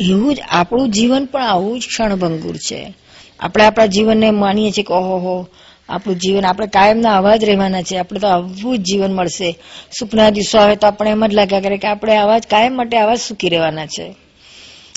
એવું 0.00 0.34
જ 0.34 0.40
આપણું 0.50 0.90
જીવન 0.90 1.24
પણ 1.26 1.42
આવું 1.42 1.80
જ 1.80 1.86
ક્ષણભંગુર 1.88 2.56
છે. 2.56 2.94
આપણે 3.40 3.64
આપણા 3.64 3.86
જીવનને 3.86 4.30
માનીએ 4.30 4.70
છીએ 4.70 4.84
કે 4.84 4.94
ઓહો 4.94 5.16
હો 5.18 5.48
આપણું 5.92 6.18
જીવન, 6.18 6.46
આપણે 6.46 6.66
કાયમના 6.66 7.12
આવા 7.12 7.36
જ 7.36 7.44
રહેવાના 7.44 7.82
છે 7.82 7.98
આપણે 7.98 8.20
તો 8.20 8.28
આવું 8.28 8.78
જ 8.78 8.80
જીવન 8.80 9.12
મળશે. 9.12 9.58
સુખના 9.98 10.30
દિવસો 10.30 10.58
આવે 10.58 10.76
તો 10.76 10.86
આપણે 10.86 11.10
એમ 11.10 11.26
જ 11.26 11.34
લાગ્યા 11.34 11.60
કરે 11.60 11.76
કે 11.76 11.88
આપણે 11.88 12.16
આવા 12.16 12.38
જ 12.38 12.46
કાયમ 12.46 12.76
માટે 12.76 12.96
આવા 12.96 13.14
જ 13.14 13.18
સુખી 13.18 13.48
રહેવાના 13.48 13.86
છે. 13.86 14.14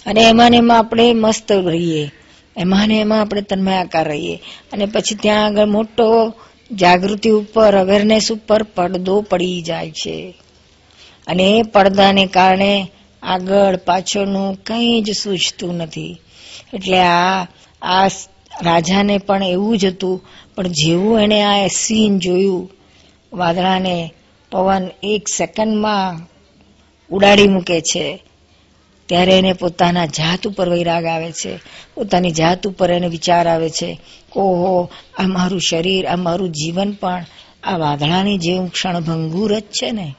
અને 0.05 0.21
એમાં 0.29 0.51
ને 0.51 0.57
એમાં 0.57 0.77
આપણે 0.79 1.13
મસ્ત 1.13 1.51
રહીએ. 1.51 2.11
એમાં 2.57 2.87
ને 2.87 2.99
એમાં 2.99 3.21
આપણે 3.21 3.41
તન્મયાકાર 3.41 4.07
રહીએ. 4.07 4.41
અને 4.73 4.85
પછી 4.85 5.15
ત્યાં 5.15 5.45
આગળ 5.45 5.65
મોટો 5.65 6.33
જાગૃતિ 6.71 7.29
ઉપર, 7.29 7.77
અવેરનેસ 7.77 8.31
ઉપર 8.31 8.63
પડદો 8.63 9.21
પડી 9.21 9.61
જાય 9.61 9.91
છે. 9.91 10.33
અને 11.27 11.43
એ 11.43 11.61
પડદાને 11.61 12.25
કારણે 12.25 12.91
આગળ 13.23 13.77
પાછળનું 13.77 14.63
કંઈ 14.63 15.01
જ 15.01 15.11
સૂઝતું 15.11 15.75
નથી. 15.75 16.17
એટલે 16.73 16.99
આ 16.99 17.43
આ 17.81 18.07
રાજાને 18.63 19.17
પણ 19.17 19.43
એવું 19.43 19.77
જ 19.77 19.85
હતું. 19.85 20.25
પણ 20.55 20.67
જેવું 20.67 21.21
એણે 21.21 21.41
આ 21.41 21.67
સીન 21.67 22.19
જોયું, 22.19 22.71
વાદળાને 23.33 24.13
પવન 24.51 24.89
એક 25.03 25.27
સેકન્ડમાં 25.27 26.27
ઉડાડી 27.09 27.47
મૂકે 27.47 27.81
છે. 27.81 28.23
ત્યારે 29.05 29.37
એને 29.37 29.53
પોતાના 29.53 30.05
જાત 30.05 30.47
ઉપર 30.47 30.69
વૈરાગ 30.69 31.05
આવે 31.05 31.31
છે. 31.31 31.59
પોતાની 31.95 32.31
જાત 32.31 32.67
ઉપર 32.67 32.91
એને 32.91 33.07
વિચાર 33.07 33.47
આવે 33.47 33.69
છે. 33.69 34.01
ઓહો, 34.35 34.89
આ 35.19 35.23
મારું 35.23 35.61
શરીર, 35.61 36.07
આ 36.07 36.15
મારું 36.15 36.49
જીવન 36.49 36.91
પણ 36.91 37.25
આ 37.63 37.77
વાદળાની 37.77 38.37
જેવું 38.37 38.71
ક્ષણભંગુર 38.71 39.59
જ 39.59 39.63
છે 39.63 39.91
ને? 39.91 40.15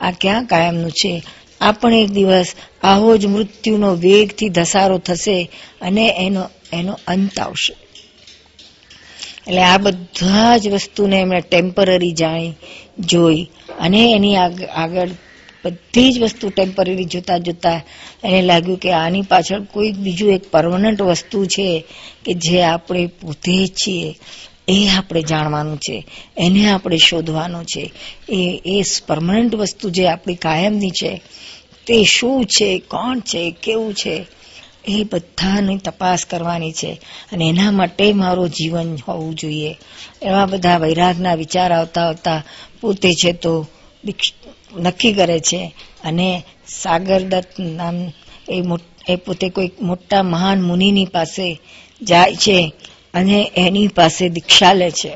આ 0.00 0.10
ક્યાં 0.10 0.44
કાયમનું 0.44 0.90
છે? 0.90 1.22
આ 1.60 1.72
પણ 1.72 1.94
એક 1.94 2.08
દિવસ 2.08 2.54
આવો 2.82 3.16
જ 3.16 3.26
મૃત્યુનો 3.26 3.94
વેગથી 3.94 4.48
ધસારો 4.48 4.98
થશે 4.98 5.50
અને 5.80 6.14
એનો 6.18 6.50
એનો 6.72 6.98
અંત 7.06 7.40
આવશે. 7.40 7.74
એટલે 9.46 9.62
આ 9.62 9.78
બધા 9.78 10.58
જ 10.58 10.68
વસ્તુને 10.68 11.20
એમણે 11.20 11.40
ટેમ્પરરી 11.40 12.12
જાણી, 12.12 12.54
જોઈ 12.98 13.50
અને 13.80 14.12
એની 14.12 14.36
આગળ 14.76 15.08
બધી 15.64 16.12
જ 16.12 16.22
વસ્તુ 16.22 16.48
ટેમ્પરરી 16.48 17.04
જોતા 17.04 17.38
જોતા 17.38 17.82
એને 18.24 18.42
લાગ્યું 18.42 18.78
કે 18.78 18.92
આની 18.92 19.22
પાછળ 19.22 19.60
કોઈક 19.60 19.94
બીજું 19.94 20.32
એક 20.32 20.50
પરમનન્ટ 20.50 21.02
વસ્તુ 21.02 21.46
છે 21.46 21.84
કે 22.24 22.34
જે 22.34 22.62
આપણે 22.62 23.06
પોતે 23.06 23.66
છીએ. 23.66 24.18
એ 24.68 24.88
આપણે 24.98 25.22
જાણવાનું 25.22 25.78
છે. 25.78 26.06
એને 26.36 26.70
આપણે 26.70 26.96
શોધવાનું 26.96 27.64
છે. 27.64 27.92
એ 28.28 28.62
એ 28.66 28.82
પરમનન્ટ 29.06 29.54
વસ્તુ 29.54 29.90
જે 29.90 30.08
આપણી 30.08 30.34
કાયમની 30.34 30.90
છે 30.90 31.22
તે 31.86 32.04
શું 32.04 32.44
છે, 32.44 32.78
કોણ 32.78 33.20
છે, 33.20 33.56
કેવું 33.62 33.94
છે, 33.94 34.26
એ 34.88 35.04
બધાની 35.12 35.78
તપાસ 35.78 36.26
કરવાની 36.26 36.72
છે. 36.72 37.00
અને 37.32 37.48
એના 37.48 37.70
માટે 37.70 38.12
મારું 38.12 38.48
જીવન 38.48 38.96
હોવું 39.08 39.34
જોઈએ. 39.34 39.78
એવા 40.22 40.46
બધા 40.46 40.78
વૈરાગના 40.78 41.34
વિચાર 41.34 41.72
આવતા 41.72 42.00
આવતા 42.00 42.42
પોતે 42.80 43.14
છે 43.14 43.32
તો 43.32 43.66
નક્કી 44.76 45.12
કરે 45.12 45.40
છે. 45.40 45.74
અને 46.04 46.44
સાગર 46.68 47.20
દત્ત 47.20 47.60
નામ 47.60 48.12
એ 48.48 48.62
એ 49.08 49.16
પોતે 49.16 49.48
કોઈ 49.48 49.70
મોટા 49.82 50.22
મહાન 50.22 50.62
મુનિની 50.62 51.04
પાસે 51.04 51.60
જાય 52.02 52.34
છે 52.34 52.72
અને 53.14 53.52
એની 53.56 53.88
પાસે 53.88 54.28
દીક્ષા 54.28 54.72
લે 54.72 54.90
છે. 54.90 55.12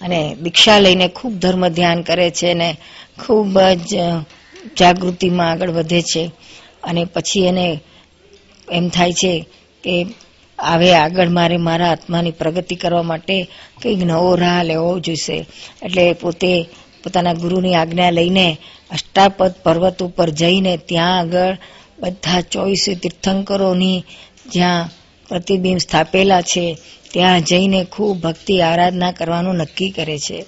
અને 0.00 0.36
દીક્ષા 0.42 0.78
લઈને 0.78 1.08
ખૂબ 1.08 1.32
ધર્મ 1.32 1.68
ધ્યાન 1.68 2.02
કરે 2.02 2.30
છે 2.30 2.50
અને 2.50 2.76
ખૂબ 3.26 3.60
જ 3.60 3.96
જાગૃતિમાં 4.78 5.50
આગળ 5.50 5.70
વધે 5.70 6.02
છે 6.02 6.30
અને 6.84 7.04
પછી 7.04 7.46
એને 7.46 7.80
એમ 8.72 8.88
થાય 8.88 9.12
છે 9.12 9.46
કે 9.84 10.06
હવે 10.58 10.94
આગળ 10.94 11.28
મારે 11.28 11.56
મારા 11.56 11.90
આત્માની 11.90 12.30
પ્રગતિ 12.30 12.74
કરવા 12.74 13.02
માટે 13.02 13.48
કંઈક 13.82 14.04
નવો 14.04 14.34
રાહ 14.34 14.62
લેવો 14.62 14.98
જોઈશે. 14.98 15.46
એટલે 15.82 16.12
પોતે 16.12 16.68
પોતાના 17.04 17.32
ગુરુની 17.32 17.74
આજ્ઞા 17.74 18.10
લઈને 18.10 18.56
અષ્ટાપદ 18.90 19.54
પર્વત 19.62 20.02
ઉપર 20.02 20.28
જઈને 20.30 20.76
ત્યાં 20.76 21.18
આગળ 21.18 21.56
બધા 22.00 22.40
ચોવીસે 22.40 22.94
તીર્થંકરોની 22.94 24.04
જ્યાં 24.52 24.88
પ્રતિબિંબ 25.28 25.78
સ્થાપેલા 25.78 26.42
છે, 26.42 26.76
ત્યાં 27.12 27.40
જઈને 27.40 27.84
ખૂબ 27.84 28.20
ભક્તિ 28.20 28.60
આરાધના 28.60 29.12
કરવાનું 29.12 29.54
નક્કી 29.54 29.90
કરે 29.90 30.18
છે. 30.18 30.44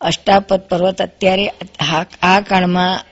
અષ્ટાપદ 0.00 0.60
પર્વત 0.60 1.02
અત્યારે 1.02 1.52
આ 2.22 2.40
કાળમાં 2.40 3.09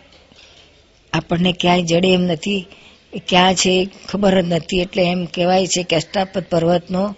આપણને 1.13 1.53
ક્યાંય 1.53 1.83
જડે 1.83 2.09
એમ 2.09 2.21
નથી. 2.23 2.67
ક્યાં 3.29 3.55
છે 3.55 3.89
ખબર 4.09 4.43
જ 4.43 4.47
નથી. 4.49 4.81
એટલે 4.81 5.03
એમ 5.03 5.25
કહેવાય 5.25 5.67
છે 5.67 5.83
કે 5.83 5.97
અષ્ટાપદ 5.97 6.45
પર્વતનો 6.51 7.17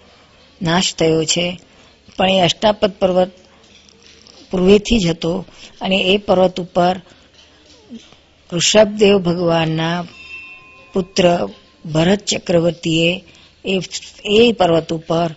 નાશ 0.62 0.94
થયો 0.94 1.24
છે. 1.24 1.60
પણ 2.16 2.30
એ 2.30 2.40
અષ્ટાપદ 2.40 2.92
પર્વત 2.98 3.30
પૂર્વેથી 4.50 4.98
જ 4.98 5.06
હતો 5.06 5.44
અને 5.80 5.96
એ 5.96 6.18
પર્વત 6.18 6.60
ઉપર 6.60 7.00
ઋષભદેવ 8.52 9.18
ભગવાનના 9.18 10.04
પુત્ર 10.92 11.48
ભરત 11.92 12.24
ચક્રવર્તીએ 12.24 13.24
એ 13.64 13.80
એ 14.24 14.52
પર્વત 14.52 14.92
ઉપર 14.92 15.34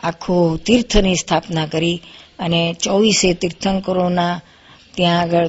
આખો 0.00 0.56
તીર્થની 0.56 1.14
સ્થાપના 1.14 1.66
કરી 1.66 2.02
અને 2.38 2.74
ચોવીસે 2.82 3.34
તીર્થંકરોના 3.34 4.40
ત્યાં 4.94 5.20
આગળ 5.20 5.48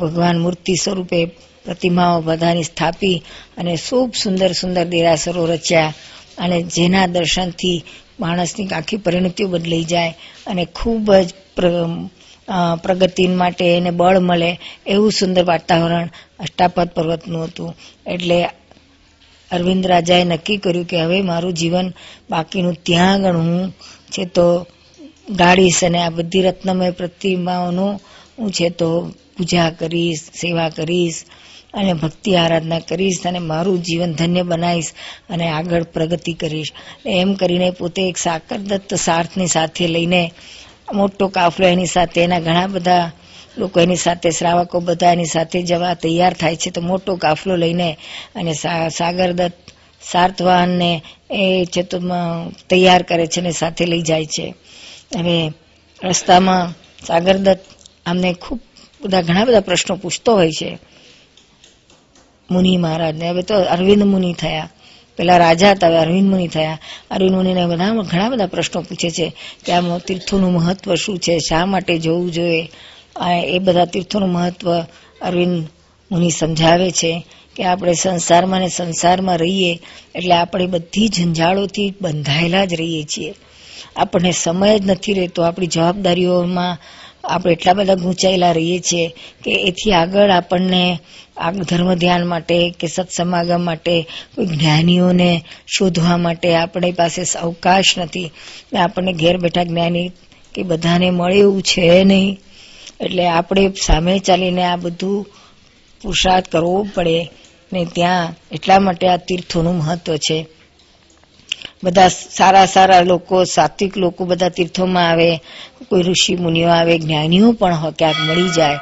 ભગવાન 0.00 0.38
મૂર્તિ 0.38 0.74
સ્વરૂપે 0.74 1.20
પ્રતિમાઓ 1.66 2.18
બધાની 2.20 2.62
સ્થાપી 2.62 3.16
અને 3.56 3.72
ખૂબ 3.88 4.10
સુંદર 4.22 4.50
સુંદર 4.52 4.84
દેરાસરો 4.84 5.42
રચ્યા 5.46 5.94
અને 6.38 6.58
જેના 6.74 7.06
દર્શનથી 7.06 7.78
માણસની 8.20 8.68
આખી 8.68 8.96
પરિણતિઓ 8.96 9.48
બદલાઈ 9.48 9.84
જાય 9.84 10.12
અને 10.46 10.62
ખૂબ 10.74 11.06
જ 11.14 11.28
પ્રગતિ 12.82 13.24
માટે 13.34 13.64
એને 13.76 13.90
બળ 13.90 14.18
મળે 14.20 14.50
એવું 14.86 15.12
સુંદર 15.12 15.44
વાતાવરણ 15.44 16.08
અષ્ટાપદ 16.40 16.88
પર્વતનું 16.88 17.44
હતું. 17.44 17.70
એટલે 18.06 18.38
અરવિંદ 19.50 19.84
રાજાએ 19.86 20.24
નક્કી 20.24 20.56
કર્યું 20.56 20.86
કે 20.86 21.02
હવે 21.02 21.18
મારું 21.22 21.54
જીવન 21.54 21.88
બાકીનું 22.30 22.76
ત્યાં 22.82 23.12
આગળ 23.14 23.36
હું 23.36 23.74
છે 24.10 24.24
તો 24.26 24.46
ગાળીશ 25.30 25.84
અને 25.84 25.98
આ 25.98 26.10
બધી 26.10 26.42
રત્નમય 26.42 26.90
પ્રતિમાઓનું 26.90 27.92
હું 28.38 28.50
છે 28.52 28.68
તો 28.70 28.88
પૂજા 29.36 29.70
કરીશ, 29.70 30.22
સેવા 30.40 30.68
કરીશ 30.68 31.18
અને 31.76 31.92
ભક્તિ 31.92 32.36
આરાધના 32.36 32.78
કરીશ 32.78 33.26
અને 33.26 33.38
મારું 33.38 33.82
જીવન 33.82 34.12
ધન્ય 34.12 34.42
બનાવીશ 34.42 34.92
અને 35.30 35.48
આગળ 35.48 35.82
પ્રગતિ 35.82 36.32
કરીશ. 36.32 36.72
એમ 37.06 37.34
કરીને 37.34 37.70
પોતે 37.70 38.08
એક 38.08 38.16
સાકરદત્ત 38.16 38.94
સાર્થની 38.94 39.46
સાથે 39.46 39.86
લઈને 39.86 40.32
મોટો 40.94 41.28
કાફલો 41.28 41.66
એની 41.66 41.86
સાથે, 41.86 42.20
એના 42.20 42.40
ઘણા 42.40 42.66
બધા 42.66 43.10
લોકો 43.58 43.80
એની 43.80 43.96
સાથે, 43.96 44.30
શ્રાવકો 44.30 44.80
બધા 44.80 45.12
એની 45.12 45.24
સાથે 45.24 45.62
જવા 45.62 45.94
તૈયાર 45.94 46.32
થાય 46.32 46.56
છે. 46.56 46.70
તો 46.70 46.80
મોટો 46.80 47.16
કાફલો 47.16 47.56
લઈને 47.56 47.98
અને 48.34 48.52
સા- 48.52 48.88
સાગરદત્ત 48.88 49.72
સાર્થવાહનને 50.12 51.02
એ 51.30 51.64
ચતુર્માં, 51.64 52.50
તૈયાર 52.68 53.02
કરે 53.02 53.26
છે 53.26 53.40
અને 53.40 53.50
સાથે 53.50 53.86
લઈ 53.86 54.00
જાય 54.00 54.26
છે. 54.26 54.54
હવે 55.16 55.52
રસ્તામાં 56.04 56.74
સાગરદત્ત 57.06 57.64
અમને 58.06 58.32
ખૂબ 58.32 58.60
બધા 59.00 59.22
ઘણા 59.22 59.44
બધા 59.44 59.60
પ્રશ્નો 59.60 59.96
પૂછતો 59.96 60.34
હોય 60.34 60.50
છે. 60.50 60.78
મુનિ 62.50 62.76
મહારાજને. 62.76 63.28
હવે 63.28 63.42
તો 63.42 63.54
અરવિંદ 63.60 64.04
મુનિ 64.04 64.32
થયા. 64.32 64.70
પેલા 65.16 65.36
રાજા 65.36 65.70
હતા, 65.70 65.86
હવે 65.86 65.98
અરવિંદ 65.98 66.30
મુનિ 66.30 66.48
થયા. 66.48 66.78
અરવિંદ 67.10 67.36
મુનિને 67.36 67.66
બધા 67.66 67.92
ઘણા 67.92 68.28
બધા 68.28 68.46
પ્રશ્નો 68.46 68.82
પૂછે 68.82 69.10
છે 69.10 69.32
કે 69.64 69.72
આ 69.72 69.98
તીર્થોનું 69.98 70.52
મહત્વ 70.52 70.94
શું 70.94 71.18
છે? 71.18 71.38
શા 71.38 71.66
માટે 71.66 71.98
જોવું 71.98 72.32
જોઈએ? 72.32 72.70
આ 73.16 73.32
એ 73.32 73.58
બધા 73.58 73.84
તીર્થોનું 73.84 74.28
મહત્વ 74.28 74.80
અરવિંદ 75.20 75.68
મુનિ 76.12 76.30
સમજાવે 76.30 76.90
છે 76.90 77.26
કે 77.56 77.64
આપણે 77.64 77.92
સંસારમાં 77.92 78.60
ને 78.60 78.68
સંસારમાં 78.68 79.38
રહીએ 79.38 79.80
એટલે 80.14 80.34
આપણે 80.34 80.66
બધી 80.66 81.08
ઝંઝાળોથી 81.08 81.94
બંધાયેલા 82.00 82.64
જ 82.64 82.74
રહીએ 82.74 83.04
છીએ. 83.04 83.34
આપણને 83.96 84.32
સમય 84.32 84.78
જ 84.78 84.86
નથી 84.86 85.12
રહેતો. 85.12 85.42
આપણી 85.42 85.66
જવાબદારીઓમાં 85.66 86.78
આપણે 87.24 87.52
એટલા 87.52 87.72
બધા 87.72 87.94
ગૂંચાયેલા 87.94 88.52
રહીએ 88.52 88.78
છીએ 88.78 89.08
કે 89.44 89.50
એથી 89.50 89.92
આગળ 89.92 90.30
આપણને 90.30 90.98
ધર્મ 91.68 91.94
ધ્યાન 91.94 92.26
માટે 92.26 92.74
કે 92.80 92.86
સત્સમાગમ 92.86 93.60
માટે, 93.64 94.08
કોઈ 94.36 94.46
જ્ઞાનીઓને 94.46 95.44
શોધવા 95.66 96.16
માટે 96.16 96.54
આપણી 96.54 96.92
પાસે 96.92 97.38
અવકાશ 97.38 97.98
નથી. 97.98 98.30
આપણને 98.78 99.12
ઘેર 99.12 99.36
બેઠા 99.36 99.64
જ્ઞાની 99.64 100.10
કે 100.54 100.62
બધાને 100.62 101.10
મળે 101.10 101.36
એવું 101.36 101.62
છે 101.62 102.04
નહીં. 102.04 102.40
એટલે 103.00 103.26
આપણે 103.26 103.72
સામે 103.86 104.18
ચાલીને 104.18 104.62
આ 104.64 104.76
બધું 104.76 105.26
પુરુષાર્થ 106.02 106.48
કરવો 106.48 106.88
પડે 106.94 107.30
ને 107.72 107.84
ત્યાં 107.84 108.34
એટલા 108.52 108.78
માટે 108.78 109.08
આ 109.08 109.16
તીર્થોનું 109.16 109.78
મહત્વ 109.78 110.16
છે. 110.16 110.46
બધા 111.84 112.08
સારા 112.08 112.66
સારા 112.66 113.00
લોકો, 113.00 113.44
સાત્વિક 113.44 113.98
લોકો 113.98 114.24
બધા 114.24 114.48
તીર્થોમાં 114.48 115.10
આવે, 115.10 115.36
કોઈ 115.88 116.02
ઋષિ 116.02 116.36
મુનિઓ 116.36 116.68
આવે, 116.68 116.98
જ્ઞાનીઓ 116.98 117.52
પણ 117.52 117.90
ક્યાંક 117.90 118.14
મળી 118.28 118.48
જાય. 118.48 118.78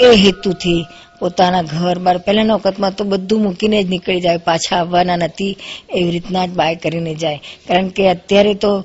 એ 0.00 0.14
હેતુથી 0.14 0.86
પોતાના 1.20 1.62
ઘર 1.62 1.98
બાર 1.98 2.18
પહેલાના 2.18 2.54
વખતમાં 2.54 2.94
તો 2.94 3.04
બધું 3.04 3.42
મૂકીને 3.42 3.82
જ 3.82 3.86
નીકળી 3.88 4.20
જાય, 4.20 4.36
પાછા 4.36 4.76
આવવાના 4.76 5.16
નથી, 5.16 5.56
એવી 5.94 6.10
રીતના 6.10 6.46
જ 6.46 6.50
બાય 6.50 6.74
કરીને 6.74 7.14
જાય. 7.14 7.40
કારણ 7.68 7.88
કે 7.88 8.08
અત્યારે 8.08 8.54
તો 8.54 8.84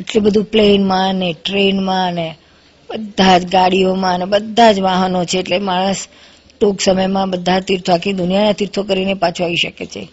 એટલું 0.00 0.24
બધું 0.24 0.44
પ્લેનમાં 0.44 1.14
ને 1.14 1.32
ટ્રેનમાં 1.32 2.12
ને 2.12 2.34
બધા 2.90 3.38
જ 3.38 3.52
ગાડીઓમાં 3.52 4.18
ને 4.18 4.24
બધા 4.24 4.72
જ 4.72 4.80
વાહનો 4.80 5.24
છે, 5.24 5.38
એટલે 5.38 5.58
માણસ 5.58 6.08
ટૂંક 6.60 6.80
સમયમાં 6.80 7.30
બધા 7.30 7.60
તીર્થો, 7.60 7.92
આખી 7.92 8.12
દુનિયાના 8.12 8.52
તીર્થો 8.52 8.82
કરીને 8.82 9.14
પાછો 9.14 9.44
આવી 9.44 9.56
શકે 9.56 9.86
છે. 9.86 10.08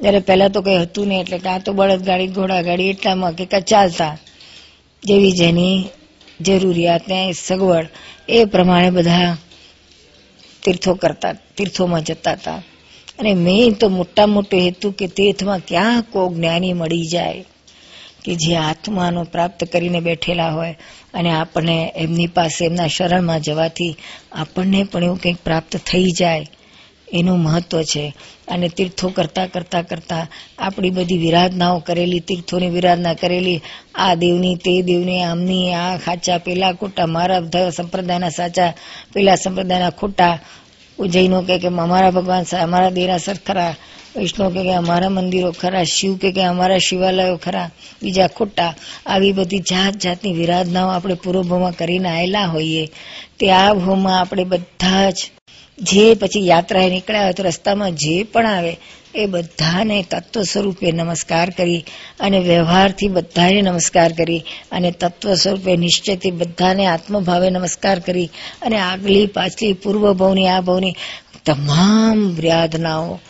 જ્યારે 0.00 0.18
પહેલાં 0.18 0.50
તો 0.50 0.62
કંઈ 0.62 0.78
હતું 0.78 1.08
નહીં, 1.08 1.20
એટલે 1.20 1.38
કાં 1.38 1.62
તો 1.62 1.72
બળદ 1.72 2.02
ગાડી, 2.02 2.26
ઘોડા 2.26 2.62
ગાડી, 2.62 2.90
એટલામાં 2.90 3.32
કે 3.32 3.46
કાં 3.46 3.60
ચાલતા. 3.60 4.18
જેવી 5.06 5.32
જેની 5.32 5.84
જરૂરિયાત 6.40 7.08
ને 7.08 7.32
સગવડ, 7.32 7.86
એ 8.28 8.44
પ્રમાણે 8.44 8.90
બધા 8.90 9.36
તીર્થો 10.68 10.94
કરતા, 10.94 11.32
તીર્થોમાં 11.32 12.02
જતા 12.02 12.32
હતા. 12.32 12.62
અને 13.18 13.34
મેં 13.34 13.72
તો 13.72 13.88
મોટા 13.88 14.26
મોટો 14.26 14.56
હેતુ 14.56 14.90
કે 14.90 15.06
તીર્થમાં 15.06 15.58
ક્યાં 15.58 16.02
કો 16.02 16.34
જ્ઞાની 16.34 16.72
મળી 16.72 17.06
જાય 17.06 17.44
કે 18.24 18.34
જે 18.34 18.56
આત્માનો 18.56 19.24
પ્રાપ્ત 19.24 19.64
કરીને 19.64 20.00
બેઠેલા 20.00 20.48
હોય 20.48 20.78
અને 21.14 21.30
આપણને 21.30 21.92
એમની 21.96 22.26
પાસે 22.26 22.64
એમના 22.64 22.86
શરણમાં 22.86 23.40
જવાથી 23.40 23.96
આપણને 24.32 24.84
પણ 24.84 25.04
એવું 25.04 25.20
કંઈક 25.20 25.36
પ્રાપ્ત 25.44 25.76
થઈ 25.76 26.04
જાય. 26.04 26.46
એનું 27.12 27.38
મહત્વ 27.38 27.82
છે. 27.82 28.14
અને 28.48 28.68
તીર્થો 28.68 29.08
કરતા 29.08 29.46
કરતા 29.46 29.82
કરતા 29.82 30.26
આપણી 30.58 30.90
બધી 30.90 31.18
વિરાધનાઓ 31.18 31.78
કરેલી, 31.78 32.20
તીર્થોની 32.20 32.68
વિરાધના 32.68 33.14
કરેલી, 33.14 33.60
આ 33.94 34.14
દેવની, 34.14 34.54
તે 34.54 34.82
દેવની, 34.82 35.22
આમની, 35.22 35.74
આ 35.74 35.96
ખાચા, 35.96 36.38
પેલા 36.38 36.72
ખોટા, 36.72 37.06
મારા 37.06 37.70
સંપ્રદાયના 37.70 38.28
સાચા, 38.28 38.74
પેલા 39.14 39.34
સંપ્રદાયના 39.34 39.90
ખોટા 39.90 40.38
જૈનો 41.08 41.42
કે 41.42 41.58
કે 41.58 41.66
અમારા 41.66 42.10
ભગવાન 42.10 42.56
અમારા 42.56 42.90
દેરાસર 42.90 43.36
ખરા, 43.46 43.74
વૈષ્ણવ 44.16 44.50
કે 44.50 44.74
અમારા 44.74 45.08
મંદિરો 45.08 45.52
ખરા, 45.52 45.84
શિવ 45.84 46.16
કે 46.16 46.44
અમારા 46.44 46.78
શિવાલયો 46.78 47.36
ખરા, 47.36 47.70
બીજા 48.02 48.26
ખોટા, 48.26 48.74
આવી 49.06 49.32
બધી 49.32 49.58
જાત 49.58 49.96
જાતની 49.96 50.32
વિરાધનાઓ 50.32 50.88
આપણે 50.88 51.14
પૂર્વભોમાં 51.14 51.72
કરીને 51.72 52.08
આવેલા 52.08 52.44
હોઈએ. 52.44 52.88
તે 53.38 53.50
આ 53.50 53.74
ભોમાં 53.74 54.20
આપણે 54.20 54.44
બધા 54.44 55.10
જ 55.10 55.30
જે 55.78 56.14
પછી 56.14 56.46
યાત્રાએ 56.46 56.88
નીકળ્યા 56.90 57.22
હોય 57.22 57.32
તો 57.32 57.42
રસ્તામાં 57.42 57.92
જે 57.94 58.22
પણ 58.22 58.46
આવે, 58.46 58.72
એ 59.14 59.26
બધાને 59.26 60.02
તત્વ 60.10 60.42
સ્વરૂપે 60.42 60.92
નમસ્કાર 60.92 61.50
કરી 61.50 61.84
અને 62.20 62.38
વ્યવહારથી 62.38 63.08
બધાને 63.08 63.62
નમસ્કાર 63.62 64.12
કરી 64.12 64.42
અને 64.72 64.90
તત્વ 64.90 65.34
સ્વરૂપે 65.34 65.76
નિશ્ચયથી 65.76 66.30
બધાને 66.30 66.86
આત્મભાવે 66.86 67.50
નમસ્કાર 67.50 67.98
કરી 67.98 68.28
અને 68.62 68.78
આગલી 68.78 69.26
પાછલી 69.26 69.72
પૂર્વ 69.72 70.12
ભવની, 70.12 70.48
આ 70.48 70.60
ભવની 70.60 70.94
તમામ 71.44 72.18
વ્યાધનાઓ, 72.28 73.20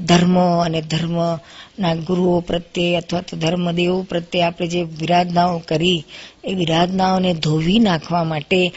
ધર્મ 0.00 0.38
અને 0.38 0.80
ધર્મના 0.82 1.94
ગુરુઓ 1.94 2.40
પ્રત્યે 2.40 2.96
અથવા 2.96 3.20
તો 3.20 3.36
ધર્મદેવો 3.36 4.02
પ્રત્યે 4.02 4.42
આપણે 4.42 4.66
જે 4.66 4.82
વિરાધનાઓ 4.82 5.58
કરી, 5.58 6.04
એ 6.44 6.54
વિરાધનાઓને 6.54 7.34
ધોવી 7.34 7.78
નાખવા 7.78 8.24
માટે 8.24 8.72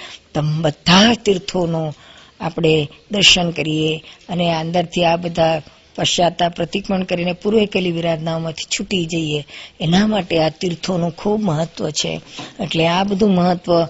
બધા 0.62 1.14
તીર્થોનો 1.26 1.94
આપણે 2.40 2.88
દર્શન 3.12 3.52
કરીએ 3.52 4.04
અને 4.30 4.54
અંદરથી 4.56 5.06
આ 5.06 5.16
બધા 5.16 5.62
પશ્ચાતાપ 5.96 6.56
પ્રતિક્રમણ 6.56 7.04
કરીને 7.04 7.34
પૂર્વે 7.34 7.66
કરેલી 7.66 7.92
વિરાધનાઓમાંથી 7.92 8.64
છૂટી 8.64 9.06
જઈએ. 9.06 9.46
એના 9.82 10.08
માટે 10.08 10.40
આ 10.40 10.50
તીર્થોનું 10.50 11.12
ખૂબ 11.12 11.42
મહત્વ 11.42 11.90
છે. 11.90 12.22
એટલે 12.60 12.88
આ 12.88 13.04
બધું 13.04 13.36
મહત્વ 13.36 13.86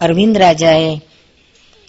અરવિંદ 0.00 0.38
રાજાએ 0.38 1.00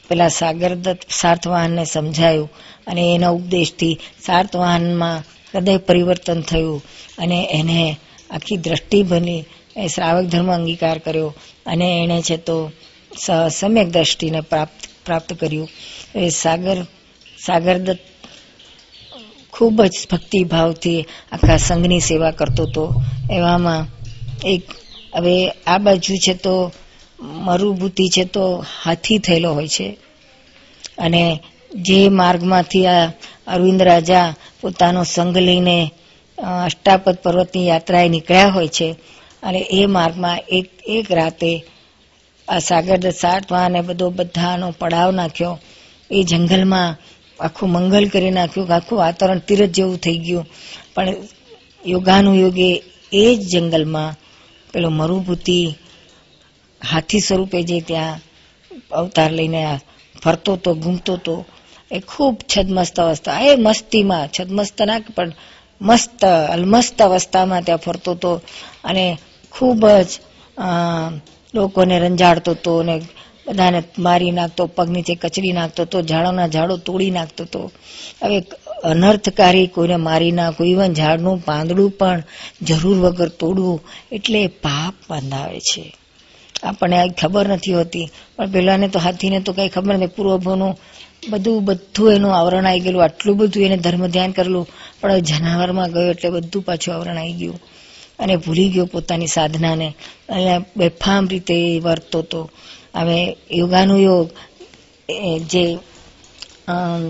પેલા 0.09 0.27
સાગરદત્ત 0.27 0.99
સાર્થવાહનને 1.09 1.85
સમજાયું 1.85 2.49
અને 2.87 3.15
એના 3.15 3.29
ઉપદેશથી 3.29 3.99
સાર્થવાહનમાં 4.25 5.23
હૃદય 5.55 5.77
પરિવર્તન 5.77 6.41
થયું 6.41 6.83
અને 7.17 7.49
એને 7.51 7.95
આખી 8.29 8.57
દ્રષ્ટિ 8.57 9.03
બની. 9.03 9.43
એ 9.77 9.87
શ્રાવક 9.87 10.25
ધર્મ 10.25 10.53
અંગીકાર 10.53 10.97
કર્યો 10.97 11.33
અને 11.65 11.99
એણે 12.03 12.21
છે 12.21 12.37
તો 12.37 12.71
સમ્યક 13.59 13.87
દ્રષ્ટિને 13.87 14.41
પ્રાપ્ત 14.41 14.87
પ્રાપ્ત 15.05 15.33
કર્યું. 15.33 15.69
એ 16.15 16.29
સાગર 16.29 16.83
સાગરદત્ત 17.45 17.99
ખૂબ 19.53 19.83
જ 19.83 20.07
ભક્તિભાવથી 20.11 21.05
આખા 21.31 21.57
સંઘની 21.57 21.99
સેવા 21.99 22.31
કરતો 22.31 22.63
હતો. 22.63 23.03
એવામાં 23.31 23.85
એક, 24.45 24.63
હવે 25.15 25.49
આ 25.49 25.77
બાજુ 25.77 26.15
છે 26.15 26.33
તો 26.33 26.71
મરુભૂતિ 27.19 28.09
છે 28.09 28.23
તો 28.23 28.65
હાથી 28.83 29.17
થયેલો 29.17 29.53
હોય 29.53 29.67
છે. 29.67 29.97
અને 30.97 31.39
જે 31.75 32.09
માર્ગમાંથી 32.09 32.87
આ 32.87 33.11
અરવિંદ 33.47 33.81
રાજા 33.81 34.35
પોતાનો 34.61 35.03
સંઘ 35.03 35.37
લઈને 35.37 35.91
અષ્ટાપદ 36.65 37.15
પર્વતની 37.15 37.67
યાત્રાએ 37.67 38.09
નીકળ્યા 38.09 38.47
હોય 38.47 38.67
છે, 38.67 38.95
અને 39.43 39.59
એ 39.59 39.85
માર્ગમાં 39.85 40.39
એક 40.47 40.69
એક 40.85 41.11
રાતે 41.11 41.65
આ 42.47 42.59
સાગર 42.59 43.09
સાતવા 43.09 43.65
અને 43.65 43.81
બધો 43.81 44.09
બધાનો 44.09 44.71
પડાવ 44.79 45.11
નાખ્યો. 45.11 45.59
એ 46.11 46.23
જંગલમાં 46.23 46.97
આખું 47.39 47.69
મંગલ 47.69 48.05
કરી 48.07 48.31
નાખ્યું 48.31 48.75
આખું 48.75 48.99
વાતાવરણ 48.99 49.39
તીરથ 49.39 49.69
જેવું 49.69 49.97
થઈ 49.97 50.17
ગયું. 50.17 50.45
પણ 50.95 51.13
યોગાનુયોગે 51.85 52.83
એ 53.13 53.35
જ 53.35 53.39
જંગલમાં 53.53 54.15
પેલો 54.73 54.89
મરુભૂતિ 54.89 55.73
હાથી 56.81 57.19
સ્વરૂપે 57.19 57.63
જે 57.63 57.81
ત્યાં 57.81 58.19
અવતાર 58.91 59.31
લઈને 59.31 59.79
ફરતો 60.23 60.55
તો, 60.55 60.73
ઘૂમતો 60.73 61.17
તો, 61.17 61.45
એ 61.91 61.99
ખૂબ 61.99 62.35
છદમસ્ત 62.57 62.99
અવસ્થા. 62.99 63.39
એ 63.41 63.55
મસ્તીમાં 63.55 64.27
છદમસ્ત 64.27 64.81
ના 64.81 64.99
પણ 65.15 65.31
મસ્ત, 65.81 66.25
અલમસ્ત 66.25 67.01
અવસ્થામાં 67.01 67.63
ત્યાં 67.63 67.77
ફરતો 67.77 68.11
હતો 68.11 68.41
અને 68.83 69.17
ખૂબ 69.51 69.87
જ 69.87 70.19
લોકોને 71.53 71.99
રંજાડતો 71.99 72.51
હતો 72.51 72.79
અને 72.79 73.01
બધાને 73.49 73.83
મારી 73.99 74.31
નાખતો, 74.31 74.65
પગ 74.65 74.89
નીચે 74.89 75.15
કચડી 75.15 75.51
નાખતો 75.51 75.83
હતો 75.83 76.01
ઝાડોના 76.01 76.47
ઝાડો 76.47 76.77
તોડી 76.77 77.11
નાખતો 77.11 77.43
હતો 77.43 77.71
હવે 78.23 78.43
અનર્થકારી 78.83 79.67
કોઈને 79.67 79.95
મારી 79.95 80.31
નાખવું 80.31 80.67
ઇવન 80.67 80.93
ઝાડનું 80.93 81.45
પાંદડું 81.45 81.91
પણ 81.91 82.23
જરૂર 82.61 82.97
વગર 82.97 83.29
તોડવું, 83.29 83.81
એટલે 84.11 84.47
પાપ 84.47 84.93
બંધાવે 85.09 85.59
છે. 85.59 85.95
આપણને 86.63 87.09
ખબર 87.09 87.47
નથી 87.47 87.73
હોતી, 87.73 88.07
પણ 88.35 88.51
પેલાને 88.51 88.87
તો 88.87 88.99
હાથીને 88.99 89.39
તો 89.39 89.53
કઈ 89.53 89.69
ખબર 89.69 89.95
નથી, 89.95 90.05
પૂર્વભોનું 90.05 90.79
બધું 91.29 91.65
બધું 91.65 92.13
એનું 92.13 92.35
આવરણ 92.35 92.65
આવી 92.65 92.79
ગયેલું, 92.79 93.03
આટલું 93.03 93.37
બધું 93.37 93.63
એને 93.63 93.77
ધર્મ 93.77 94.07
ધ્યાન 94.07 94.31
કરેલું, 94.31 94.67
પણ 95.01 95.19
જાનવરમાં 95.19 95.91
ગયો 95.91 96.09
એટલે 96.09 96.29
બધું 96.29 96.61
પાછું 96.61 96.95
આવરણ 96.95 97.17
આવી 97.17 97.33
ગયું. 97.33 97.59
અને 98.19 98.35
ભૂલી 98.35 98.69
ગયો 98.69 98.85
પોતાની 98.85 99.27
સાધનાને. 99.27 99.95
અહીંયા 100.29 100.65
બેફામ 100.77 101.27
રીતે 101.27 101.79
વર્તો 101.79 102.19
હતો 102.19 102.49
હવે 102.93 103.19
યોગાનુયોગ 103.51 104.27
જે 105.51 105.63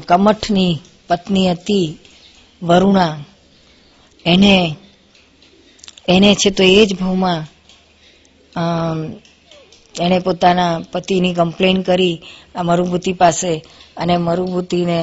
કમઠની 0.08 0.74
પત્ની 1.08 1.52
હતી, 1.52 1.88
વરુણા, 2.62 3.16
એને 4.26 4.56
એને 6.08 6.30
છે 6.36 6.50
તો 6.52 6.64
એ 6.64 6.86
જ 6.86 6.92
ભાવમાં 6.96 7.42
એણે 9.96 10.20
પોતાના 10.20 10.82
પતિની 10.92 11.34
કમ્પ્લેન 11.34 11.78
કરી, 11.82 12.22
આ 12.56 12.64
મરુભૂતિ 12.64 13.14
પાસે, 13.14 13.54
અને 13.98 14.16
મરુભૂતિને 14.18 15.00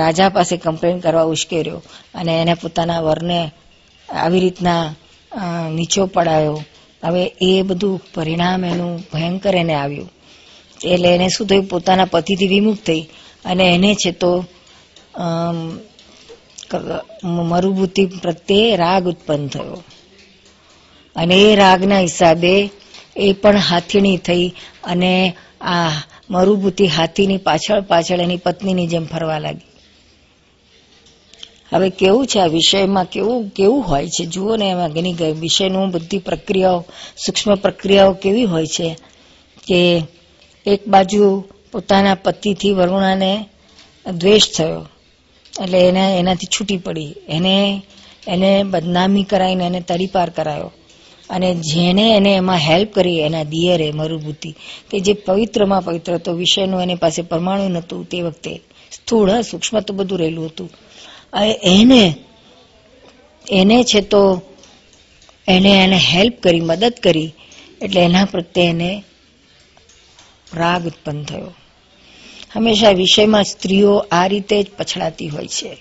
રાજા 0.00 0.28
પાસે 0.28 0.56
કમ્પ્લેન 0.56 1.00
કરવા 1.00 1.30
ઉશ્કેર્યો, 1.34 1.82
અને 2.14 2.32
એને 2.42 2.54
પોતાના 2.54 3.00
વરને 3.00 3.40
આવી 4.08 4.40
રીતના 4.40 4.84
નીચો 5.70 6.06
પડાયો. 6.06 6.58
હવે 7.04 7.24
એ 7.42 7.62
બધું 7.62 8.00
પરિણામ 8.14 8.64
એનું 8.64 9.00
ભયંકર 9.12 9.54
એને 9.54 9.74
આવ્યું. 9.74 10.10
એટલે 10.84 11.14
એને 11.14 11.28
શું 11.28 11.46
થયું? 11.46 11.64
પોતાના 11.64 12.04
પતિથી 12.04 12.46
વિમુખ 12.46 12.76
થઈ 12.76 13.02
અને 13.44 13.64
એને 13.64 13.94
છે 13.94 14.12
તો 14.12 14.44
મરુભૂતિ 17.24 18.06
પ્રત્યે 18.06 18.76
રાગ 18.76 19.08
ઉત્પન્ન 19.08 19.46
થયો. 19.48 19.82
અને 21.16 21.34
એ 21.34 21.54
રાગના 21.56 22.00
હિસાબે 22.00 22.70
એ 23.16 23.32
પણ 23.32 23.56
હાથીણી 23.56 24.16
થઈ 24.16 24.48
અને 24.84 25.34
આ 25.60 25.90
મરુભૂતિ 26.30 26.86
હાથીની 26.86 27.36
પાછળ 27.36 27.80
પાછળ 27.80 28.20
એની 28.20 28.36
પત્નીની 28.36 28.86
જેમ 28.86 29.06
ફરવા 29.06 29.38
લાગી. 29.38 29.75
હવે 31.72 31.90
કેવું 31.90 32.26
છે 32.26 32.38
આ 32.38 32.46
વિષયમાં? 32.46 33.04
કેવું 33.04 33.48
કેવું 33.48 33.82
હોય 33.82 34.08
છે? 34.08 34.24
જુઓ 34.24 34.56
ને 34.56 34.70
એમાં 34.70 34.92
ઘણી 34.92 35.14
વિષયનું 35.40 35.90
બધી 35.90 36.18
પ્રક્રિયાઓ, 36.18 36.84
સૂક્ષ્મ 37.26 37.54
પ્રક્રિયાઓ 37.54 38.12
કેવી 38.12 38.44
હોય 38.44 38.66
છે 38.66 38.96
કે 39.66 40.02
એક 40.66 40.88
બાજુ 40.88 41.44
પોતાના 41.72 42.14
પતિથી 42.14 42.72
વરુણાને 42.72 43.48
દ્વેષ 44.12 44.56
થયો. 44.56 44.88
એટલે 45.62 45.88
એને 45.88 46.18
એનાથી 46.18 46.46
છૂટી 46.46 46.76
પડી. 46.76 47.14
એને 47.28 47.82
એને 48.28 48.62
બદનામી 48.62 49.22
કરાવીને 49.22 49.66
એને 49.66 49.80
તડીપાર 49.80 50.30
કરાયો. 50.30 50.72
અને 51.30 51.54
જેને 51.54 52.16
એને 52.16 52.34
એમાં 52.36 52.56
હેલ્પ 52.56 52.92
કરી, 52.94 53.18
એના 53.18 53.42
દિયરે 53.42 53.92
મરુભૂતિ. 53.92 54.54
કે 54.90 55.00
જે 55.00 55.12
પવિત્રમાં 55.12 55.82
પવિત્ર 55.82 56.14
હતો, 56.14 56.32
વિષયનું 56.32 56.82
એની 56.82 56.94
પાસે 56.94 57.22
પરમાણુ 57.22 57.68
નહોતું 57.68 58.08
તે 58.08 58.22
વખતે. 58.22 58.60
સ્થૂળ, 58.92 59.40
સૂક્ષ્મ 59.40 59.80
તો 59.80 59.94
બધું 59.94 60.18
રહેલું 60.18 60.46
હતું. 60.46 60.70
એને 61.62 62.14
એને 63.50 63.84
છે 63.84 64.00
તો 64.00 64.42
એને 65.48 65.70
એને 65.70 65.96
હેલ્પ 65.96 66.42
કરી, 66.42 66.60
મદદ 66.60 66.92
કરી, 67.02 67.34
એટલે 67.82 68.00
એના 68.00 68.24
પ્રત્યે 68.24 68.66
એને 68.66 69.02
રાગ 70.54 70.86
ઉત્પન્ન 70.86 71.24
થયો. 71.24 71.54
હંમેશા 72.54 72.90
વિષયમાં 72.90 73.44
સ્ત્રીઓ 73.44 74.06
આ 74.12 74.26
રીતે 74.26 74.62
જ 74.62 74.66
પછડાતી 74.78 75.28
હોય 75.28 75.46
છે. 75.46 75.76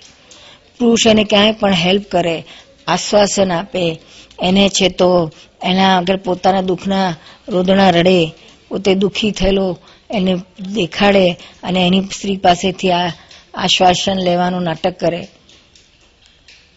પુરુષ 0.80 1.08
એને 1.08 1.24
ક્યાંય 1.24 1.52
પણ 1.52 1.74
હેલ્પ 1.74 2.12
કરે, 2.12 2.46
આશ્વાસન 2.88 3.52
આપે, 3.52 4.00
એને 4.42 4.70
છે 4.70 4.90
તો 4.90 5.32
એના 5.64 5.98
આગળ 5.98 6.18
પોતાના 6.18 6.62
દુઃખના 6.62 7.16
રોદણા 7.48 7.90
રડે, 7.90 8.32
પોતે 8.70 8.96
દુઃખી 8.96 9.32
થયેલો, 9.32 9.80
એને 10.10 10.36
દેખાડે 10.74 11.32
અને 11.64 11.88
એની 11.88 12.02
સ્ત્રી 12.02 12.38
પાસેથી 12.38 12.92
આ 12.92 13.12
આશ્વાસન 13.56 14.18
લેવાનું 14.18 14.64
નાટક 14.64 15.00
કરે. 15.00 15.28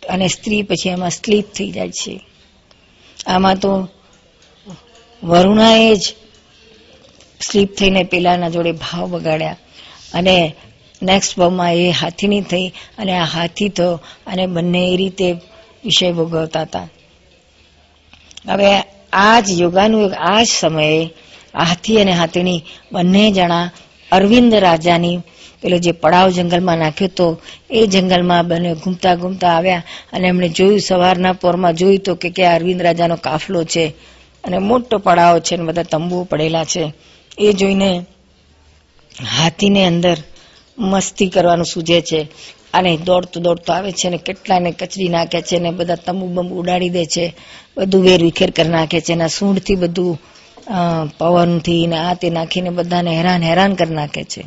અને 0.08 0.28
સ્ત્રી 0.28 0.62
પછી 0.62 0.88
એમાં 0.88 1.10
સ્લીપ 1.10 1.44
થઈ 1.46 1.70
જાય 1.70 1.90
છે. 1.90 2.20
આમાં 3.26 3.56
તો 3.56 3.88
વરુણાએ 5.22 5.94
જ 5.96 6.02
સ્લીપ 7.40 7.74
થઈને 7.74 8.02
પેલાના 8.02 8.48
જોડે 8.48 8.72
ભાવ 8.72 9.06
બગાડ્યા. 9.06 9.56
અને 10.14 10.54
નેક્સ્ટ 11.02 11.38
ભાવમાં 11.38 11.74
એ 11.74 11.90
હાથીની 11.90 12.40
થઈ 12.40 12.68
અને 12.98 13.18
આ 13.18 13.24
હાથી 13.24 13.68
થયો 13.68 14.00
અને 14.26 14.46
બંને 14.46 14.86
એ 14.92 14.96
રીતે 14.96 15.32
વિષય 15.84 16.12
ભોગવતા 16.12 16.60
હતા. 16.60 16.88
હવે 18.48 18.80
આ 19.12 19.40
જ 19.40 19.60
યોગાનું 19.60 20.14
આ 20.18 20.42
જ 20.42 20.46
સમયે 20.46 21.10
હાથી 21.54 22.00
અને 22.00 22.12
હાથીની 22.12 22.62
બંને 22.92 23.32
જણા 23.32 23.70
અરવિંદ 24.12 24.54
રાજાની 24.54 25.20
પેલો 25.62 25.76
જે 25.78 25.92
પડાવ 25.92 26.30
જંગલમાં 26.30 26.78
નાખ્યો 26.78 27.08
તો 27.08 27.26
એ 27.70 27.86
જંગલમાં 27.86 28.48
બને 28.48 28.74
ઘૂમતા 28.74 29.14
ઘૂમતા 29.14 29.48
આવ્યા 29.48 29.82
અને 30.12 30.28
એમણે 30.28 30.48
જોયું 30.48 30.80
સવારના 30.80 31.32
પોરમાં 31.32 31.74
જોયું 31.74 31.98
તો 31.98 32.14
કે 32.14 32.46
અરવિંદ 32.46 32.82
રાજાનો 32.82 33.16
કાફલો 33.16 33.64
છે 33.64 33.84
અને 34.44 34.58
મોટો 34.58 34.98
પડાવ 34.98 35.38
છે 35.38 35.54
અને 35.54 35.64
બધા 35.64 35.82
તંબુ 35.82 36.24
પડેલા 36.24 36.64
છે. 36.64 36.92
એ 37.38 37.52
જોઈને 37.52 37.90
હાથીને 39.38 39.86
અંદર 39.86 40.18
મસ્તી 40.78 41.28
કરવાનું 41.28 41.64
સૂજે 41.64 42.00
છે 42.00 42.20
અને 42.72 42.96
દોડતો 42.96 43.40
દોડતો 43.40 43.72
આવે 43.72 43.92
છે 43.92 44.10
ને 44.10 44.18
કેટલાને 44.18 44.72
કચડી 44.72 45.08
નાખે 45.08 45.42
છે 45.42 45.58
ને 45.58 45.70
બધા 45.70 45.94
તંબુ 45.94 46.26
બંબુ 46.26 46.54
ઉડાડી 46.60 46.88
દે 46.88 47.04
છે, 47.06 47.34
બધું 47.76 48.02
વેર 48.02 48.22
વિખેર 48.22 48.50
કરી 48.50 48.68
નાખે 48.68 49.00
છે 49.00 49.12
એના 49.12 49.26
સૂંઢથી 49.26 49.74
બધું 49.74 50.18
પવનથી 51.18 51.86
ને 51.86 51.96
આ 51.98 52.14
તે 52.14 52.30
નાખીને 52.30 52.70
બધાને 52.70 53.10
હેરાન 53.16 53.42
હેરાન 53.42 53.74
કરી 53.74 53.94
નાખે 53.94 54.24
છે. 54.24 54.42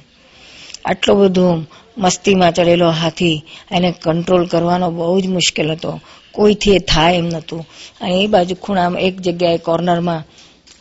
આટલો 0.85 1.15
બધું 1.15 1.67
મસ્તીમાં 1.97 2.51
ચડેલો 2.51 2.89
હાથી 2.89 3.43
એને 3.71 3.93
કંટ્રોલ 4.01 4.45
કરવાનો 4.45 4.91
બહુ 4.91 5.21
જ 5.21 5.27
મુશ્કેલ 5.27 5.71
હતો. 5.71 6.01
કોઈથી 6.31 6.75
એ 6.75 6.79
થાય 6.79 7.15
એમ 7.15 7.25
નહોતું. 7.25 7.65
અને 8.01 8.15
એ 8.15 8.27
બાજુ 8.27 8.55
ખૂણામાં 8.55 9.01
એક 9.01 9.21
જગ્યાએ 9.21 9.57
કોર્નરમાં 9.57 10.23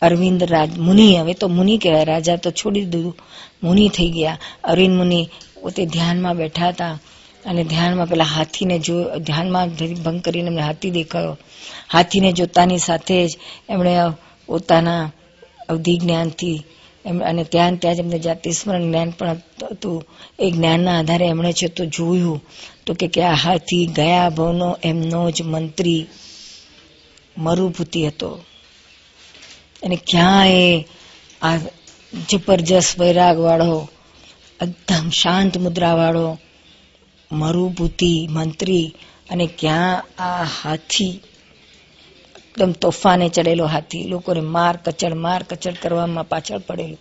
અરવિંદ 0.03 0.45
રાજ 0.45 0.79
મુનિ, 0.79 1.17
હવે 1.17 1.35
તો 1.35 1.49
મુનિ 1.49 1.79
કહેવાય, 1.79 2.05
રાજા 2.05 2.37
તો 2.37 2.51
છોડી 2.51 2.85
દીધું. 2.85 3.17
મુનિ 3.63 3.89
થઈ 3.89 4.11
ગયા. 4.11 4.39
અરવિંદ 4.65 4.97
મુનિ 4.97 5.29
પોતે 5.63 5.87
ધ્યાનમાં 5.87 6.37
બેઠા 6.37 6.69
હતા 6.69 6.99
અને 7.47 7.65
ધ્યાનમાં 7.65 8.07
પેલા 8.07 8.25
હાથીને 8.25 8.79
જો, 8.79 9.19
ધ્યાનમાં 9.19 9.69
ભંગ 10.03 10.21
કરીને 10.21 10.47
એમને 10.47 10.63
હાથી 10.63 10.91
દેખાયો. 10.91 11.39
હાથીને 11.93 12.33
જોતાની 12.33 12.79
સાથે 12.79 13.27
જ 13.29 13.31
એમણે 13.69 13.97
પોતાના 14.47 15.13
અવધિ 15.69 15.97
જ્ઞાનથી 15.97 16.63
અને 17.05 17.45
ત્યાં 17.45 17.77
ત્યાં 17.77 17.95
જ 17.95 17.99
એમને 17.99 18.19
જાતિ 18.19 18.53
સ્મરણ 18.53 18.83
જ્ઞાન 18.83 19.11
પણ 19.11 19.37
હતું. 19.71 20.05
એ 20.39 20.51
જ્ઞાનના 20.51 20.99
આધારે 20.99 21.27
એમણે 21.27 21.53
છે 21.53 21.69
તો 21.69 21.85
જોયું 21.85 22.41
તો 22.87 22.95
કે 22.95 23.23
આ 23.23 23.35
હાથી 23.35 23.87
ગયા 23.87 24.29
ભવનો 24.29 24.79
એમનો 24.83 25.31
જ 25.31 25.43
મંત્રી 25.43 26.07
મરુભૂતિ 27.39 28.07
હતો. 28.07 28.31
અને 29.83 29.97
ક્યાં 29.97 30.49
એ 30.49 30.85
આ 31.43 31.59
જબરજસ્ત 32.31 33.01
વૈરાગ 33.01 33.39
વાળો 33.39 33.89
એકદમ 34.63 35.11
શાંત 35.11 35.59
મુદ્રા 35.59 35.95
વાળો 35.95 36.39
મરુભૂતિ 37.33 38.27
મંત્રી 38.31 38.95
અને 39.31 39.47
ક્યાં 39.59 40.05
આ 40.19 40.43
હાથી 40.43 41.23
એકદમ 42.51 42.73
તોફાને 42.73 43.29
ચડેલો 43.29 43.67
હાથી. 43.67 44.05
લોકોને 44.05 44.41
માર, 44.41 44.75
કચડ 44.77 45.15
માર, 45.17 45.43
કચડ 45.43 45.77
કરવામાં 45.83 46.29
પાછળ 46.29 46.59
પડેલું. 46.59 46.99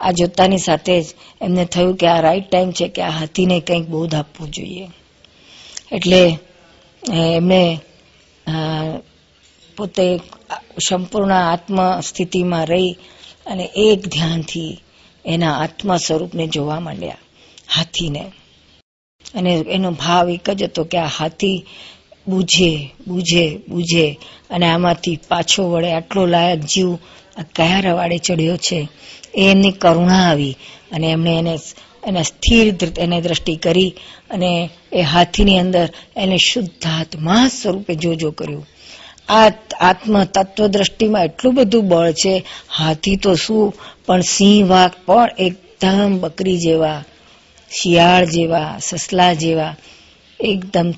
આ 0.00 0.12
જોતાની 0.12 0.58
સાથે 0.58 0.94
જ 1.02 1.06
એમને 1.42 1.64
થયું 1.64 1.96
કે 1.96 2.06
આ 2.06 2.20
રાઈટ 2.20 2.48
ટાઈમ 2.50 2.70
છે 2.72 2.88
કે 2.88 3.02
આ 3.02 3.10
હાથીને 3.10 3.56
કંઈક 3.60 3.86
બોધ 3.88 4.14
આપવું 4.14 4.50
જોઈએ. 4.50 4.86
એટલે 5.92 6.20
એમણે 7.12 7.62
પોતે 9.76 10.06
સંપૂર્ણ 10.88 11.32
આત્મ 11.32 12.00
સ્થિતિમાં 12.00 12.66
રહી 12.66 12.92
અને 13.46 13.64
એક 13.76 14.00
ધ્યાનથી 14.08 14.72
એના 15.24 15.54
આત્મા 15.58 15.96
સ્વરૂપને 15.96 16.46
જોવા 16.46 16.80
માંડ્યા, 16.80 17.18
હાથીને. 17.76 18.24
અને 19.34 19.52
એનો 19.68 19.90
ભાવ 19.92 20.30
એક 20.30 20.50
જ 20.50 20.62
હતો 20.62 20.84
કે 20.84 20.98
આ 20.98 21.10
હાથી 21.18 21.58
બુજે 22.28 22.94
બુજે 23.06 23.60
બુજે. 23.68 24.18
અને 24.50 24.66
આમાંથી 24.66 25.18
પાછો 25.28 25.70
વળે 25.70 25.92
આટલો 25.92 26.26
લાયક 26.26 26.60
જીવ 26.60 26.94
આ 27.36 27.42
કયા 27.56 27.80
રવાડે 27.80 28.18
ચડ્યો 28.18 28.56
છે? 28.56 28.88
એ 29.34 29.50
એમની 29.50 29.72
કરુણા 29.72 30.30
આવી 30.30 30.56
અને 30.92 31.06
એમણે 31.06 31.38
એને 31.38 31.58
એને 32.06 32.22
સ્થિર 32.22 32.74
એને 32.98 33.20
દ્રષ્ટિ 33.20 33.56
કરી 33.56 33.94
અને 34.30 34.70
એ 34.92 35.00
હાથીની 35.00 35.58
અંદર 35.58 35.88
એને 36.16 36.36
શુદ્ધ 36.36 36.86
આત્મા 37.00 37.48
સ્વરૂપે 37.48 37.94
જોજો 37.94 38.30
કર્યું. 38.30 38.66
આ 39.28 39.48
આત્મ 39.80 40.24
તત્વ 40.24 40.66
દ્રષ્ટિમાં 40.66 41.24
એટલું 41.24 41.54
બધું 41.54 41.88
બળ 41.88 42.12
છે, 42.12 42.44
હાથી 42.70 43.16
તો 43.16 43.34
શું? 43.34 43.74
પણ 44.06 44.20
સિંહ 44.20 44.68
વાઘ 44.68 44.90
પણ 45.06 45.28
એકદમ 45.38 46.18
બકરી 46.20 46.58
જેવા, 46.58 47.04
શિયાળ 47.70 48.24
જેવા, 48.24 48.78
સસલા 48.80 49.34
જેવા, 49.34 49.76
એકદમ 50.40 50.94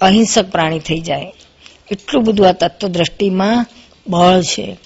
અહિંસક 0.00 0.50
પ્રાણી 0.50 0.78
થઈ 0.78 1.00
જાય. 1.00 1.32
એટલું 1.90 2.24
બધું 2.24 2.48
આ 2.48 2.52
તત્વદ્રષ્ટિમાં 2.52 3.66
બળ 4.08 4.42
છે. 4.42 4.76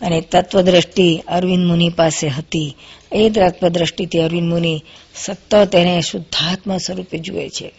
અને 0.00 0.20
તત્વદ્રષ્ટિ 0.20 1.22
અરવિંદ 1.28 1.66
મુનિ 1.66 1.88
પાસે 1.88 2.28
હતી. 2.28 2.76
એ 3.12 3.30
તત્વદ્રષ્ટિથી 3.30 4.20
અરવિંદ 4.20 4.52
મુનિ 4.52 4.82
સતત 5.14 5.74
એને 5.74 6.00
શુદ્ધાત્મા 6.00 6.78
સ્વરૂપે 6.78 7.18
જુએ 7.18 7.48
છે. 7.48 7.72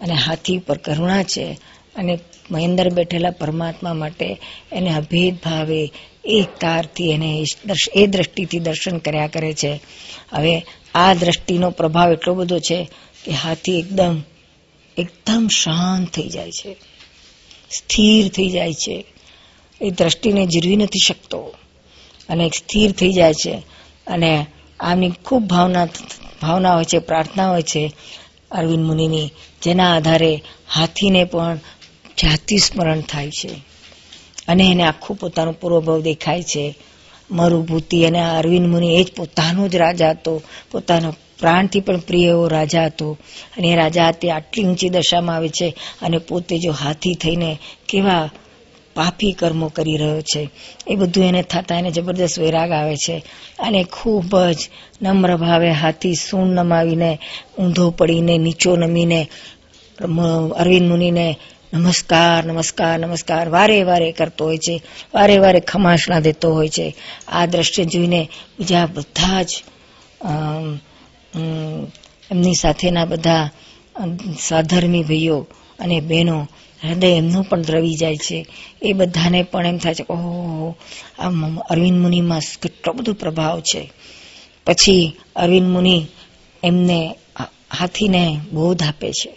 અને 0.00 0.14
હાથી 0.14 0.56
ઉપર 0.56 0.78
કરુણા 0.78 1.22
છે. 1.22 1.58
અને 1.96 2.18
મહેન્દર 2.50 2.90
બેઠેલા 2.90 3.30
પરમાત્મા 3.30 3.94
માટે 3.94 4.40
એને 4.72 4.94
અભેદ 4.94 5.34
ભાવે 5.34 5.92
એક 6.24 6.60
તારથી 6.60 7.10
એને 7.10 7.44
એ 7.94 8.06
દ્રષ્ટિથી 8.06 8.58
દર્શન 8.58 8.98
કર્યા 8.98 9.26
કરે 9.26 9.52
છે. 9.52 9.80
હવે 10.32 10.66
આ 10.94 11.14
દ્રષ્ટિનો 11.14 11.70
પ્રભાવ 11.70 12.12
એટલો 12.12 12.34
બધો 12.34 12.58
છે 12.58 12.90
કે 13.24 13.30
હાથી 13.30 13.78
એકદમ 13.78 14.22
એકદમ 14.98 15.48
શાંત 15.48 16.08
થઈ 16.08 16.28
જાય 16.28 16.50
છે. 16.50 16.76
સ્થિર 17.70 18.28
થઈ 18.28 18.48
જાય 18.48 18.72
છે. 18.72 19.04
એ 19.80 19.90
દ્રષ્ટિને 19.90 20.46
જીરવી 20.46 20.76
નથી 20.76 20.98
શકતો. 20.98 21.54
અને 22.28 22.44
એક 22.44 22.54
સ્થિર 22.54 22.92
થઈ 22.92 23.12
જાય 23.12 23.34
છે. 23.34 23.62
અને 24.06 24.46
આમની 24.80 25.10
ખૂબ 25.10 25.42
ભાવના 25.42 25.88
ભાવના 26.42 26.74
હોય 26.74 26.84
છે, 26.84 26.98
પ્રાર્થના 26.98 27.50
હોય 27.50 27.62
છે, 27.62 27.92
અરવિંદ 28.50 28.86
મુનિની, 28.86 29.30
જેના 29.62 29.96
આધારે 29.96 30.42
હાથીને 30.70 31.24
પણ 31.24 31.56
જાતિ 32.22 32.58
સ્મરણ 32.58 33.00
થાય 33.00 33.30
છે. 33.30 33.50
અને 34.48 34.64
એને 34.70 34.82
આખું 34.82 35.16
પોતાનું 35.16 35.60
પૂર્વભાવ 35.60 36.00
દેખાય 36.00 36.42
છે. 36.42 36.78
મરુભૂતિ 37.30 38.04
અને 38.04 38.20
અરવિંદ 38.20 38.68
મુનિ 38.68 39.00
એ 39.00 39.04
જ 39.04 39.12
પોતાનો 39.12 39.68
જ 39.68 39.76
રાજા 39.76 40.10
હતો. 40.10 40.42
પોતાનો 40.70 41.14
પ્રાણથી 41.38 41.80
પણ 41.80 41.98
પ્રિય 41.98 42.28
એવો 42.28 42.48
રાજા 42.48 42.86
હતો. 42.86 43.18
અને 43.56 43.68
એ 43.68 43.76
રાજા 43.76 44.10
તે 44.10 44.30
આટલી 44.30 44.64
ઊંચી 44.64 44.88
દશામાં 44.88 45.36
આવે 45.36 45.48
છે 45.48 45.74
અને 46.02 46.18
પોતે 46.18 46.58
જો 46.58 46.72
હાથી 46.72 47.14
થઈને 47.14 47.58
કેવા 47.88 48.30
પાપી 48.94 49.32
કર્મો 49.32 49.68
કરી 49.68 49.96
રહ્યો 49.96 50.20
છે. 50.20 50.50
એ 50.86 50.96
બધું 50.96 51.24
એને 51.24 51.42
થતા 51.42 51.78
એને 51.78 51.90
જબરદસ્ત 51.90 52.38
વૈરાગ 52.38 52.70
આવે 52.70 52.96
છે. 52.96 53.24
અને 53.58 53.86
ખૂબ 53.92 54.38
જ 54.52 54.56
નમ્ર 55.02 55.36
ભાવે 55.36 55.70
હાથી 55.70 56.14
સૂણ 56.14 56.46
નમાવીને, 56.46 57.18
ઊંધો 57.58 57.90
પડીને, 57.90 58.38
નીચો 58.38 58.76
નમીને 58.76 59.28
અરવિંદ 60.56 60.88
મુનિને 60.88 61.36
નમસ્કાર 61.74 62.44
નમસ્કાર 62.44 62.98
નમસ્કાર, 62.98 63.48
વારે 63.48 63.82
વારે 63.82 64.12
કરતો 64.12 64.44
હોય 64.44 64.58
છે. 64.58 64.82
વારે 65.14 65.38
વારે 65.38 65.60
ખમાસણા 65.60 66.20
દેતો 66.20 66.54
હોય 66.54 66.68
છે. 66.68 66.94
આ 67.28 67.46
દ્રશ્ય 67.46 67.84
જોઈને 67.84 68.28
બીજા 68.58 68.86
બધા 68.86 69.42
જ 69.42 69.62
એમની 72.30 72.54
સાથેના 72.54 73.04
બધા 73.04 73.50
સાધર્મી 74.40 75.02
ભાઈઓ 75.02 75.46
અને 75.78 76.00
બહેનો, 76.00 76.48
હૃદય 76.84 77.08
એમનું 77.08 77.44
પણ 77.44 77.62
દ્રવી 77.62 77.94
જાય 77.94 78.16
છે. 78.16 78.46
એ 78.82 78.92
બધાને 78.92 79.42
પણ 79.42 79.66
એમ 79.66 79.78
થાય 79.78 79.94
છે 79.94 80.04
ઓહો 80.10 80.76
આ 81.18 81.30
અરવિંદ 81.70 82.00
મુનિમાં 82.00 82.40
કેટલો 82.62 82.92
બધો 82.92 83.12
પ્રભાવ 83.12 83.60
છે. 83.60 83.92
પછી 84.66 85.16
અરવિંદ 85.36 85.68
મુનિ 85.70 86.06
એમને 86.64 87.16
હાથીને 87.78 88.40
બોધ 88.52 88.82
આપે 88.82 89.12
છે. 89.12 89.30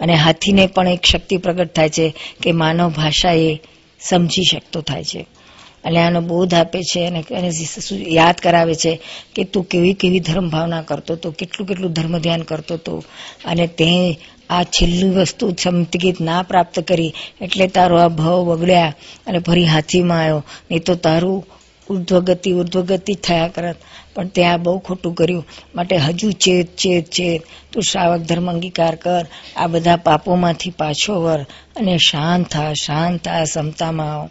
અને 0.00 0.14
હાથીને 0.14 0.66
પણ 0.66 0.88
એક 0.88 1.06
શક્તિ 1.06 1.36
પ્રગટ 1.36 1.74
થાય 1.74 1.88
છે 1.88 2.14
કે 2.42 2.52
માનવ 2.52 2.88
ભાષા 2.90 3.32
એ 3.32 3.60
સમજી 4.00 4.42
શકતો 4.42 4.80
થાય 4.80 5.04
છે. 5.04 5.26
અને 5.84 5.98
આનો 5.98 6.20
બોધ 6.20 6.54
આપે 6.54 6.82
છે 6.82 7.06
અને 7.06 7.50
યાદ 7.92 8.34
કરાવે 8.34 8.74
છે 8.74 9.00
કે 9.34 9.44
તું 9.44 9.64
કેવી 9.64 9.94
કેવી 9.94 10.20
ધર્મ 10.20 10.48
ભાવના 10.48 10.82
કરતો 10.82 11.14
હતો, 11.14 11.30
કેટલું 11.30 11.68
કેટલું 11.68 11.92
ધર્મ 11.92 12.18
ધ્યાન 12.18 12.42
કરતો 12.42 12.74
હતો 12.74 13.04
અને 13.44 13.66
તે 13.66 14.18
આ 14.50 14.62
છેલ્લી 14.62 15.10
વસ્તુ 15.10 15.54
સમતગીત 15.60 16.20
ના 16.20 16.42
પ્રાપ્ત 16.42 16.80
કરી 16.80 17.14
એટલે 17.40 17.66
તારો 17.66 17.98
આ 17.98 18.08
ભાવ 18.08 18.44
બગડ્યા 18.44 18.94
અને 19.26 19.38
ફરી 19.38 19.66
હાથીમાં 19.66 20.20
આવ્યો. 20.20 20.44
નહીં 20.70 20.82
તો 20.82 20.94
તારું 20.94 21.46
ઉર્ધ્વગતિ 21.90 22.52
ઉર્ધ્વગતિ 22.52 23.14
થયા 23.14 23.48
કરત. 23.48 23.76
પણ 24.14 24.26
તે 24.26 24.44
આ 24.44 24.56
બહુ 24.56 24.78
ખોટું 24.78 25.14
કર્યું. 25.14 25.46
માટે 25.74 25.96
હજુ 25.96 26.30
ચેત 26.30 26.76
ચેત 26.76 27.04
ચેત. 27.04 27.42
તું 27.72 27.82
શ્રાવક 27.82 28.20
ધર્મ 28.20 28.50
અંગીકાર 28.50 28.94
કર. 28.94 29.26
આ 29.56 29.66
બધા 29.66 29.96
પાપોમાંથી 29.96 30.70
પાછો 30.70 31.22
વર. 31.22 31.42
અને 31.76 31.98
શાંત 31.98 32.48
થા 32.48 32.72
શાંત 32.72 33.24
થા 33.24 33.44
સમતામાં 33.44 34.14
આવ. 34.14 34.28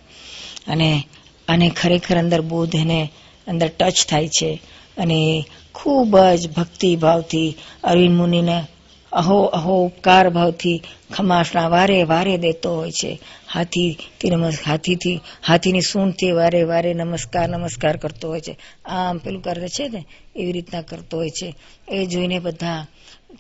અને 0.68 1.04
અને 1.52 1.70
ખરેખર 1.70 2.18
અંદર 2.18 2.42
બોધ 2.42 2.76
એને 2.76 3.10
અંદર 3.48 3.68
ટચ 3.68 4.08
થાય 4.10 4.28
છે. 4.28 4.62
અને 4.98 5.46
ખૂબ 5.74 6.20
જ 6.20 6.52
ભક્તિભાવથી 6.52 7.58
અરવિંદ 7.84 8.18
મુનિને 8.18 8.64
અહો 9.12 9.44
અહો 9.44 9.86
ઉપકાર 9.86 10.30
ભાવથી 10.30 10.82
ખમાસણા 11.14 11.68
વારે 11.68 12.04
વારે 12.04 12.38
દેતો 12.38 12.76
હોય 12.76 12.92
છે. 12.92 13.20
હાથી 13.54 13.98
હાથીથી, 14.68 15.20
હાથીની 15.48 15.82
સૂંઢથી 15.82 16.32
વારે 16.32 16.64
વારે 16.64 16.94
નમસ્કાર 16.94 17.50
નમસ્કાર 17.50 17.98
કરતો 17.98 18.28
હોય 18.28 18.42
છે. 18.42 18.58
આમ 18.86 19.18
પેલું 19.18 19.42
કરે 19.42 19.68
છે 19.68 19.90
ને, 19.90 20.06
એવી 20.36 20.52
રીતના 20.52 20.82
કરતો 20.82 21.18
હોય 21.18 21.30
છે. 21.30 21.56
એ 21.88 22.06
જોઈને 22.06 22.40
બધા, 22.40 22.86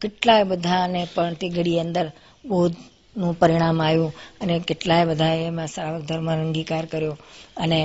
કેટલાય 0.01 0.43
બધાને 0.43 1.07
પણ 1.15 1.33
તે 1.33 1.49
ઘડી 1.49 1.79
અંદર 1.79 2.11
બોધ 2.45 2.75
નું 3.15 3.33
પરિણામ 3.39 3.81
આવ્યું 3.81 4.13
અને 4.41 4.59
કેટલાય 4.59 5.05
બધા 5.05 5.33
એમાં 5.43 5.67
શ્રાવક 5.67 6.03
ધર્મ 6.03 6.27
અંગીકાર 6.31 6.85
કર્યો 6.85 7.15
અને 7.57 7.79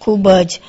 ખૂબ 0.00 0.28
જ 0.42 0.60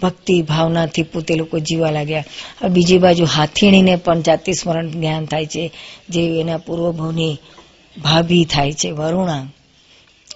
ભક્તિ 0.00 0.36
ભાવનાથી 0.42 1.02
પોતે 1.02 1.34
લોકો 1.34 1.58
જીવા 1.58 1.90
લાગ્યા. 1.90 2.68
બીજી 2.68 2.98
બાજુ 2.98 3.24
હાથીણીને 3.26 3.94
પણ 3.96 4.20
જાતિ 4.20 4.52
સ્મરણ 4.52 4.90
જ્ઞાન 4.90 5.24
થાય 5.26 5.46
છે, 5.46 5.64
જે 6.10 6.22
એના 6.40 6.56
પૂર્વભવની 6.56 7.34
ભાભી 7.96 8.44
થાય 8.44 8.72
છે, 8.72 8.90
વરુણા. 8.90 9.44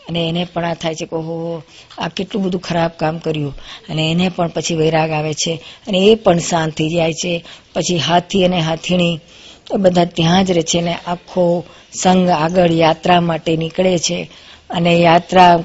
અને 0.09 0.21
એને 0.29 0.43
પણ 0.45 0.65
આ 0.65 0.75
થાય 0.75 0.95
છે 0.95 1.07
કે 1.07 1.17
ઓહો 1.17 1.63
આ 1.99 2.09
કેટલું 2.09 2.43
બધું 2.45 2.61
ખરાબ 2.61 2.93
કામ 2.97 3.19
કર્યું. 3.19 3.55
અને 3.89 4.03
એને 4.11 4.29
પણ 4.29 4.49
પછી 4.49 4.75
વૈરાગ 4.75 5.11
આવે 5.11 5.33
છે. 5.35 5.55
અને 5.87 5.99
એ 5.99 6.15
પણ 6.15 6.39
શાંત 6.41 6.73
થઈ 6.75 6.89
જાય 6.89 7.13
છે. 7.13 7.33
પછી 7.75 7.99
હાથી 7.99 8.45
અને 8.45 8.61
હાથીણી 8.61 9.15
બધા 9.75 10.05
ત્યાં 10.05 10.45
જ 10.45 10.51
રહે 10.51 10.63
છે 10.63 10.81
ને 10.81 10.95
આખો 11.07 11.65
સંઘ 11.93 12.29
આગળ 12.29 12.73
યાત્રા 12.73 13.21
માટે 13.21 13.57
નીકળે 13.57 13.99
છે 13.99 14.31
અને 14.71 14.95
યાત્રા 14.95 15.65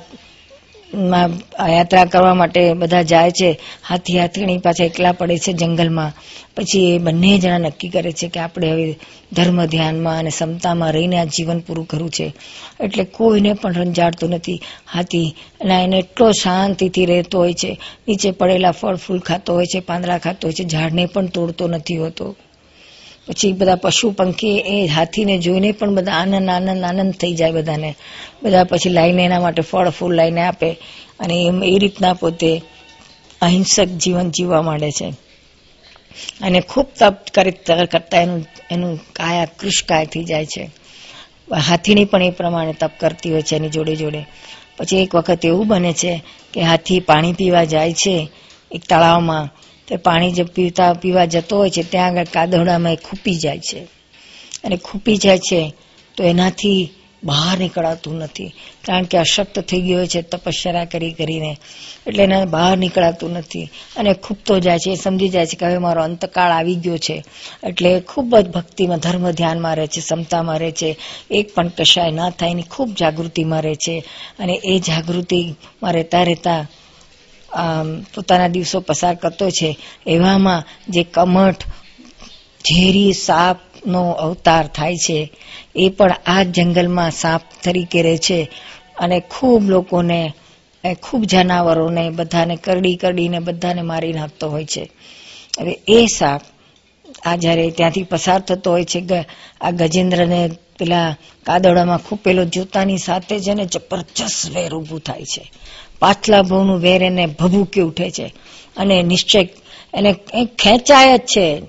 યાત્રા 1.69 2.05
કરવા 2.05 2.33
માટે 2.33 2.73
બધા 2.73 3.01
જાય 3.01 3.31
છે. 3.31 3.59
હાથી, 3.87 4.19
હાથીની 4.19 4.57
પાછા 4.57 4.83
એકલા 4.83 5.11
પડે 5.11 5.37
છે 5.37 5.53
જંગલમાં. 5.53 6.11
પછી 6.57 6.95
એ 6.95 6.97
બંને 6.97 7.39
જણા 7.39 7.57
નક્કી 7.57 7.89
કરે 7.89 8.11
છે 8.11 8.27
કે 8.27 8.39
આપણે 8.39 8.71
હવે 8.71 8.99
ધર્મ 9.31 9.65
ધ્યાનમાં 9.65 10.19
અને 10.19 10.29
ક્ષમતામાં 10.29 10.91
રહીને 10.91 11.17
આ 11.17 11.23
જીવન 11.23 11.59
પૂરું 11.59 11.87
કરવું 11.87 12.09
છે. 12.09 12.33
એટલે 12.79 13.03
કોઈને 13.03 13.53
પણ 13.53 13.73
રંજાડતું 13.73 14.29
નથી. 14.29 14.61
હાથી 14.93 15.35
અને 15.61 15.83
એને 15.83 15.97
એટલો 15.97 16.31
શાંતિથી 16.31 17.05
રહેતો 17.05 17.37
હોય 17.37 17.53
છે. 17.53 17.79
નીચે 18.07 18.31
પડેલા 18.31 18.71
ફળ, 18.71 18.95
ફૂલ 18.95 19.19
ખાતો 19.19 19.53
હોય 19.53 19.65
છે, 19.65 19.79
પાંદડા 19.79 20.17
ખાતો 20.17 20.47
હોય 20.47 20.53
છે, 20.53 20.69
ઝાડને 20.69 21.05
પણ 21.05 21.25
તોડતો 21.25 21.67
નથી 21.67 21.97
હોતો. 21.97 22.35
પછી 23.27 23.53
બધા 23.53 23.75
પશુ 23.75 24.11
પંખી 24.11 24.57
એ 24.57 24.87
હાથીને 24.87 25.37
જોઈને 25.37 25.71
પણ 25.71 25.95
બધા 25.95 26.11
આનંદ 26.11 26.49
આનંદ 26.49 26.83
આનંદ 26.83 27.13
થઈ 27.13 27.33
જાય 27.33 27.51
બધાને. 27.51 27.95
બધા 28.43 28.63
પછી 28.63 28.89
લાઈને 28.89 29.25
એના 29.25 29.39
માટે 29.39 29.61
ફળ, 29.61 29.89
ફૂલ 29.89 30.15
લાઈને 30.15 30.41
આપે 30.41 30.71
અને 31.19 31.43
એમ 31.43 31.63
એ 31.63 31.77
રીતના 31.77 32.13
પોતે 32.13 32.61
અહિંસક 33.41 33.85
જીવન 33.85 34.31
જીવવા 34.31 34.61
માંડે 34.61 34.91
છે. 34.91 35.13
અને 36.41 36.61
ખૂબ 36.61 36.87
તપ 36.99 37.15
કરતા 37.91 38.21
એનું 38.21 38.45
એનું 38.71 38.99
કાયા 39.13 39.45
કૃષકાય 39.45 40.05
થઈ 40.05 40.23
જાય 40.23 40.45
છે. 40.45 40.71
હાથીની 41.67 42.05
પણ 42.05 42.23
એ 42.23 42.31
પ્રમાણે 42.31 42.73
તપ 42.73 42.91
કરતી 42.99 43.31
હોય 43.31 43.41
છે 43.41 43.55
એની 43.55 43.69
જોડે 43.69 43.95
જોડે. 43.95 44.25
પછી 44.77 44.97
એક 44.97 45.15
વખત 45.15 45.45
એવું 45.45 45.67
બને 45.67 45.93
છે 45.93 46.23
કે 46.53 46.61
હાથી 46.61 46.99
પાણી 46.99 47.33
પીવા 47.33 47.63
જાય 47.63 47.93
છે 47.93 48.29
એક 48.71 48.81
તળાવમાં 48.89 49.60
તે 49.91 49.97
પાણી 49.97 50.31
જે 50.31 50.43
પીતા 50.43 50.93
પીવા 50.93 51.25
જતો 51.25 51.57
હોય 51.57 51.69
છે, 51.69 51.83
ત્યાં 51.83 52.07
આગળ 52.07 52.23
કાદવડામાં 52.23 52.93
એ 52.93 52.95
ખૂપી 52.95 53.35
જાય 53.35 53.59
છે. 53.59 53.79
અને 54.63 54.77
ખૂપી 54.77 55.17
જાય 55.17 55.37
છે 55.37 55.73
તો 56.17 56.23
એનાથી 56.23 56.89
બહાર 57.23 57.57
નીકળાતું 57.57 58.17
નથી. 58.17 58.51
કારણ 58.85 59.03
કે 59.03 59.17
અશક્ત 59.17 59.59
થઈ 59.59 59.81
ગયો 59.81 60.05
છે, 60.05 60.21
તપશ્ચર્યા 60.21 60.85
કરી 60.85 61.11
કરીને. 61.11 61.57
એટલે 62.07 62.23
એને 62.23 62.45
બહાર 62.45 62.77
નીકળાતું 62.77 63.31
નથી. 63.31 63.69
અને 63.95 64.13
ખૂબતો 64.13 64.59
જાય 64.59 64.77
છે, 64.77 64.91
એ 64.91 64.95
સમજી 64.95 65.29
જાય 65.29 65.45
છે 65.45 65.55
કે 65.55 65.65
હવે 65.65 65.77
મારો 65.77 66.03
અંતકાળ 66.03 66.51
આવી 66.51 66.75
ગયો 66.75 66.97
છે. 66.97 67.23
એટલે 67.63 67.99
ખૂબ 67.99 68.37
જ 68.37 68.47
ભક્તિમાં, 68.47 68.97
ધર્મ 68.97 69.31
ધ્યાનમાં 69.31 69.75
રહે 69.75 69.87
છે, 69.87 70.01
ક્ષમતામાં 70.01 70.59
રહે 70.59 70.71
છે. 70.71 70.97
એક 71.31 71.55
પણ 71.55 71.67
કશાય 71.67 72.11
ના 72.11 72.29
થાય 72.29 72.49
એની 72.49 72.61
ખૂબ 72.61 72.89
જાગૃતિમાં 72.99 73.61
રહે 73.61 73.75
છે. 73.75 74.03
અને 74.39 74.61
એ 74.63 74.79
જાગૃતિમાં 74.79 75.93
રહેતા 75.93 76.23
રહેતા 76.23 76.67
પોતાના 78.15 78.47
દિવસો 78.47 78.79
પસાર 78.79 79.15
કરતો 79.15 79.49
છે. 79.49 79.77
એવામાં 80.07 80.63
જે 80.89 81.03
કમઠ, 81.03 81.63
ઝેરી 82.65 83.13
સાપનો 83.13 84.11
અવતાર 84.11 84.67
થાય 84.67 84.97
છે, 84.97 85.31
એ 85.75 85.89
પણ 85.89 86.11
આ 86.25 86.43
જંગલમાં 86.43 87.11
સાપ 87.11 87.41
તરીકે 87.63 88.01
રહે 88.01 88.17
છે. 88.17 88.51
અને 88.99 89.19
ખૂબ 89.19 89.69
લોકોને 89.69 90.33
ખૂબ 91.03 91.23
જનાવરોને 91.23 92.09
બધાને 92.09 92.55
કરડી 92.55 92.95
કરડીને 92.95 93.39
બધાને 93.39 93.81
મારી 93.81 94.13
નાખતો 94.13 94.49
હોય 94.49 94.65
છે. 94.65 94.91
હવે 95.59 95.79
એ 95.87 96.05
સાપ 96.05 96.41
આ 97.25 97.35
જ્યારે 97.35 97.71
ત્યાંથી 97.71 98.03
પસાર 98.03 98.39
થતો 98.39 98.71
હોય 98.71 98.85
છે 98.85 99.25
આ 99.61 99.71
ગજેન્દ્રને 99.71 100.49
પેલા 100.79 101.15
કાદડામાં 101.43 101.97
ખૂપેલો 101.97 102.45
જોતાની 102.45 102.97
સાથે 102.97 103.39
જ 103.39 103.49
એને 103.49 103.65
જબરજસ્ત 103.65 104.49
વેર 104.49 104.73
ઊભું 104.73 104.99
થાય 104.99 105.23
છે. 105.23 105.51
પાછલા 106.01 106.41
ભાવનું 106.41 106.79
વેર 106.79 107.03
એને 107.03 107.25
ભભૂકી 107.25 107.81
ઉઠે 107.81 108.11
છે. 108.11 108.33
અને 108.77 109.03
નિશ્ચય 109.03 109.49
એને 109.93 110.13
ખેંચાય 110.59 111.17
જ 111.17 111.21
છે. 111.21 111.61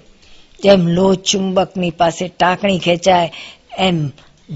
જેમ 0.62 0.87
લો 0.87 1.14
ચુંબકની 1.14 1.91
પાસે 1.91 2.28
ટાંકણી 2.28 2.78
ખેંચાય, 2.78 3.33
એમ 3.78 4.07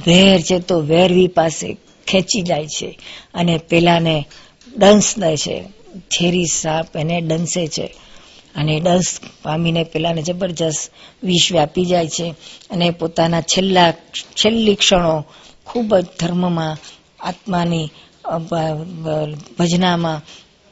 વેર 0.06 0.40
છે 0.40 0.58
તો 0.58 0.80
વેરવી 0.80 1.28
પાસે 1.28 1.76
ખેંચી 2.06 2.42
જાય 2.42 2.66
છે. 2.66 2.98
અને 3.34 3.58
પેલાને 3.58 4.26
ડંસ 4.76 5.18
દે 5.18 5.36
છે. 5.36 5.64
ઝેરી 5.96 6.46
સાપ 6.46 6.96
એને 6.96 7.20
ડંસે 7.20 7.66
છે. 7.66 7.94
અને 8.54 8.80
ડંસ 8.80 9.20
પામીને 9.42 9.84
પેલાને 9.84 10.22
જબરજસ્ત 10.22 10.90
વિષ 11.24 11.52
વ્યાપી 11.52 11.84
જાય 11.84 12.08
છે. 12.08 12.34
અને 12.70 12.90
પોતાના 12.90 13.40
છેલ્લા, 13.40 13.92
છેલ્લી 14.20 14.74
ક્ષણો 14.74 15.24
ખૂબ 15.66 15.96
જ 15.96 16.06
ધર્મમાં 16.20 16.76
આત્માની 17.20 17.88
ભજનામાં 19.58 20.22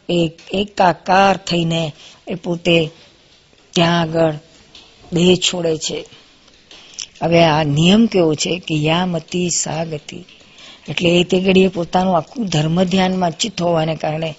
એક, 0.08 0.38
એકાકાર 0.52 1.36
થઈને 1.36 1.92
એ 2.28 2.34
પોતે 2.34 2.90
ત્યાં 3.70 4.00
આગળ 4.00 4.32
દેહ 5.12 5.36
છોડે 5.36 5.76
છે. 5.76 6.04
હવે 7.22 7.44
આ 7.44 7.62
નિયમ 7.62 8.06
કેવો 8.06 8.34
છે 8.34 8.58
કે 8.58 8.74
યામતી 8.74 9.50
સાગતી. 9.50 10.24
એટલે 10.88 11.08
એ 11.08 11.24
તે 11.24 11.40
ઘડીએ 11.40 11.68
પોતાનું 11.68 12.16
આખું 12.16 12.46
ધર્મ 12.46 12.84
ધ્યાનમાં 12.84 13.30
ચિત્ત 13.30 13.62
હોવાને 13.62 13.94
કારણે 13.94 14.34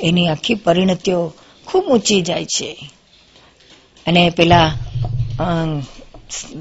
એની 0.00 0.28
આખી 0.28 0.54
પરિણતિઓ 0.54 1.32
ખૂબ 1.66 1.84
ઊંચી 1.84 2.22
જાય 2.22 2.44
છે. 2.44 2.90
અને 4.06 4.30
પેલા 4.30 4.72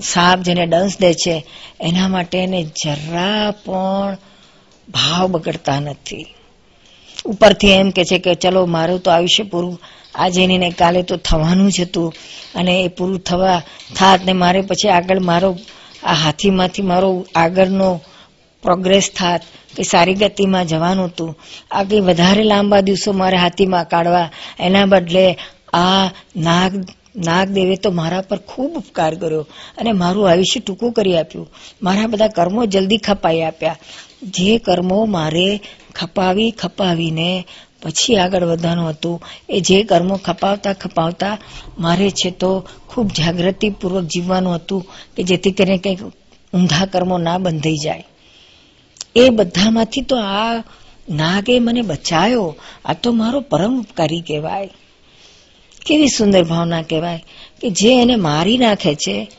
સાપ 0.02 0.40
જેને 0.40 0.66
ડંસ 0.66 1.00
દે 1.00 1.14
છે, 1.14 1.46
એના 1.82 2.08
માટે 2.08 2.38
એને 2.38 2.64
જરા 2.64 3.52
પણ 3.52 4.18
ભાવ 4.90 5.28
બગડતા 5.28 5.80
નથી. 5.80 6.26
ઉપરથી 7.26 7.72
એમ 7.72 7.90
કે 7.90 8.04
છે 8.04 8.20
કે 8.20 8.36
ચલો, 8.36 8.66
મારું 8.66 9.00
તો 9.00 9.12
આયુષ્ય 9.12 9.44
પૂરું. 9.44 9.82
આજે 10.16 10.48
ને 10.48 10.70
કાલે 10.70 11.04
તો 11.04 11.18
થવાનું 11.18 11.72
જ 11.72 11.82
હતું 11.82 12.14
અને 12.56 12.82
એ 12.82 12.88
પૂરું 12.88 13.20
થવા 13.20 13.62
થાત 13.96 14.26
ને 14.26 14.34
મારે 14.34 14.62
પછી 14.62 14.90
આગળ 14.90 15.20
મારો, 15.20 15.58
આ 16.04 16.14
હાથીમાંથી 16.14 16.82
મારો 16.82 17.26
આગળનો 17.36 18.02
પ્રોગ્રેસ 18.62 19.12
થાત 19.18 19.42
કે 19.78 19.84
સારી 19.84 20.14
ગતિમાં 20.14 20.66
જવાનું 20.66 21.06
હતું. 21.06 21.38
આગળ 21.72 21.98
વધારે 21.98 22.44
લાંબા 22.44 22.82
દિવસો 22.82 23.12
મારે 23.12 23.38
હાથીમાં 23.38 23.88
કાઢવા. 23.88 24.30
એના 24.60 24.86
બદલે 24.86 25.38
આ 25.74 26.06
નાગ, 26.38 26.74
નાગદેવે 27.16 27.76
તો 27.76 27.92
મારા 27.92 28.22
પર 28.22 28.38
ખૂબ 28.38 28.78
ઉપકાર 28.78 29.16
કર્યો 29.16 29.48
અને 29.78 29.92
મારું 29.92 30.30
આયુષ્ય 30.30 30.60
ટૂંકું 30.60 30.92
કરી 30.92 31.18
આપ્યું. 31.18 31.52
મારા 31.84 32.08
બધા 32.08 32.28
કર્મો 32.28 32.66
જલ્દી 32.66 32.98
ખપાઈ 32.98 33.42
આપ્યા. 33.42 33.78
જે 34.24 34.58
કર્મો 34.58 35.06
મારે 35.06 35.62
ખપાવી 35.96 36.52
ખપાવીને 36.52 37.48
પછી 37.82 38.16
આગળ 38.16 38.44
વધવાનું 38.44 38.90
હતું, 38.90 39.22
એ 39.50 39.60
જે 39.60 39.84
કર્મો 39.84 40.18
ખપાવતા 40.18 40.74
ખપાવતા 40.74 41.38
મારે 41.80 42.10
છે 42.10 42.32
તો 42.32 42.68
ખૂબ 42.88 43.08
જાગૃતિપૂર્વક 43.08 44.04
જીવવાનું 44.04 44.56
હતું 44.56 44.86
કે 45.18 45.24
જેથી 45.24 45.52
કરીને 45.52 45.78
કંઈક 45.78 46.02
ઊંધા 46.54 46.86
કર્મો 46.86 47.18
ના 47.18 47.38
બંધાઈ 47.38 47.78
જાય. 47.78 48.08
એ 49.16 49.30
બધામાંથી 49.30 50.02
તો 50.02 50.18
આ 50.18 50.64
નાગે 51.10 51.60
મને 51.60 51.82
બચાયો, 51.82 52.56
આ 52.86 52.94
તો 52.94 53.12
મારો 53.12 53.40
પરમ 53.40 53.80
ઉપકારી 53.80 54.22
કહેવાય. 54.22 54.70
કેવી 55.86 56.08
સુંદર 56.08 56.44
ભાવના 56.44 56.82
કહેવાય 56.82 57.24
કે 57.62 57.70
જે 57.70 58.02
એને 58.02 58.16
મારી 58.16 58.58
નાખે 58.58 58.96
છે, 58.96 59.32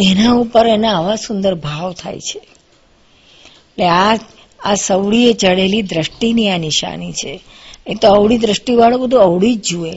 એના 0.00 0.32
ઉપર 0.32 0.66
એના 0.66 0.98
આવા 0.98 1.16
સુંદર 1.16 1.54
ભાવ 1.54 1.92
થાય 1.92 2.18
છે. 2.18 2.49
એટલે 3.80 3.92
આ 3.92 4.16
આ 4.64 4.74
સવડીએ 4.74 5.32
ચડેલી 5.32 5.82
દ્રષ્ટિની 5.82 6.50
આ 6.50 6.58
નિશાની 6.58 7.12
છે. 7.12 7.40
એ 7.86 7.94
તો 7.94 8.08
અવળી 8.08 8.38
દ્રષ્ટિવાળો 8.38 8.98
બધું 8.98 9.20
અવળી 9.20 9.54
જ 9.54 9.62
જુએ. 9.62 9.92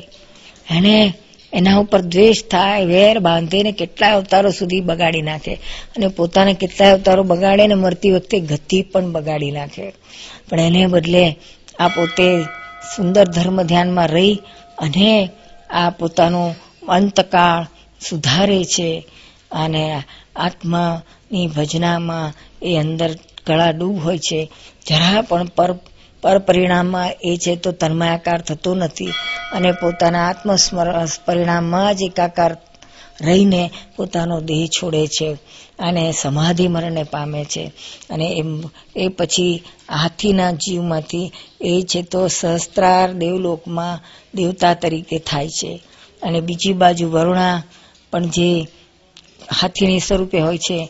એને 0.69 1.13
એના 1.53 1.77
ઉપર 1.77 2.01
દ્વેષ 2.01 2.43
થાય, 2.51 2.85
વેર 2.85 3.19
બાંધીને 3.19 3.71
કેટલાય 3.71 4.11
અવતારો 4.11 4.51
સુધી 4.51 4.81
બગાડી 4.81 5.21
નાખે. 5.21 5.53
અને 5.97 6.07
પોતાના 6.07 6.53
કેટલાય 6.53 6.91
અવતારો 6.91 7.23
બગાડે 7.23 7.67
ને 7.67 7.73
મરતી 7.73 8.11
વખતે 8.11 8.39
ગતિ 8.39 8.81
પણ 8.81 9.11
બગાડી 9.11 9.51
નાખે. 9.51 9.93
પણ 10.49 10.59
એને 10.59 10.87
બદલે 10.87 11.37
આ 11.79 11.87
પોતે 11.87 12.41
સુંદર 12.95 13.23
ધર્મ 13.23 13.61
ધ્યાનમાં 13.61 14.07
રહી 14.07 14.39
અને 14.77 15.29
આ 15.69 15.89
પોતાનો 15.89 16.55
અંતકાળ 16.89 17.63
સુધારે 18.09 18.63
છે. 18.63 19.05
અને 19.51 20.03
આત્માની 20.35 21.47
ભજનામાં 21.47 22.33
એ 22.61 22.77
અંદર 22.77 23.09
ગળા 23.47 23.71
ડૂબ 23.71 24.03
હોય 24.03 24.17
છે. 24.17 24.51
જરા 24.87 25.21
પણ 25.21 25.45
પર 25.45 25.79
પર 26.21 26.39
પરિણામમાં 26.39 27.11
એ 27.23 27.37
છે 27.37 27.55
તો 27.55 27.71
તન્માયાકાર 27.71 28.41
થતો 28.41 28.75
નથી 28.75 29.15
અને 29.51 29.71
પોતાના 29.71 30.29
આત્મસ્મરણ 30.29 31.07
પરિણામમાં 31.25 31.95
જ 31.95 32.01
એકાકાર 32.01 32.57
રહીને 33.21 33.71
પોતાનો 33.95 34.41
દેહ 34.41 34.67
છોડે 34.67 35.07
છે 35.07 35.37
અને 35.79 36.11
સમાધિ 36.11 36.67
મરણને 36.67 37.03
પામે 37.03 37.45
છે. 37.45 37.71
અને 38.09 38.25
એમ, 38.37 38.63
એ 38.95 39.07
પછી 39.07 39.63
હાથીના 39.89 40.51
જીવમાંથી 40.51 41.31
એ 41.61 41.81
છે 41.81 42.01
તો 42.01 42.27
સહસ્ત્રાર 42.27 43.13
દેવલોકમાં 43.13 43.99
દેવતા 44.33 44.73
તરીકે 44.73 45.19
થાય 45.19 45.49
છે. 45.49 45.83
અને 46.21 46.41
બીજી 46.41 46.73
બાજુ 46.73 47.09
વરુણા 47.09 47.63
પણ 48.11 48.25
જે 48.25 48.67
હાથીની 49.61 49.99
સ્વરૂપે 49.99 50.41
હોય 50.41 50.57
છે, 50.57 50.89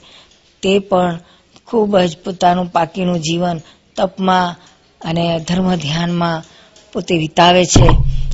તે 0.62 0.80
પણ 0.80 1.20
ખૂબ 1.68 1.98
જ 1.98 2.18
પોતાનું 2.18 2.68
પાકીનું 2.72 3.20
જીવન 3.20 3.58
તપમાં 3.96 4.56
અને 5.02 5.40
ધર્મ 5.48 5.76
ધ્યાનમાં 5.76 6.44
પોતે 6.94 7.18
વિતાવે 7.18 7.66
છે 7.66 7.88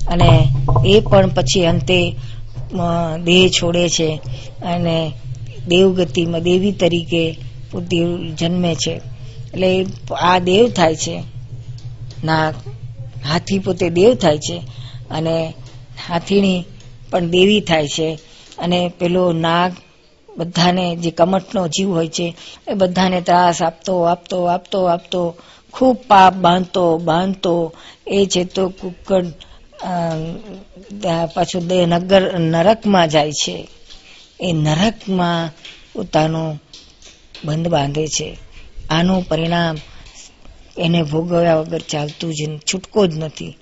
અને 0.07 0.29
એ 0.85 0.99
પણ 0.99 1.29
પછી 1.29 1.65
અંતે 1.65 1.99
દેહ 3.23 3.49
છોડે 3.49 3.89
છે 3.89 4.09
અને 4.65 5.11
દેવગતિમાં, 5.67 6.41
દેવી 6.41 6.71
તરીકે 6.71 7.23
પોતે 7.71 7.97
જન્મે 8.31 8.75
છે. 8.75 8.93
એટલે 9.53 9.85
આ 10.21 10.39
દેવ 10.39 10.69
થાય 10.69 10.95
છે. 10.95 11.23
ના, 12.23 12.49
હાથી 13.25 13.59
પોતે 13.59 13.89
દેવ 13.89 14.15
થાય 14.15 14.37
છે 14.37 14.57
અને 15.11 15.53
હાથીણી 16.07 16.63
પણ 17.11 17.29
દેવી 17.29 17.61
થાય 17.61 17.87
છે. 17.87 18.09
અને 18.57 18.91
પેલો 18.99 19.31
નાગ 19.33 19.71
બધાને 20.39 20.85
જે 20.95 21.11
કમટનો 21.11 21.61
જીવ 21.67 21.89
હોય 21.89 22.09
છે, 22.09 22.27
એ 22.67 22.73
બધાને 22.73 23.19
ત્રાસ 23.21 23.57
આપતો 23.61 23.93
આપતો 24.03 24.37
આપતો 24.45 24.79
આપતો, 24.85 25.21
ખૂબ 25.73 25.97
પાપ 26.07 26.33
બાંધતો 26.35 26.83
બાંધતો. 26.99 27.53
એ 28.07 28.19
છે 28.25 28.43
તો 28.45 28.63
કુકડ 28.79 29.27
પાછું 31.35 31.63
નગર, 31.93 32.23
નરકમાં 32.53 33.07
જાય 33.07 33.33
છે. 33.33 33.55
એ 34.39 34.49
નરકમાં 34.55 35.43
પોતાનો 35.93 36.43
બંધ 37.45 37.67
બાંધે 37.67 38.05
છે. 38.07 38.29
આનું 38.89 39.21
પરિણામ 39.23 39.75
એને 40.77 40.99
ભોગવ્યા 41.03 41.55
વગર 41.55 41.83
ચાલતું 41.83 42.31
જ 42.33 42.39
છૂટકો 42.67 42.99
જ 43.07 43.13
નથી. 43.17 43.53